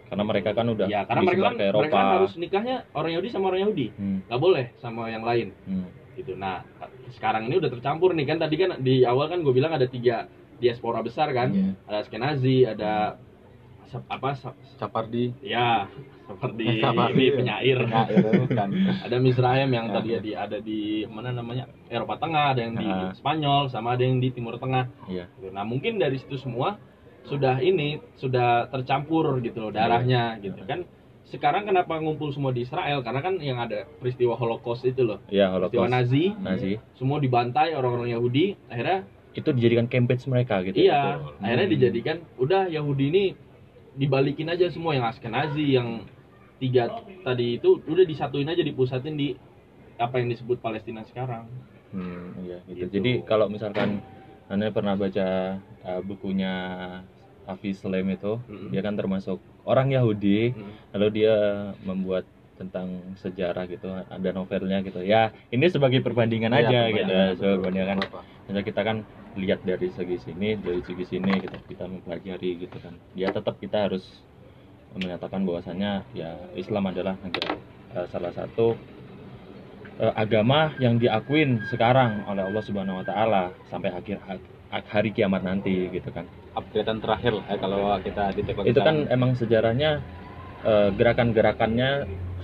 Karena 0.07 0.23
mereka 0.23 0.51
kan 0.55 0.67
udah 0.71 0.87
ya 0.87 1.03
karena 1.11 1.23
mereka 1.27 1.43
kan, 1.51 1.55
mereka 1.59 1.97
kan 1.99 2.07
harus 2.23 2.33
nikahnya 2.39 2.77
orang 2.95 3.11
Yahudi 3.19 3.29
sama 3.35 3.45
orang 3.51 3.61
Yahudi. 3.67 3.87
Hmm. 3.99 4.19
nggak 4.31 4.41
boleh 4.41 4.65
sama 4.79 5.11
yang 5.11 5.27
lain. 5.27 5.51
Hmm. 5.67 6.04
Gitu 6.17 6.35
nah 6.35 6.63
sekarang 7.11 7.47
ini 7.47 7.59
udah 7.59 7.71
tercampur 7.71 8.13
nih 8.13 8.27
kan 8.27 8.39
tadi 8.39 8.55
kan 8.57 8.79
di 8.79 9.03
awal 9.03 9.27
kan 9.27 9.41
gue 9.41 9.51
bilang 9.51 9.71
ada 9.71 9.87
tiga 9.87 10.27
diaspora 10.55 11.01
besar 11.01 11.31
kan 11.31 11.51
Iya. 11.51 11.71
ada 11.85 11.97
Askenazi 12.01 12.57
ada 12.65 12.93
apa 14.09 14.35
Capardi 14.75 15.31
ya 15.41 15.87
seperti 16.25 16.67
Capardi 16.83 17.25
ini 17.25 17.37
penyair 17.37 17.79
Penyair, 17.81 18.43
bukan 18.43 18.69
ada 19.07 19.17
Mizraim 19.19 19.71
yang 19.71 19.87
Ya. 19.87 19.95
tadi 19.95 20.11
di 20.21 20.33
ada 20.35 20.59
di 20.59 20.81
mana 21.07 21.31
namanya 21.31 21.67
Eropa 21.87 22.19
Tengah 22.19 22.55
ada 22.55 22.61
yang 22.61 22.75
di 22.75 22.87
Ah. 22.87 23.13
Spanyol 23.13 23.69
sama 23.69 23.95
ada 23.95 24.03
yang 24.03 24.19
di 24.19 24.31
Timur 24.31 24.57
Tengah 24.57 24.89
Iya. 25.07 25.31
Gitu. 25.33 25.53
Nah 25.53 25.63
mungkin 25.63 25.99
dari 25.99 26.17
situ 26.17 26.35
semua 26.37 26.79
sudah 27.25 27.57
ini 27.59 27.97
sudah 28.15 28.69
tercampur 28.69 29.41
gitu 29.41 29.57
loh 29.59 29.71
darahnya 29.71 30.37
gitu 30.39 30.59
kan. 30.65 30.83
Sekarang 31.25 31.65
kenapa 31.65 31.97
ngumpul 31.97 32.31
semua 32.31 32.53
di 32.53 32.63
Israel? 32.63 33.01
Karena 33.01 33.21
kan 33.21 33.41
yang 33.41 33.57
ada 33.57 33.89
peristiwa 33.99 34.37
Holocaust 34.37 34.85
itu 34.85 35.03
loh, 35.03 35.19
Iya, 35.27 35.49
peristiwa 35.51 35.85
Holocaust. 35.85 35.91
Nazi, 35.91 36.25
Nazi. 36.37 36.73
semua 36.95 37.19
dibantai 37.19 37.73
orang-orang 37.73 38.13
Yahudi. 38.13 38.55
Akhirnya 38.69 39.09
Itu 39.35 39.51
dijadikan 39.51 39.91
campaign 39.91 40.21
mereka 40.31 40.63
gitu. 40.63 40.79
iya, 40.79 41.19
Betul. 41.19 41.43
akhirnya 41.43 41.67
Hmm. 41.67 41.75
dijadikan 41.75 42.17
udah 42.39 42.63
Yahudi 42.69 43.05
ini 43.11 43.25
dibalikin 43.93 44.47
aja 44.47 44.71
semua 44.71 44.95
yang 44.95 45.05
Askenazi 45.05 45.75
yang 45.75 46.07
tiga 46.57 46.87
tadi 47.21 47.59
itu 47.59 47.83
udah 47.83 48.05
disatuin 48.05 48.47
aja 48.47 48.63
dipusatin 48.63 49.15
di 49.15 49.35
apa 49.97 50.23
yang 50.23 50.31
disebut 50.31 50.59
Palestina 50.59 51.03
sekarang. 51.05 51.51
Hmm, 51.91 52.31
iya 52.43 52.63
gitu. 52.69 52.87
Gitu. 52.87 52.91
Jadi 52.95 53.13
kalau 53.25 53.47
misalkan 53.47 54.03
Anda 54.47 54.71
pernah 54.71 54.95
baca 54.95 55.59
uh, 55.83 56.01
bukunya 56.01 56.53
Hafiz 57.49 57.81
Sulaim 57.83 58.09
itu, 58.17 58.33
Mm-mm. 58.49 58.69
dia 58.73 58.81
kan 58.87 58.95
termasuk 58.97 59.39
orang 59.65 59.89
Yahudi, 59.97 60.53
Hmm. 60.57 60.73
lalu 60.97 61.09
dia 61.23 61.35
membuat 61.85 62.25
tentang 62.55 62.89
sejarah 63.19 63.67
gitu, 63.67 63.91
ada 63.91 64.31
novelnya 64.31 64.79
gitu. 64.87 65.03
Ya, 65.03 65.35
ini 65.51 65.67
sebagai 65.75 66.01
perbandingan 66.07 66.55
Iya, 66.55 66.61
aja 66.71 66.79
perbandingan, 66.87 66.95
gitu, 66.95 67.13
betul. 67.13 67.35
sebagai 67.35 67.57
perbandingan. 67.59 67.97
Misalnya 68.45 68.65
kita 68.71 68.81
kan 68.89 68.97
lihat 69.35 69.61
dari 69.67 69.89
segi 69.91 70.17
sini, 70.23 70.49
dari 70.63 70.81
segi 70.87 71.05
sini 71.05 71.33
gitu, 71.43 71.57
kita 71.67 71.85
mempelajari 71.91 72.51
gitu 72.63 72.77
kan. 72.79 72.95
Ya 73.19 73.29
tetap 73.35 73.59
kita 73.59 73.91
harus 73.91 74.05
menyatakan 74.95 75.43
bahwasannya 75.43 76.07
ya 76.15 76.31
Islam 76.55 76.85
adalah 76.95 77.19
negara 77.19 77.59
eh, 77.99 78.07
salah 78.13 78.31
satu 78.31 78.79
eh, 80.01 80.13
agama 80.15 80.73
yang 80.79 80.95
diakuin 81.03 81.63
sekarang 81.71 82.23
oleh 82.31 82.43
Allah 82.47 82.63
Subhanahu 82.65 83.01
wa 83.03 83.07
taala 83.07 83.43
sampai 83.71 83.91
akhir 83.91 84.17
ha- 84.27 84.87
hari 84.91 85.11
kiamat 85.15 85.43
nanti 85.43 85.91
gitu 85.91 86.11
kan. 86.15 86.27
Updatean 86.55 86.99
terakhir 87.03 87.33
lah 87.35 87.47
ya 87.51 87.57
kalau 87.59 87.79
kita 88.01 88.23
di 88.35 88.43
Teknologi 88.47 88.71
Itu 88.73 88.81
kan 88.81 88.97
emang 89.11 89.31
sejarahnya 89.35 89.91
eh, 90.63 90.89
gerakan-gerakannya 90.95 91.91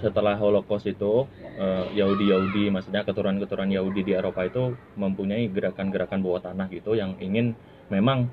setelah 0.03 0.35
Holocaust 0.39 0.87
itu 0.89 1.27
eh, 1.61 1.85
Yahudi-Yahudi 1.99 2.75
maksudnya 2.75 3.03
keturunan-keturunan 3.07 3.71
Yahudi 3.71 4.01
di 4.07 4.13
Eropa 4.17 4.47
itu 4.47 4.75
mempunyai 4.99 5.47
gerakan-gerakan 5.51 6.21
bawah 6.25 6.43
tanah 6.43 6.67
gitu 6.73 6.99
yang 6.99 7.15
ingin 7.23 7.55
memang 7.93 8.27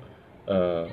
eh, 0.50 0.88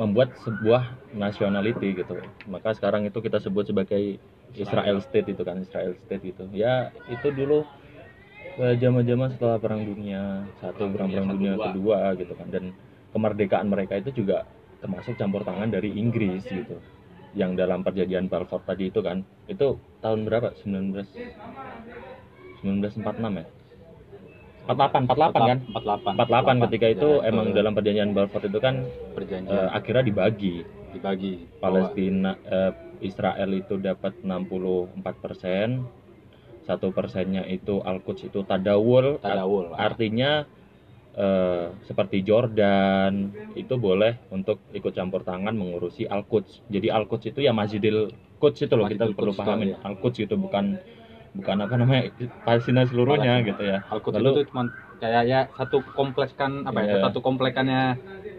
membuat 0.00 0.32
sebuah 0.40 0.96
nationality 1.12 1.92
gitu. 1.92 2.16
Maka 2.48 2.72
sekarang 2.72 3.04
itu 3.04 3.20
kita 3.20 3.36
sebut 3.36 3.68
sebagai 3.68 4.16
Israel 4.56 4.98
State 5.04 5.28
itu 5.28 5.42
kan 5.44 5.60
Israel 5.60 5.92
State 6.08 6.24
gitu. 6.24 6.48
Ya 6.56 6.88
itu 7.12 7.28
dulu 7.28 7.68
zaman-zaman 8.60 9.28
setelah 9.32 9.56
perang 9.56 9.82
dunia 9.84 10.44
satu 10.60 10.90
perang 10.92 11.08
Dunia 11.08 11.20
perang 11.22 11.28
dunia 11.36 11.52
dua. 11.56 11.64
kedua 11.70 11.98
gitu 12.18 12.32
kan 12.36 12.48
dan 12.52 12.64
kemerdekaan 13.14 13.66
mereka 13.68 13.98
itu 13.98 14.10
juga 14.22 14.46
termasuk 14.80 15.14
campur 15.20 15.42
tangan 15.44 15.68
dari 15.68 15.92
Inggris 15.92 16.44
gitu. 16.48 16.78
Yang 17.36 17.62
dalam 17.62 17.86
perjanjian 17.86 18.26
Balfour 18.26 18.62
tadi 18.66 18.90
itu 18.90 19.00
kan 19.04 19.22
itu 19.46 19.78
tahun 20.02 20.26
berapa? 20.26 20.50
19 20.66 21.06
1946 22.62 23.40
ya? 23.40 23.46
48 24.70 25.08
48 25.08 25.48
kan? 25.50 25.58
48 25.74 26.14
48 26.14 26.64
ketika 26.68 26.86
itu 26.90 27.08
Ya, 27.22 27.26
emang 27.32 27.46
dalam 27.56 27.72
perjanjian 27.74 28.10
Balfour 28.14 28.42
itu 28.46 28.58
kan 28.62 28.74
perjanjian. 29.16 29.54
eh, 29.56 29.68
akhirnya 29.72 30.04
dibagi. 30.06 30.56
Dibagi. 30.94 31.32
Palestina 31.62 32.34
eh, 32.46 32.72
Israel 33.00 33.50
itu 33.56 33.78
dapat 33.80 34.12
64 34.22 35.14
persen. 35.22 35.68
Satu 36.68 36.94
persennya 36.94 37.42
itu 37.50 37.82
Al-Quds 37.82 38.30
itu 38.30 38.46
tadawul. 38.46 39.18
Tadawul. 39.18 39.74
Art- 39.74 39.96
artinya 39.98 40.44
eh, 41.12 41.66
seperti 41.84 42.22
Jordan 42.22 43.28
itu 43.54 43.74
boleh 43.76 44.18
untuk 44.30 44.62
ikut 44.70 44.92
campur 44.92 45.22
tangan 45.22 45.52
mengurusi 45.52 46.06
Al-Quds 46.06 46.66
jadi 46.66 46.94
Al-Quds 46.94 47.24
itu 47.28 47.40
ya 47.40 47.50
Masjidil 47.50 48.10
Quds 48.36 48.58
itu 48.62 48.74
loh 48.74 48.86
kita 48.86 49.04
Masjidil 49.04 49.14
perlu 49.14 49.32
Quds, 49.32 49.40
pahamin 49.40 49.68
ya. 49.72 49.76
Al-Quds 49.82 50.18
itu 50.20 50.34
bukan 50.34 50.78
bukan 51.30 51.56
apa 51.60 51.74
namanya 51.76 52.02
Palestina 52.42 52.82
seluruhnya 52.84 53.38
Palestina. 53.38 53.48
gitu 53.48 53.62
ya 53.64 53.78
Al-Quds 53.86 54.16
Lalu- 54.16 54.32
itu 54.32 54.42
cuma 54.50 54.62
kayak 55.00 55.22
ya 55.24 55.40
satu 55.54 55.78
kompleks 55.94 56.32
kan 56.34 56.62
apa 56.62 56.78
ya 56.80 56.94
Iya. 56.94 57.02
satu 57.04 57.18
komplekannya 57.20 57.82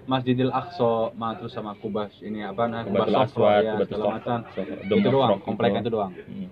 Masjidil 0.01 0.49
Aqsa 0.49 1.13
ma 1.13 1.33
terus 1.35 1.51
sama 1.51 1.73
Kubas 1.73 2.11
ini 2.19 2.41
apa 2.41 2.65
nah 2.65 2.81
Kubas 2.81 3.09
Aswad, 3.09 3.61
ya, 3.63 3.73
segala 3.81 4.17
macam 4.17 4.37
Sofra, 4.49 4.75
itu 4.81 5.07
doang 5.07 5.39
komplek 5.39 5.71
itu. 5.77 5.89
doang 5.89 6.11
Hmm. 6.17 6.49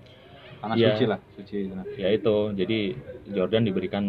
tanah 0.59 0.75
Iya. 0.75 0.87
suci 0.91 1.05
lah 1.05 1.19
suci 1.33 1.55
itu 1.63 1.73
nah. 1.73 1.85
ya 1.95 2.09
itu 2.09 2.35
jadi 2.53 2.77
Jordan 3.27 3.63
diberikan 3.63 4.03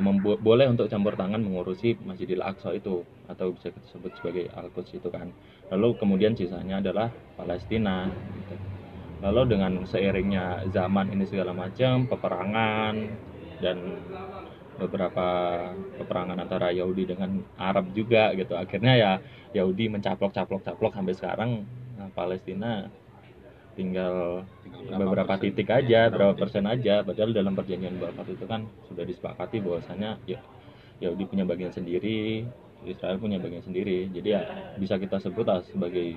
membu- 0.00 0.40
boleh 0.40 0.66
untuk 0.72 0.86
campur 0.92 1.14
tangan 1.20 1.40
mengurusi 1.40 1.96
Masjidil 2.08 2.42
Aqsa 2.44 2.70
itu 2.76 3.04
atau 3.30 3.46
bisa 3.56 3.68
kita 3.74 3.86
sebut 3.88 4.12
sebagai 4.18 4.44
Al-Quds 4.52 4.92
itu 5.00 5.08
kan 5.08 5.32
lalu 5.72 5.96
kemudian 6.00 6.32
sisanya 6.38 6.78
adalah 6.82 7.08
Palestina 7.38 8.12
gitu. 8.36 8.54
lalu 9.24 9.42
dengan 9.56 9.72
seiringnya 9.88 10.68
zaman 10.76 11.06
ini 11.14 11.24
segala 11.28 11.52
macam 11.56 12.06
peperangan 12.10 12.94
dan 13.62 13.78
beberapa 14.76 15.26
peperangan 15.96 16.36
antara 16.44 16.68
Yahudi 16.72 17.08
dengan 17.08 17.40
Arab 17.56 17.92
juga 17.96 18.32
gitu 18.36 18.52
akhirnya 18.56 18.92
ya 19.00 19.12
Yahudi 19.56 19.88
mencaplok 19.88 20.32
caplok 20.36 20.62
caplok 20.66 20.92
sampai 20.96 21.14
sekarang 21.16 21.50
nah, 21.96 22.08
Palestina 22.12 22.92
tinggal 23.78 24.14
Tinggal 24.64 24.98
beberapa 25.00 25.34
persen. 25.36 25.42
titik 25.42 25.68
aja, 25.78 26.00
berapa 26.14 26.32
titik. 26.34 26.42
persen 26.42 26.64
aja. 26.74 26.94
Padahal 27.06 27.30
dalam 27.38 27.52
perjanjian 27.58 27.96
Balfour 28.00 28.26
itu 28.36 28.44
kan 28.52 28.60
sudah 28.88 29.04
disepakati 29.10 29.56
bahwasanya 29.64 30.10
ya 30.26 30.40
Yahudi 31.02 31.24
punya 31.30 31.44
bagian 31.44 31.72
sendiri, 31.72 32.48
Israel 32.92 33.16
punya 33.20 33.38
bagian 33.44 33.64
sendiri. 33.64 34.08
Jadi 34.16 34.28
ya 34.36 34.42
bisa 34.80 34.96
kita 35.02 35.16
sebut 35.24 35.44
lah 35.46 35.60
sebagai 35.64 36.16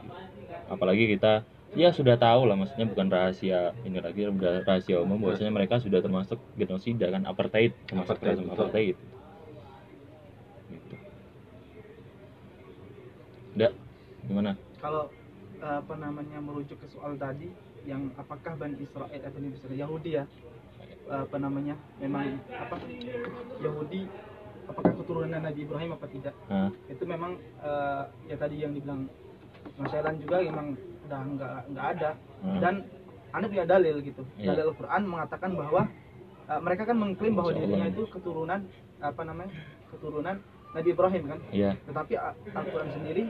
apalagi 0.73 1.05
kita 1.15 1.43
ya 1.77 1.89
sudah 1.93 2.15
tahu 2.17 2.49
lah 2.49 2.55
maksudnya 2.57 2.87
bukan 2.89 3.07
rahasia 3.13 3.77
ini 3.85 3.99
lagi 4.01 4.25
udah 4.25 4.65
rahasia 4.65 4.97
umum 5.05 5.21
bahwasanya 5.21 5.53
mereka 5.53 5.77
sudah 5.77 6.01
termasuk 6.01 6.39
genosida 6.57 7.07
kan 7.13 7.23
apartheid 7.29 7.71
termasuk 7.85 8.17
Apartheid, 8.17 8.37
apartheid. 8.49 8.95
Gitu. 10.69 10.95
Udah, 13.57 13.71
gimana? 14.23 14.51
kalau 14.79 15.11
apa 15.59 15.93
namanya 15.95 16.39
merujuk 16.39 16.79
ke 16.79 16.87
soal 16.89 17.15
tadi 17.15 17.51
yang 17.83 18.11
apakah 18.15 18.55
Bani 18.55 18.79
Israel 18.79 19.09
eh 19.09 19.19
Bani 19.23 19.51
Israel 19.51 19.75
Yahudi 19.77 20.11
ya 20.15 20.23
eh, 21.05 21.21
apa 21.25 21.37
namanya 21.37 21.75
memang 21.99 22.39
apa 22.49 22.75
Yahudi 23.59 24.07
apakah 24.69 24.91
keturunan 24.95 25.41
Nabi 25.41 25.59
Ibrahim 25.65 25.91
apa 25.97 26.05
tidak 26.07 26.35
Hah? 26.47 26.69
itu 26.87 27.03
memang 27.03 27.35
eh, 27.59 28.03
ya 28.27 28.35
tadi 28.37 28.55
yang 28.61 28.71
dibilang 28.71 29.09
Mas 29.75 29.91
Elan 29.91 30.15
juga 30.19 30.39
memang 30.39 30.67
udah 31.07 31.21
nggak 31.25 31.51
nggak 31.73 31.87
ada 31.97 32.11
Hmm. 32.39 32.55
dan 32.63 32.87
anda 33.35 33.51
punya 33.51 33.67
dalil 33.67 33.99
gitu 33.99 34.23
Iya. 34.39 34.55
dalil 34.55 34.71
Al-Quran 34.71 35.01
mengatakan 35.11 35.51
bahwa 35.59 35.91
eh, 36.47 36.59
mereka 36.63 36.87
kan 36.87 36.95
mengklaim 36.95 37.35
bahwa 37.35 37.51
dirinya 37.51 37.91
itu 37.91 38.07
keturunan 38.07 38.63
apa 39.03 39.21
namanya 39.27 39.51
keturunan 39.91 40.39
Nabi 40.71 40.89
Ibrahim 40.93 41.23
kan 41.27 41.39
Iya. 41.51 41.75
tetapi 41.83 42.13
uh, 42.15 42.31
Al-Quran 42.53 42.89
sendiri 42.93 43.23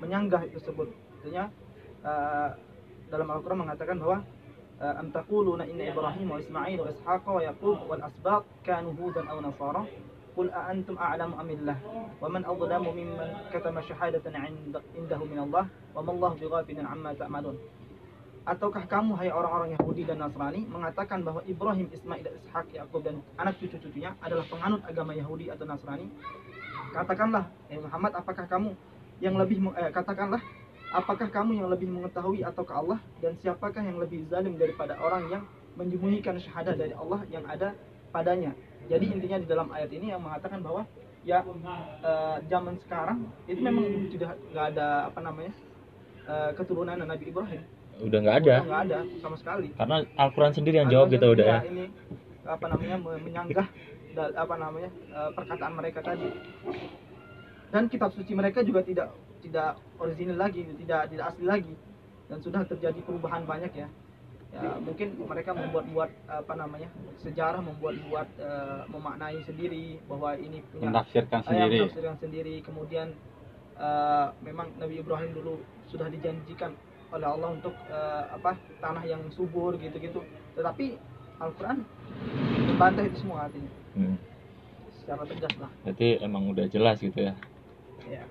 menyanggah 0.00 0.48
itu 0.48 0.58
tersebut 0.58 0.88
artinya 1.20 1.52
uh, 2.04 2.48
dalam 3.10 3.28
Al-Quran 3.30 3.66
mengatakan 3.66 3.98
bahwa 3.98 4.22
am 4.80 5.12
Ishaq 6.88 7.24
wa 7.28 7.42
Yaqub 7.44 7.78
wal 7.84 8.00
asbaq 8.00 8.48
kanu 8.64 8.96
hudan 8.96 9.28
aw 9.28 9.36
nasara? 9.44 9.84
Qul 10.32 10.48
a 10.54 10.70
antum 10.72 10.96
a'lamu 10.96 11.36
amillah 11.36 11.76
wa 12.22 12.28
man 12.30 12.46
adlamu 12.46 12.94
mimman 12.94 13.28
katama 13.52 13.82
syahadatan 13.84 14.30
'inda- 14.32 14.86
indahu 14.96 15.26
min 15.26 15.42
Allah 15.42 15.68
wa 15.92 16.00
ma 16.00 16.10
Allah 16.16 16.32
bighafilin 16.38 16.86
amma 16.86 17.12
ta'malun? 17.12 17.58
Ataukah 18.48 18.88
kamu 18.88 19.20
hai 19.20 19.28
orang-orang 19.28 19.76
Yahudi 19.76 20.08
dan 20.08 20.24
Nasrani 20.24 20.64
mengatakan 20.64 21.20
bahwa 21.20 21.44
Ibrahim, 21.44 21.92
Ismail, 21.92 22.24
Ishak, 22.40 22.72
Yakub 22.72 23.04
dan 23.04 23.20
anak 23.36 23.60
cucu-cucunya 23.60 24.16
adalah 24.24 24.48
penganut 24.48 24.80
agama 24.88 25.12
Yahudi 25.12 25.52
atau 25.52 25.68
Nasrani? 25.68 26.08
Katakanlah, 26.96 27.52
eh 27.68 27.76
Muhammad, 27.76 28.16
apakah 28.16 28.48
kamu 28.48 28.72
yang 29.20 29.36
lebih 29.36 29.60
eh, 29.76 29.92
katakanlah, 29.92 30.40
apakah 30.90 31.28
kamu 31.30 31.62
yang 31.62 31.68
lebih 31.70 31.86
mengetahui 31.86 32.42
ataukah 32.42 32.82
Allah 32.82 32.98
dan 33.22 33.38
siapakah 33.38 33.82
yang 33.82 33.98
lebih 34.02 34.26
zalim 34.26 34.58
daripada 34.58 34.98
orang 34.98 35.30
yang 35.30 35.42
menyembunyikan 35.78 36.36
syahadat 36.42 36.76
dari 36.76 36.94
Allah 36.94 37.22
yang 37.30 37.46
ada 37.46 37.74
padanya? 38.10 38.52
Jadi 38.90 39.06
intinya 39.06 39.38
di 39.38 39.46
dalam 39.46 39.70
ayat 39.70 39.90
ini 39.94 40.10
yang 40.10 40.22
mengatakan 40.22 40.60
bahwa 40.66 40.82
ya 41.22 41.44
eh, 41.46 42.36
zaman 42.50 42.74
sekarang 42.82 43.28
itu 43.46 43.60
memang 43.62 43.86
sudah 44.10 44.34
nggak 44.50 44.66
ada 44.74 44.86
apa 45.12 45.20
namanya 45.22 45.52
eh, 46.26 46.50
keturunan 46.58 46.98
Nabi 46.98 47.24
Ibrahim. 47.30 47.62
Udah 48.00 48.18
nggak 48.18 48.36
ada. 48.42 48.54
Nggak 48.66 48.82
ada 48.90 48.98
sama 49.22 49.36
sekali. 49.38 49.68
Karena 49.78 50.02
Al-Quran 50.18 50.52
sendiri 50.56 50.76
yang 50.82 50.90
jawab 50.90 51.12
gitu 51.14 51.26
udah 51.30 51.46
ya. 51.46 51.58
Ini 51.70 51.84
apa 52.48 52.66
namanya 52.66 52.96
me- 52.98 53.22
menyanggah 53.22 53.66
apa 54.18 54.54
namanya 54.58 54.90
eh, 54.90 55.30
perkataan 55.38 55.72
mereka 55.78 56.02
tadi. 56.02 56.26
Dan 57.70 57.86
kitab 57.86 58.10
suci 58.10 58.34
mereka 58.34 58.66
juga 58.66 58.82
tidak 58.82 59.14
tidak 59.42 59.76
original 59.98 60.38
lagi, 60.38 60.62
tidak 60.80 61.10
tidak 61.10 61.24
asli 61.34 61.44
lagi. 61.44 61.74
Dan 62.30 62.38
sudah 62.40 62.62
terjadi 62.62 63.00
perubahan 63.02 63.42
banyak 63.44 63.72
ya. 63.74 63.88
Ya, 64.50 64.74
mungkin 64.82 65.14
mereka 65.14 65.54
membuat-buat 65.54 66.10
apa 66.26 66.58
namanya 66.58 66.90
sejarah 67.22 67.62
membuat-buat 67.62 68.28
eh, 68.34 68.82
memaknai 68.90 69.38
sendiri 69.46 70.02
bahwa 70.10 70.34
ini 70.34 70.58
punya 70.74 70.90
menafsirkan 70.90 71.38
ayat 71.46 71.46
sendiri 71.46 71.78
menafsirkan 71.86 72.16
sendiri 72.18 72.54
kemudian 72.66 73.14
eh, 73.78 74.26
memang 74.42 74.74
Nabi 74.82 74.98
Ibrahim 74.98 75.38
dulu 75.38 75.62
sudah 75.86 76.10
dijanjikan 76.10 76.74
oleh 77.14 77.30
Allah 77.30 77.62
untuk 77.62 77.78
eh, 77.94 78.24
apa 78.26 78.58
tanah 78.82 79.06
yang 79.06 79.22
subur 79.38 79.78
gitu-gitu 79.78 80.18
tetapi 80.58 80.98
Al-Quran 81.38 81.86
membantah 82.74 83.06
itu 83.06 83.22
semua 83.22 83.46
artinya 83.46 83.70
Hmm. 83.94 84.18
secara 84.98 85.30
tegas 85.30 85.54
lah 85.62 85.70
Berarti 85.86 86.18
emang 86.26 86.50
udah 86.50 86.66
jelas 86.66 86.98
gitu 86.98 87.22
ya. 87.22 87.38
ya. 88.10 88.26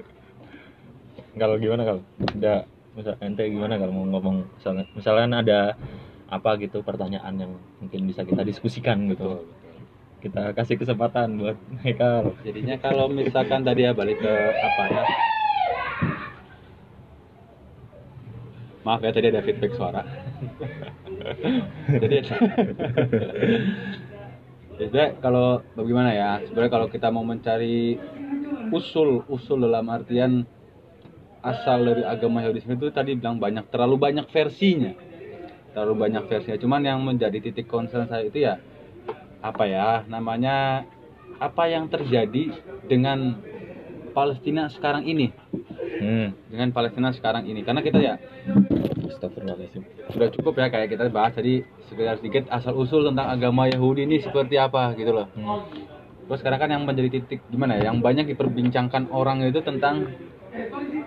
Kalau 1.40 1.56
gimana 1.56 1.88
kalau 1.88 2.02
udah 2.20 2.68
misal 3.00 3.16
ente 3.24 3.48
gimana 3.48 3.80
kalau 3.80 3.96
mau 3.96 4.06
ngomong 4.20 4.38
misalnya, 4.60 4.84
misalnya 4.92 5.40
ada 5.40 5.60
apa 6.28 6.60
gitu 6.60 6.84
pertanyaan 6.84 7.34
yang 7.40 7.52
mungkin 7.80 8.02
bisa 8.06 8.28
kita 8.28 8.44
diskusikan 8.44 9.10
gitu 9.10 9.48
kita 10.20 10.52
kasih 10.52 10.76
kesempatan 10.76 11.40
buat 11.40 11.56
Haikal 11.80 12.36
Jadinya 12.44 12.76
kalau 12.76 13.08
misalkan 13.08 13.64
tadi 13.64 13.88
ya 13.88 13.96
balik 13.96 14.20
ke 14.20 14.34
apa 14.52 14.84
ya? 14.92 15.04
Maaf 18.84 19.00
ya 19.00 19.12
tadi 19.16 19.28
ada 19.32 19.40
feedback 19.44 19.72
suara. 19.80 20.04
Jadi 21.88 22.16
Jadi 24.80 25.04
kalau 25.24 25.64
bagaimana 25.76 26.12
ya? 26.12 26.44
Sebenarnya 26.48 26.72
kalau 26.72 26.88
kita 26.92 27.08
mau 27.12 27.24
mencari 27.24 27.96
usul 28.76 29.24
usul 29.32 29.64
dalam 29.64 29.88
artian 29.88 30.44
asal 31.40 31.84
dari 31.84 32.04
agama 32.04 32.44
Yahudi 32.44 32.66
itu 32.66 32.88
tadi 32.92 33.16
bilang 33.16 33.40
banyak 33.40 33.68
terlalu 33.72 33.96
banyak 34.00 34.26
versinya. 34.32 34.92
Terlalu 35.72 35.94
banyak 35.96 36.24
versinya. 36.28 36.58
Cuman 36.60 36.82
yang 36.84 37.00
menjadi 37.04 37.40
titik 37.40 37.70
concern 37.70 38.10
saya 38.10 38.28
itu 38.28 38.44
ya 38.44 38.60
apa 39.40 39.64
ya 39.64 40.04
namanya 40.12 40.84
apa 41.40 41.72
yang 41.72 41.88
terjadi 41.88 42.52
dengan 42.92 43.40
Palestina 44.12 44.68
sekarang 44.68 45.08
ini 45.08 45.32
hmm. 46.04 46.52
dengan 46.52 46.70
Palestina 46.76 47.16
sekarang 47.16 47.48
ini 47.48 47.64
karena 47.64 47.80
kita 47.80 48.00
ya 48.04 48.20
sudah 50.12 50.30
cukup 50.36 50.60
ya 50.60 50.68
kayak 50.68 50.92
kita 50.92 51.08
bahas 51.08 51.40
tadi 51.40 51.64
sekedar 51.88 52.20
sedikit 52.20 52.52
asal 52.52 52.76
usul 52.76 53.08
tentang 53.08 53.32
agama 53.32 53.72
Yahudi 53.72 54.04
ini 54.04 54.20
seperti 54.20 54.60
apa 54.60 54.92
gitu 55.00 55.16
loh 55.16 55.28
hmm. 55.32 55.60
terus 56.28 56.44
sekarang 56.44 56.60
kan 56.60 56.70
yang 56.76 56.84
menjadi 56.84 57.20
titik 57.20 57.40
gimana 57.48 57.80
ya 57.80 57.92
yang 57.92 58.04
banyak 58.04 58.28
diperbincangkan 58.36 59.08
orang 59.16 59.48
itu 59.48 59.64
tentang 59.64 60.12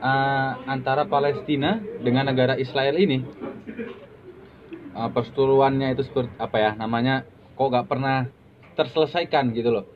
eh, 0.03 0.51
antara 0.67 1.07
Palestina 1.07 1.79
dengan 2.03 2.27
negara 2.29 2.59
Israel 2.59 2.99
ini. 2.99 3.23
Eh, 4.93 5.09
perseteruannya 5.15 5.95
itu 5.95 6.03
seperti 6.05 6.35
apa 6.37 6.57
ya 6.59 6.71
namanya 6.77 7.25
kok 7.57 7.69
nggak 7.71 7.87
pernah 7.89 8.29
terselesaikan 8.75 9.55
gitu 9.55 9.71
loh. 9.71 9.87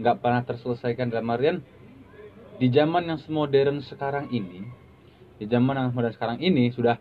Nggak 0.00 0.16
pernah 0.22 0.40
terselesaikan 0.46 1.12
dalam 1.12 1.28
artian 1.28 1.60
di 2.56 2.68
zaman 2.70 3.08
yang 3.10 3.18
semodern 3.20 3.80
sekarang 3.84 4.28
ini 4.32 4.64
di 5.40 5.48
zaman 5.48 5.72
yang 5.76 5.92
modern 5.96 6.12
sekarang 6.12 6.38
ini 6.44 6.68
sudah 6.72 7.00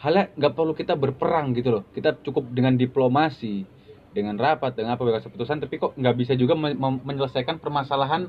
halnya 0.00 0.32
nggak 0.32 0.52
perlu 0.56 0.72
kita 0.76 0.98
berperang 0.98 1.54
gitu 1.56 1.80
loh. 1.80 1.82
Kita 1.94 2.20
cukup 2.20 2.50
dengan 2.52 2.76
diplomasi 2.76 3.64
dengan 4.12 4.36
rapat 4.36 4.76
dengan 4.76 5.00
apa 5.00 5.24
keputusan 5.24 5.64
tapi 5.64 5.80
kok 5.80 5.96
nggak 5.96 6.16
bisa 6.20 6.32
juga 6.36 6.52
menyelesaikan 7.00 7.56
permasalahan 7.56 8.28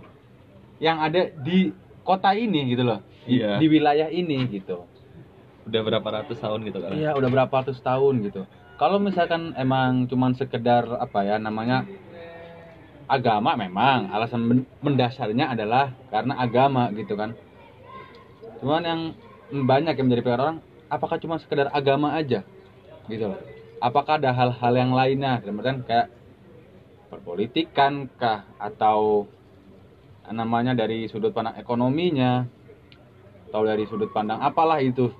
yang 0.79 1.03
ada 1.03 1.27
di 1.43 1.75
kota 2.07 2.31
ini 2.35 2.71
gitu 2.71 2.87
loh 2.87 3.03
di, 3.23 3.39
Iya. 3.39 3.57
di 3.59 3.65
wilayah 3.71 4.09
ini 4.11 4.37
gitu 4.51 4.83
udah 5.63 5.81
berapa 5.81 6.07
ratus 6.21 6.37
tahun 6.43 6.59
gitu 6.67 6.79
kan 6.83 6.91
Iya, 6.91 7.15
udah 7.15 7.29
berapa 7.31 7.53
ratus 7.63 7.79
tahun 7.79 8.19
gitu. 8.27 8.43
Kalau 8.75 8.99
misalkan 8.99 9.55
emang 9.55 10.11
cuman 10.11 10.35
sekedar 10.35 10.83
apa 10.99 11.23
ya 11.23 11.39
namanya 11.39 11.87
agama 13.07 13.55
memang 13.55 14.11
alasan 14.11 14.43
men- 14.43 14.67
mendasarnya 14.83 15.55
adalah 15.55 15.95
karena 16.11 16.35
agama 16.35 16.91
gitu 16.91 17.15
kan. 17.15 17.31
Cuman 18.59 18.83
yang 18.83 19.01
banyak 19.53 19.93
yang 19.95 20.05
menjadi 20.09 20.23
PR 20.25 20.41
orang 20.41 20.57
apakah 20.91 21.15
cuma 21.21 21.39
sekedar 21.39 21.71
agama 21.71 22.11
aja 22.11 22.43
gitu 23.07 23.31
loh. 23.31 23.39
Apakah 23.79 24.19
ada 24.19 24.31
hal-hal 24.35 24.73
yang 24.75 24.91
lainnya 24.91 25.39
artian 25.39 25.83
kayak 25.83 26.07
perpolitikan 27.07 28.07
kah 28.19 28.47
atau 28.59 29.27
namanya 30.31 30.71
dari 30.75 31.05
sudut 31.11 31.35
pandang 31.35 31.59
ekonominya 31.59 32.47
atau 33.53 33.69
dari 33.69 33.85
sudut 33.85 34.09
pandang 34.09 34.41
apalah 34.41 34.81
itu. 34.81 35.13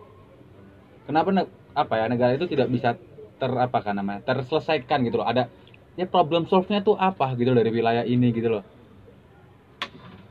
Kenapa 1.06 1.30
ne- 1.30 1.54
apa 1.78 2.02
ya 2.02 2.10
negara 2.10 2.34
itu 2.34 2.50
tidak 2.50 2.66
bisa 2.74 2.98
ter 3.38 3.52
apa 3.54 3.78
kan 3.86 3.94
namanya 3.94 4.26
terselesaikan 4.26 5.06
gitu 5.06 5.22
loh. 5.22 5.30
Ada 5.30 5.54
ya 5.94 6.10
problem 6.10 6.50
solve-nya 6.50 6.82
tuh 6.82 6.98
apa 6.98 7.38
gitu 7.38 7.54
dari 7.54 7.70
wilayah 7.70 8.02
ini 8.02 8.34
gitu 8.34 8.58
loh. 8.58 8.66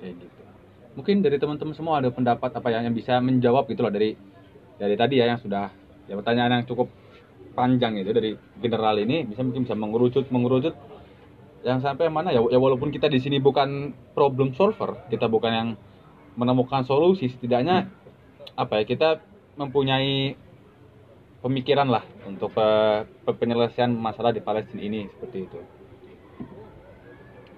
Kayak 0.02 0.18
gitu. 0.18 0.42
Mungkin 0.98 1.22
dari 1.22 1.38
teman-teman 1.38 1.78
semua 1.78 2.02
ada 2.02 2.10
pendapat 2.10 2.50
apa 2.50 2.68
yang, 2.74 2.90
yang 2.90 2.94
bisa 2.98 3.22
menjawab 3.22 3.70
gitu 3.70 3.86
loh 3.86 3.94
dari 3.94 4.18
dari 4.82 4.98
tadi 4.98 5.22
ya 5.22 5.30
yang 5.30 5.38
sudah 5.38 5.70
ya 6.10 6.18
pertanyaan 6.18 6.58
yang 6.58 6.66
cukup 6.66 6.90
panjang 7.54 8.02
itu 8.02 8.10
dari 8.10 8.34
general 8.58 8.98
ini 8.98 9.30
bisa 9.30 9.46
mungkin 9.46 9.62
bisa 9.62 9.78
mengerucut 9.78 10.26
mengerucut. 10.34 10.74
Yang 11.62 11.86
sampai 11.86 12.10
mana 12.10 12.34
ya 12.34 12.42
ya 12.50 12.58
walaupun 12.58 12.90
kita 12.90 13.06
di 13.06 13.22
sini 13.22 13.38
bukan 13.38 13.94
problem 14.10 14.58
solver 14.58 15.06
kita 15.06 15.30
bukan 15.30 15.52
yang 15.54 15.68
menemukan 16.34 16.82
solusi 16.82 17.28
setidaknya 17.28 17.88
apa 18.52 18.78
ya 18.78 18.84
kita 18.84 19.08
mempunyai 19.54 20.36
pemikiran 21.38 21.86
lah 21.86 22.04
untuk 22.22 22.50
pe- 22.50 23.04
penyelesaian 23.26 23.90
masalah 23.90 24.30
di 24.30 24.38
Palestina 24.38 24.80
ini 24.80 25.08
seperti 25.08 25.38
itu. 25.42 25.58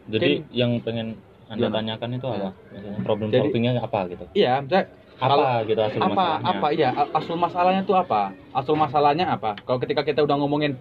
jadi 0.06 0.28
Mungkin- 0.40 0.52
yang 0.52 0.70
pengen 0.80 1.08
anda 1.46 1.68
Gimana? 1.68 1.76
tanyakan 1.78 2.10
itu 2.10 2.26
apa 2.26 2.50
Misalnya 2.70 2.98
problem 3.02 3.28
Jadi- 3.28 3.40
solvingnya 3.42 3.72
apa 3.78 4.00
gitu 4.08 4.24
Iya, 4.32 4.52
misalnya 4.60 4.86
apa 5.14 5.24
kalau 5.30 5.44
gitu 5.62 5.80
asal 5.80 6.00
apa 6.00 6.10
masalahnya 6.10 6.50
apa 6.50 6.66
iya 6.70 6.88
asal 7.12 7.36
masalahnya 7.38 7.82
tuh 7.84 7.94
apa? 7.94 8.22
Asal 8.50 8.74
masalahnya 8.74 9.26
apa? 9.28 9.50
Kalau 9.62 9.78
ketika 9.78 10.02
kita 10.02 10.20
udah 10.20 10.36
ngomongin 10.36 10.74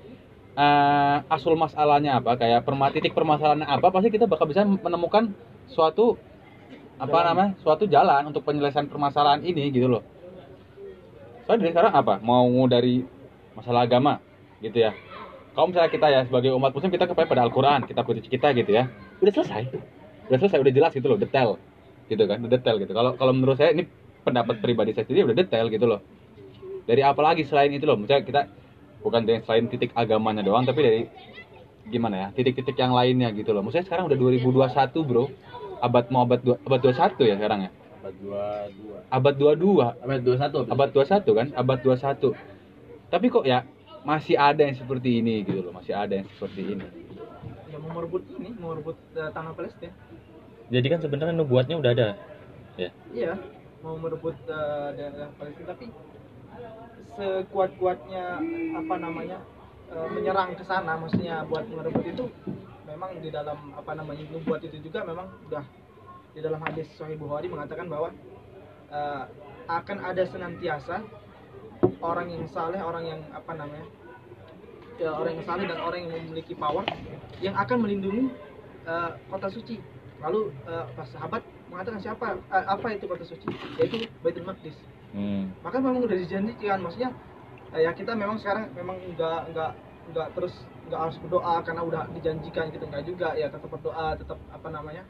eh 0.53 1.17
asal 1.27 1.53
masalahnya 1.55 2.17
apa, 2.17 2.33
kayak 2.35 2.61
perma 2.61 2.89
titik 2.89 3.11
permasalahannya 3.11 3.65
apa, 3.67 3.87
pasti 3.89 4.09
kita 4.09 4.25
bakal 4.25 4.45
bisa 4.45 4.61
menemukan 4.63 5.33
suatu 5.67 6.17
apa 7.01 7.09
Jalan. 7.09 7.25
namanya? 7.33 7.51
suatu 7.61 7.83
jalan 7.89 8.21
untuk 8.29 8.45
penyelesaian 8.45 8.87
permasalahan 8.87 9.41
ini 9.41 9.73
gitu 9.73 9.89
loh. 9.89 10.03
Soalnya 11.43 11.67
dari 11.67 11.71
sekarang 11.75 11.93
apa? 11.93 12.13
Mau 12.23 12.47
dari 12.69 13.03
masalah 13.57 13.85
agama 13.85 14.21
gitu 14.63 14.79
ya. 14.79 14.95
Kalau 15.53 15.69
misalnya 15.69 15.91
kita 15.93 16.07
ya 16.09 16.21
sebagai 16.25 16.49
umat 16.57 16.73
muslim 16.73 16.89
kita 16.89 17.05
kepada 17.05 17.27
pada 17.29 17.41
Al-Qur'an, 17.45 17.85
kitab 17.85 18.09
kunci 18.09 18.25
kita 18.25 18.55
gitu 18.57 18.73
ya. 18.73 18.89
Udah 19.21 19.33
selesai. 19.37 19.69
Udah 20.31 20.37
selesai, 20.41 20.57
udah 20.65 20.73
jelas 20.73 20.91
gitu 20.97 21.05
loh, 21.05 21.19
detail. 21.19 21.61
Gitu 22.09 22.23
kan, 22.25 22.41
udah 22.41 22.51
detail 22.57 22.75
gitu. 22.81 22.91
Kalau 22.95 23.13
kalau 23.19 23.33
menurut 23.37 23.61
saya 23.61 23.75
ini 23.75 23.85
pendapat 24.25 24.63
pribadi 24.63 24.95
saya 24.97 25.05
sendiri 25.05 25.29
udah 25.29 25.37
detail 25.37 25.69
gitu 25.69 25.85
loh. 25.85 26.01
Dari 26.89 27.05
apa 27.05 27.21
lagi 27.21 27.45
selain 27.45 27.69
itu 27.69 27.85
loh, 27.85 27.99
misalnya 28.01 28.23
kita 28.25 28.41
bukan 29.05 29.27
dari 29.27 29.43
selain 29.45 29.69
titik 29.69 29.91
agamanya 29.93 30.41
doang 30.41 30.65
tapi 30.65 30.79
dari 30.81 31.01
gimana 31.91 32.15
ya, 32.15 32.27
titik-titik 32.31 32.79
yang 32.79 32.95
lainnya 32.95 33.29
gitu 33.35 33.51
loh. 33.53 33.61
Maksudnya 33.61 33.85
sekarang 33.85 34.09
udah 34.09 34.17
2021, 34.17 35.03
Bro. 35.05 35.29
Abad 35.84 36.07
mau 36.07 36.23
abad 36.23 36.39
dua, 36.39 36.55
abad 36.63 36.79
21 36.79 37.27
ya 37.27 37.36
sekarang 37.36 37.59
ya. 37.67 37.71
abad 37.99 38.15
dua 38.19 38.43
dua. 38.71 38.97
Abad 39.11 39.36
22 39.36 40.03
abad 40.03 40.19
dua 40.23 40.36
satu 40.39 40.57
abad 40.67 40.89
21 40.95 41.39
kan? 41.39 41.47
Abad 41.59 41.79
21 41.84 42.53
tapi 43.13 43.29
kok 43.29 43.45
ya 43.45 43.61
masih 44.01 44.36
ada 44.36 44.65
yang 44.65 44.73
seperti 44.73 45.21
ini 45.21 45.45
gitu 45.45 45.69
loh 45.69 45.73
masih 45.75 45.93
ada 45.93 46.17
yang 46.17 46.27
seperti 46.34 46.65
ini. 46.65 46.88
Ya 47.69 47.77
mau 47.77 47.93
merebut 47.99 48.23
ini 48.39 48.49
mau 48.57 48.73
merebut 48.73 48.97
eh, 49.13 49.29
tanah 49.29 49.53
Palestina. 49.53 49.93
Jadi 50.73 50.88
kan 50.89 50.99
sebenarnya 51.03 51.36
nubuatnya 51.36 51.75
udah 51.77 51.91
ada. 51.93 52.07
Ya. 52.73 52.89
Iya 53.13 53.38
mau 53.84 53.99
merebut 53.99 54.34
eh, 54.47 54.88
daerah 54.95 55.29
Palestina 55.36 55.75
tapi 55.75 55.86
sekuat-kuatnya 57.13 58.41
apa 58.81 58.95
namanya 58.97 59.38
eh, 59.91 60.07
menyerang 60.09 60.55
ke 60.55 60.63
sana 60.65 60.97
maksudnya 60.97 61.43
buat 61.45 61.67
merebut 61.69 62.05
itu 62.07 62.25
memang 62.88 63.19
di 63.23 63.29
dalam 63.31 63.73
apa 63.75 63.91
namanya 63.95 64.23
nubuat 64.31 64.63
itu 64.65 64.79
juga 64.84 65.03
memang 65.07 65.27
udah 65.47 65.63
di 66.34 66.39
dalam 66.41 66.59
hadis 66.65 66.89
Sahih 66.97 67.15
Bukhari 67.15 67.47
mengatakan 67.47 67.88
bahwa 67.88 68.11
eh, 68.91 69.23
akan 69.69 69.97
ada 70.03 70.23
senantiasa 70.27 71.03
orang 72.03 72.27
yang 72.31 72.43
saleh 72.51 72.79
orang 72.84 73.03
yang 73.07 73.19
apa 73.31 73.51
namanya 73.55 73.88
ya, 74.99 75.15
orang 75.15 75.39
yang 75.39 75.45
saleh 75.47 75.65
dan 75.67 75.79
orang 75.79 75.99
yang 76.03 76.11
memiliki 76.27 76.53
power 76.55 76.84
yang 77.39 77.55
akan 77.55 77.77
melindungi 77.84 78.31
eh, 78.88 79.11
kota 79.29 79.47
suci. 79.51 79.79
Lalu 80.23 80.55
pas 80.95 81.03
sahabat 81.11 81.43
mengatakan 81.67 81.99
siapa 81.99 82.39
eh, 82.39 82.65
apa 82.67 82.88
itu 82.95 83.05
kota 83.07 83.27
suci? 83.27 83.47
Yaitu 83.79 84.07
Baitul 84.23 84.47
Maqdis. 84.47 84.75
Hmm. 85.13 85.53
maka 85.61 85.77
memang 85.77 86.01
udah 86.01 86.17
dijanjikan 86.17 86.81
maksudnya 86.81 87.13
eh, 87.77 87.86
ya 87.86 87.93
kita 87.93 88.17
memang 88.17 88.41
sekarang 88.41 88.73
memang 88.73 88.97
enggak 88.97 89.45
enggak 89.53 89.71
enggak 90.09 90.27
terus 90.34 90.53
enggak 90.88 90.99
harus 90.99 91.17
berdoa 91.19 91.55
karena 91.63 91.81
udah 91.84 92.01
dijanjikan 92.11 92.65
gitu 92.71 92.86
enggak 92.88 93.03
juga. 93.07 93.27
Ya 93.39 93.47
tetap 93.47 93.69
berdoa 93.71 94.15
tetap 94.19 94.38
apa 94.51 94.67
namanya 94.69 95.03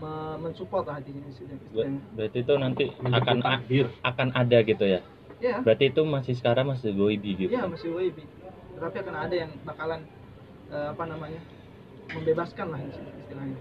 me- 0.00 0.38
mensupport 0.40 0.84
lah 0.88 0.94
hatinya 1.00 1.24
Ber- 1.72 2.04
berarti 2.16 2.38
itu 2.44 2.54
nanti 2.56 2.84
akan 3.00 3.38
a- 3.40 3.44
takdir. 3.44 3.86
akan 4.04 4.28
ada 4.32 4.58
gitu 4.64 4.84
ya? 4.84 5.00
Ya 5.36 5.60
berarti 5.60 5.92
itu 5.92 6.00
masih 6.04 6.34
sekarang 6.36 6.72
masih 6.72 6.96
goibi 6.96 7.36
gitu? 7.36 7.52
Ya 7.52 7.68
masih 7.68 7.92
WIB 7.92 8.18
tetapi 8.76 8.96
akan 9.00 9.16
ada 9.16 9.34
yang 9.36 9.50
bakalan 9.64 10.04
eh, 10.68 10.88
apa 10.92 11.04
namanya 11.08 11.40
membebaskan 12.12 12.66
lah 12.72 12.80
istilahnya. 12.84 13.56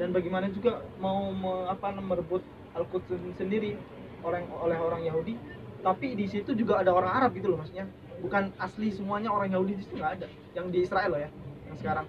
Dan 0.00 0.08
bagaimana 0.12 0.48
juga 0.48 0.82
mau 1.00 1.28
me- 1.32 1.68
apa 1.68 1.92
merebut 1.96 2.40
Al-Quds 2.72 3.36
sendiri 3.36 3.76
orang 4.24 4.48
oleh 4.48 4.78
orang 4.80 5.02
Yahudi. 5.04 5.36
Tapi 5.82 6.14
di 6.14 6.30
situ 6.30 6.54
juga 6.54 6.78
ada 6.78 6.94
orang 6.94 7.10
Arab 7.10 7.34
gitu 7.34 7.52
loh 7.52 7.58
maksudnya 7.60 7.90
bukan 8.22 8.54
asli 8.56 8.88
semuanya 8.94 9.34
orang 9.34 9.50
Yahudi 9.50 9.76
di 9.76 9.82
situ 9.82 9.98
nggak 9.98 10.12
ada. 10.22 10.26
Yang 10.54 10.66
di 10.70 10.78
Israel 10.86 11.10
loh 11.10 11.20
ya 11.20 11.30
yang 11.68 11.76
sekarang. 11.80 12.06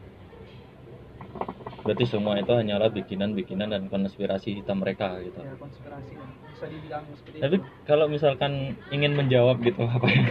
Berarti 1.84 2.06
semua 2.08 2.40
itu 2.40 2.54
hanyalah 2.56 2.88
bikinan-bikinan 2.96 3.68
dan 3.76 3.92
konspirasi 3.92 4.64
hitam 4.64 4.80
mereka 4.80 5.20
gitu. 5.20 5.40
Ya 5.44 5.52
konspirasi 5.60 6.16
lah. 6.16 6.30
bisa 6.54 6.66
dibilang 6.70 7.04
seperti 7.18 7.38
tapi 7.42 7.58
itu. 7.60 7.68
kalau 7.90 8.06
misalkan 8.08 8.78
ingin 8.94 9.18
menjawab 9.18 9.60
gitu 9.66 9.84
apa 9.96 10.06
yang 10.08 10.28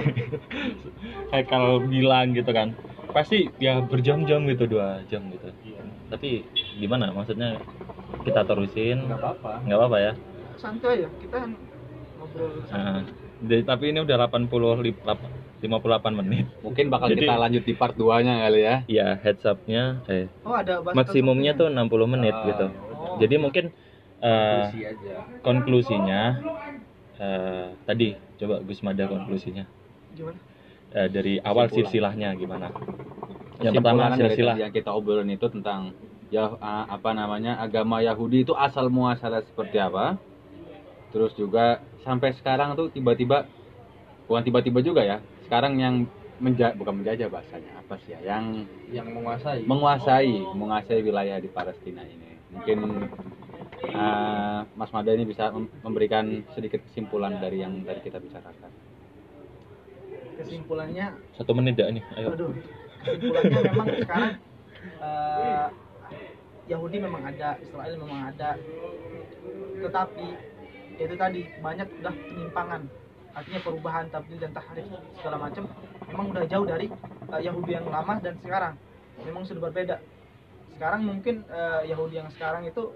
Haikal 1.34 1.82
bilang 1.90 2.32
gitu 2.32 2.48
kan 2.54 2.72
pasti 3.12 3.52
ya 3.60 3.84
berjam-jam 3.84 4.48
gitu 4.48 4.64
dua 4.64 5.04
jam 5.12 5.28
gitu. 5.28 5.52
Iya. 5.66 5.82
tapi 6.08 6.46
gimana? 6.80 7.12
Maksudnya 7.12 7.60
kita 8.24 8.48
terusin? 8.48 9.04
Nggak 9.04 9.20
apa-apa. 9.20 9.52
Nggak 9.68 9.78
apa-apa 9.82 9.98
ya? 10.00 10.12
Santai 10.56 11.04
ya 11.04 11.08
kita 11.20 11.38
ngobrol 12.16 12.64
Nah, 12.72 13.04
santai. 13.04 13.31
Jadi- 13.42 13.64
tapi 13.64 13.84
ini 13.90 14.00
udah 14.00 14.16
80 14.20 14.48
lip- 14.78 15.02
lap- 15.02 15.30
58 15.58 16.14
menit 16.16 16.46
Mungkin 16.58 16.86
bakal 16.88 17.06
Jadi- 17.08 17.22
kita 17.22 17.34
lanjut 17.36 17.62
di 17.62 17.72
part 17.72 17.94
2-nya 17.94 18.34
kali 18.40 18.60
ya. 18.60 18.76
ya 18.88 19.08
heads 19.16 19.44
up-nya 19.44 20.02
eh 20.06 20.26
oh 20.42 20.54
ada 20.54 20.82
maksimumnya 20.84 21.52
tuh 21.52 21.66
60 21.66 22.06
menit 22.08 22.32
Ah, 22.32 22.42
gitu 22.44 22.66
Oh. 22.92 23.16
jadi 23.16 23.34
mungkin 23.36 23.64
eh, 24.18 24.62
Puisi 24.64 24.82
aja 24.84 25.14
konklusinya 25.40 26.20
eh, 27.16 27.66
tadi 27.80 28.08
coba 28.36 28.58
Gus 28.60 28.80
Mada 28.80 29.04
konklusinya 29.04 29.64
gimana 30.12 30.38
Eh, 30.92 31.08
dari 31.08 31.40
awal 31.40 31.66
Kesimpulan. 31.66 31.88
silsilahnya 32.12 32.28
gimana 32.34 32.68
yang 33.58 33.72
pertama 33.74 34.12
dari 34.12 34.28
silsilah 34.28 34.56
yang 34.58 34.68
kita 34.68 34.92
obrolin 34.92 35.30
itu 35.30 35.48
tentang 35.48 35.96
ya 36.28 36.52
apa 36.60 37.10
namanya 37.12 37.56
agama 37.56 37.98
Yahudi 37.98 38.42
itu 38.42 38.52
asal 38.52 38.88
muasalnya 38.88 39.40
seperti 39.42 39.76
apa. 39.78 40.20
Terus 41.12 41.32
juga 41.36 41.84
sampai 42.02 42.32
sekarang 42.34 42.74
tuh 42.74 42.88
tiba-tiba 42.90 43.46
bukan 44.26 44.42
tiba-tiba 44.42 44.80
juga 44.80 45.02
ya. 45.04 45.18
Sekarang 45.46 45.76
yang 45.78 46.08
menja 46.42 46.74
bukan 46.74 46.98
menjajah 46.98 47.28
bahasanya 47.30 47.72
apa 47.78 47.94
sih 48.02 48.16
ya? 48.16 48.18
Yang 48.34 48.66
yang 48.90 49.06
menguasai 49.12 49.62
menguasai 49.68 50.32
menguasai 50.56 51.00
wilayah 51.04 51.38
di 51.38 51.48
Palestina 51.52 52.02
ini. 52.02 52.40
Mungkin 52.50 52.78
ah, 53.94 54.64
Mas 54.74 54.90
Mada 54.90 55.12
ini 55.12 55.24
bisa 55.28 55.52
mem- 55.52 55.70
memberikan 55.84 56.42
sedikit 56.56 56.80
kesimpulan 56.88 57.36
dari 57.38 57.62
yang 57.62 57.84
tadi 57.84 58.00
kita 58.02 58.18
bicarakan. 58.18 58.70
kesimpulannya 60.32 61.06
satu 61.38 61.52
menit 61.54 61.78
ya 61.78 61.86
ini 61.92 62.00
ayo 62.18 62.34
Aduh, 62.34 62.50
kesimpulannya 63.04 63.58
memang 63.62 63.86
sekarang 64.00 64.32
eh, 64.82 65.66
Yahudi 66.70 66.96
memang 67.02 67.22
ada, 67.26 67.58
Israel 67.58 67.94
memang 67.98 68.20
ada, 68.32 68.50
tetapi 69.82 70.26
itu 71.04 71.14
tadi 71.16 71.40
banyak 71.58 71.88
udah 72.00 72.14
penyimpangan, 72.14 72.80
artinya 73.32 73.60
perubahan 73.62 74.04
tabdil 74.08 74.38
dan 74.38 74.52
tahrif 74.52 74.86
segala 75.18 75.36
macam, 75.38 75.64
memang 76.08 76.26
udah 76.30 76.44
jauh 76.46 76.66
dari 76.66 76.86
eh, 77.32 77.40
Yahudi 77.42 77.72
yang 77.74 77.86
lama 77.88 78.14
dan 78.20 78.34
sekarang, 78.42 78.74
memang 79.22 79.42
sudah 79.44 79.62
berbeda. 79.70 79.96
Sekarang 80.76 81.00
mungkin 81.04 81.44
eh, 81.46 81.82
Yahudi 81.90 82.14
yang 82.18 82.28
sekarang 82.32 82.66
itu 82.66 82.92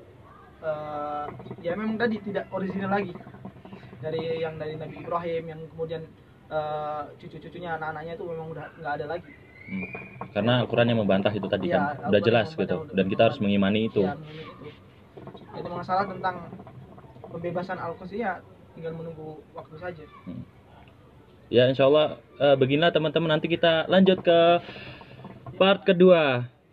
eh, 0.63 1.27
ya 1.63 1.73
memang 1.75 1.97
tadi 1.99 2.17
tidak 2.23 2.47
original 2.51 2.91
lagi. 2.93 3.15
Dari 3.97 4.45
yang 4.45 4.61
dari 4.61 4.77
Nabi 4.77 5.01
Ibrahim 5.01 5.43
yang 5.51 5.61
kemudian 5.73 6.03
eh, 6.49 7.03
cucu-cucunya 7.17 7.77
anak-anaknya 7.81 8.15
itu 8.15 8.25
memang 8.29 8.47
udah 8.53 8.67
nggak 8.81 8.95
ada 9.03 9.07
lagi. 9.19 9.33
Hmm. 9.67 9.83
karena 10.31 10.63
Al-Quran 10.63 10.95
yang 10.95 11.03
membantah 11.03 11.35
itu 11.35 11.51
tadi 11.51 11.75
Iya, 11.75 11.99
kan 11.99 12.07
udah 12.15 12.23
jelas 12.23 12.55
gitu. 12.55 12.87
dan 12.95 13.11
kita 13.11 13.23
harus 13.27 13.43
mengimani 13.43 13.91
itu. 13.91 13.99
Memang 13.99 14.23
itu. 14.31 14.71
Jadi 15.59 15.69
masalah 15.75 16.05
tentang 16.07 16.37
pembebasan 17.31 17.79
al 17.79 17.95
ya 18.13 18.41
tinggal 18.77 18.93
menunggu 18.93 19.41
waktu 19.57 19.77
saja. 19.81 20.05
ya 21.49 21.71
insya 21.71 21.87
Allah 21.87 22.19
eh, 22.43 22.57
beginilah 22.59 22.91
teman-teman 22.91 23.39
nanti 23.39 23.47
kita 23.47 23.87
lanjut 23.87 24.19
ke 24.21 24.39
part 25.57 25.87
kedua 25.87 26.51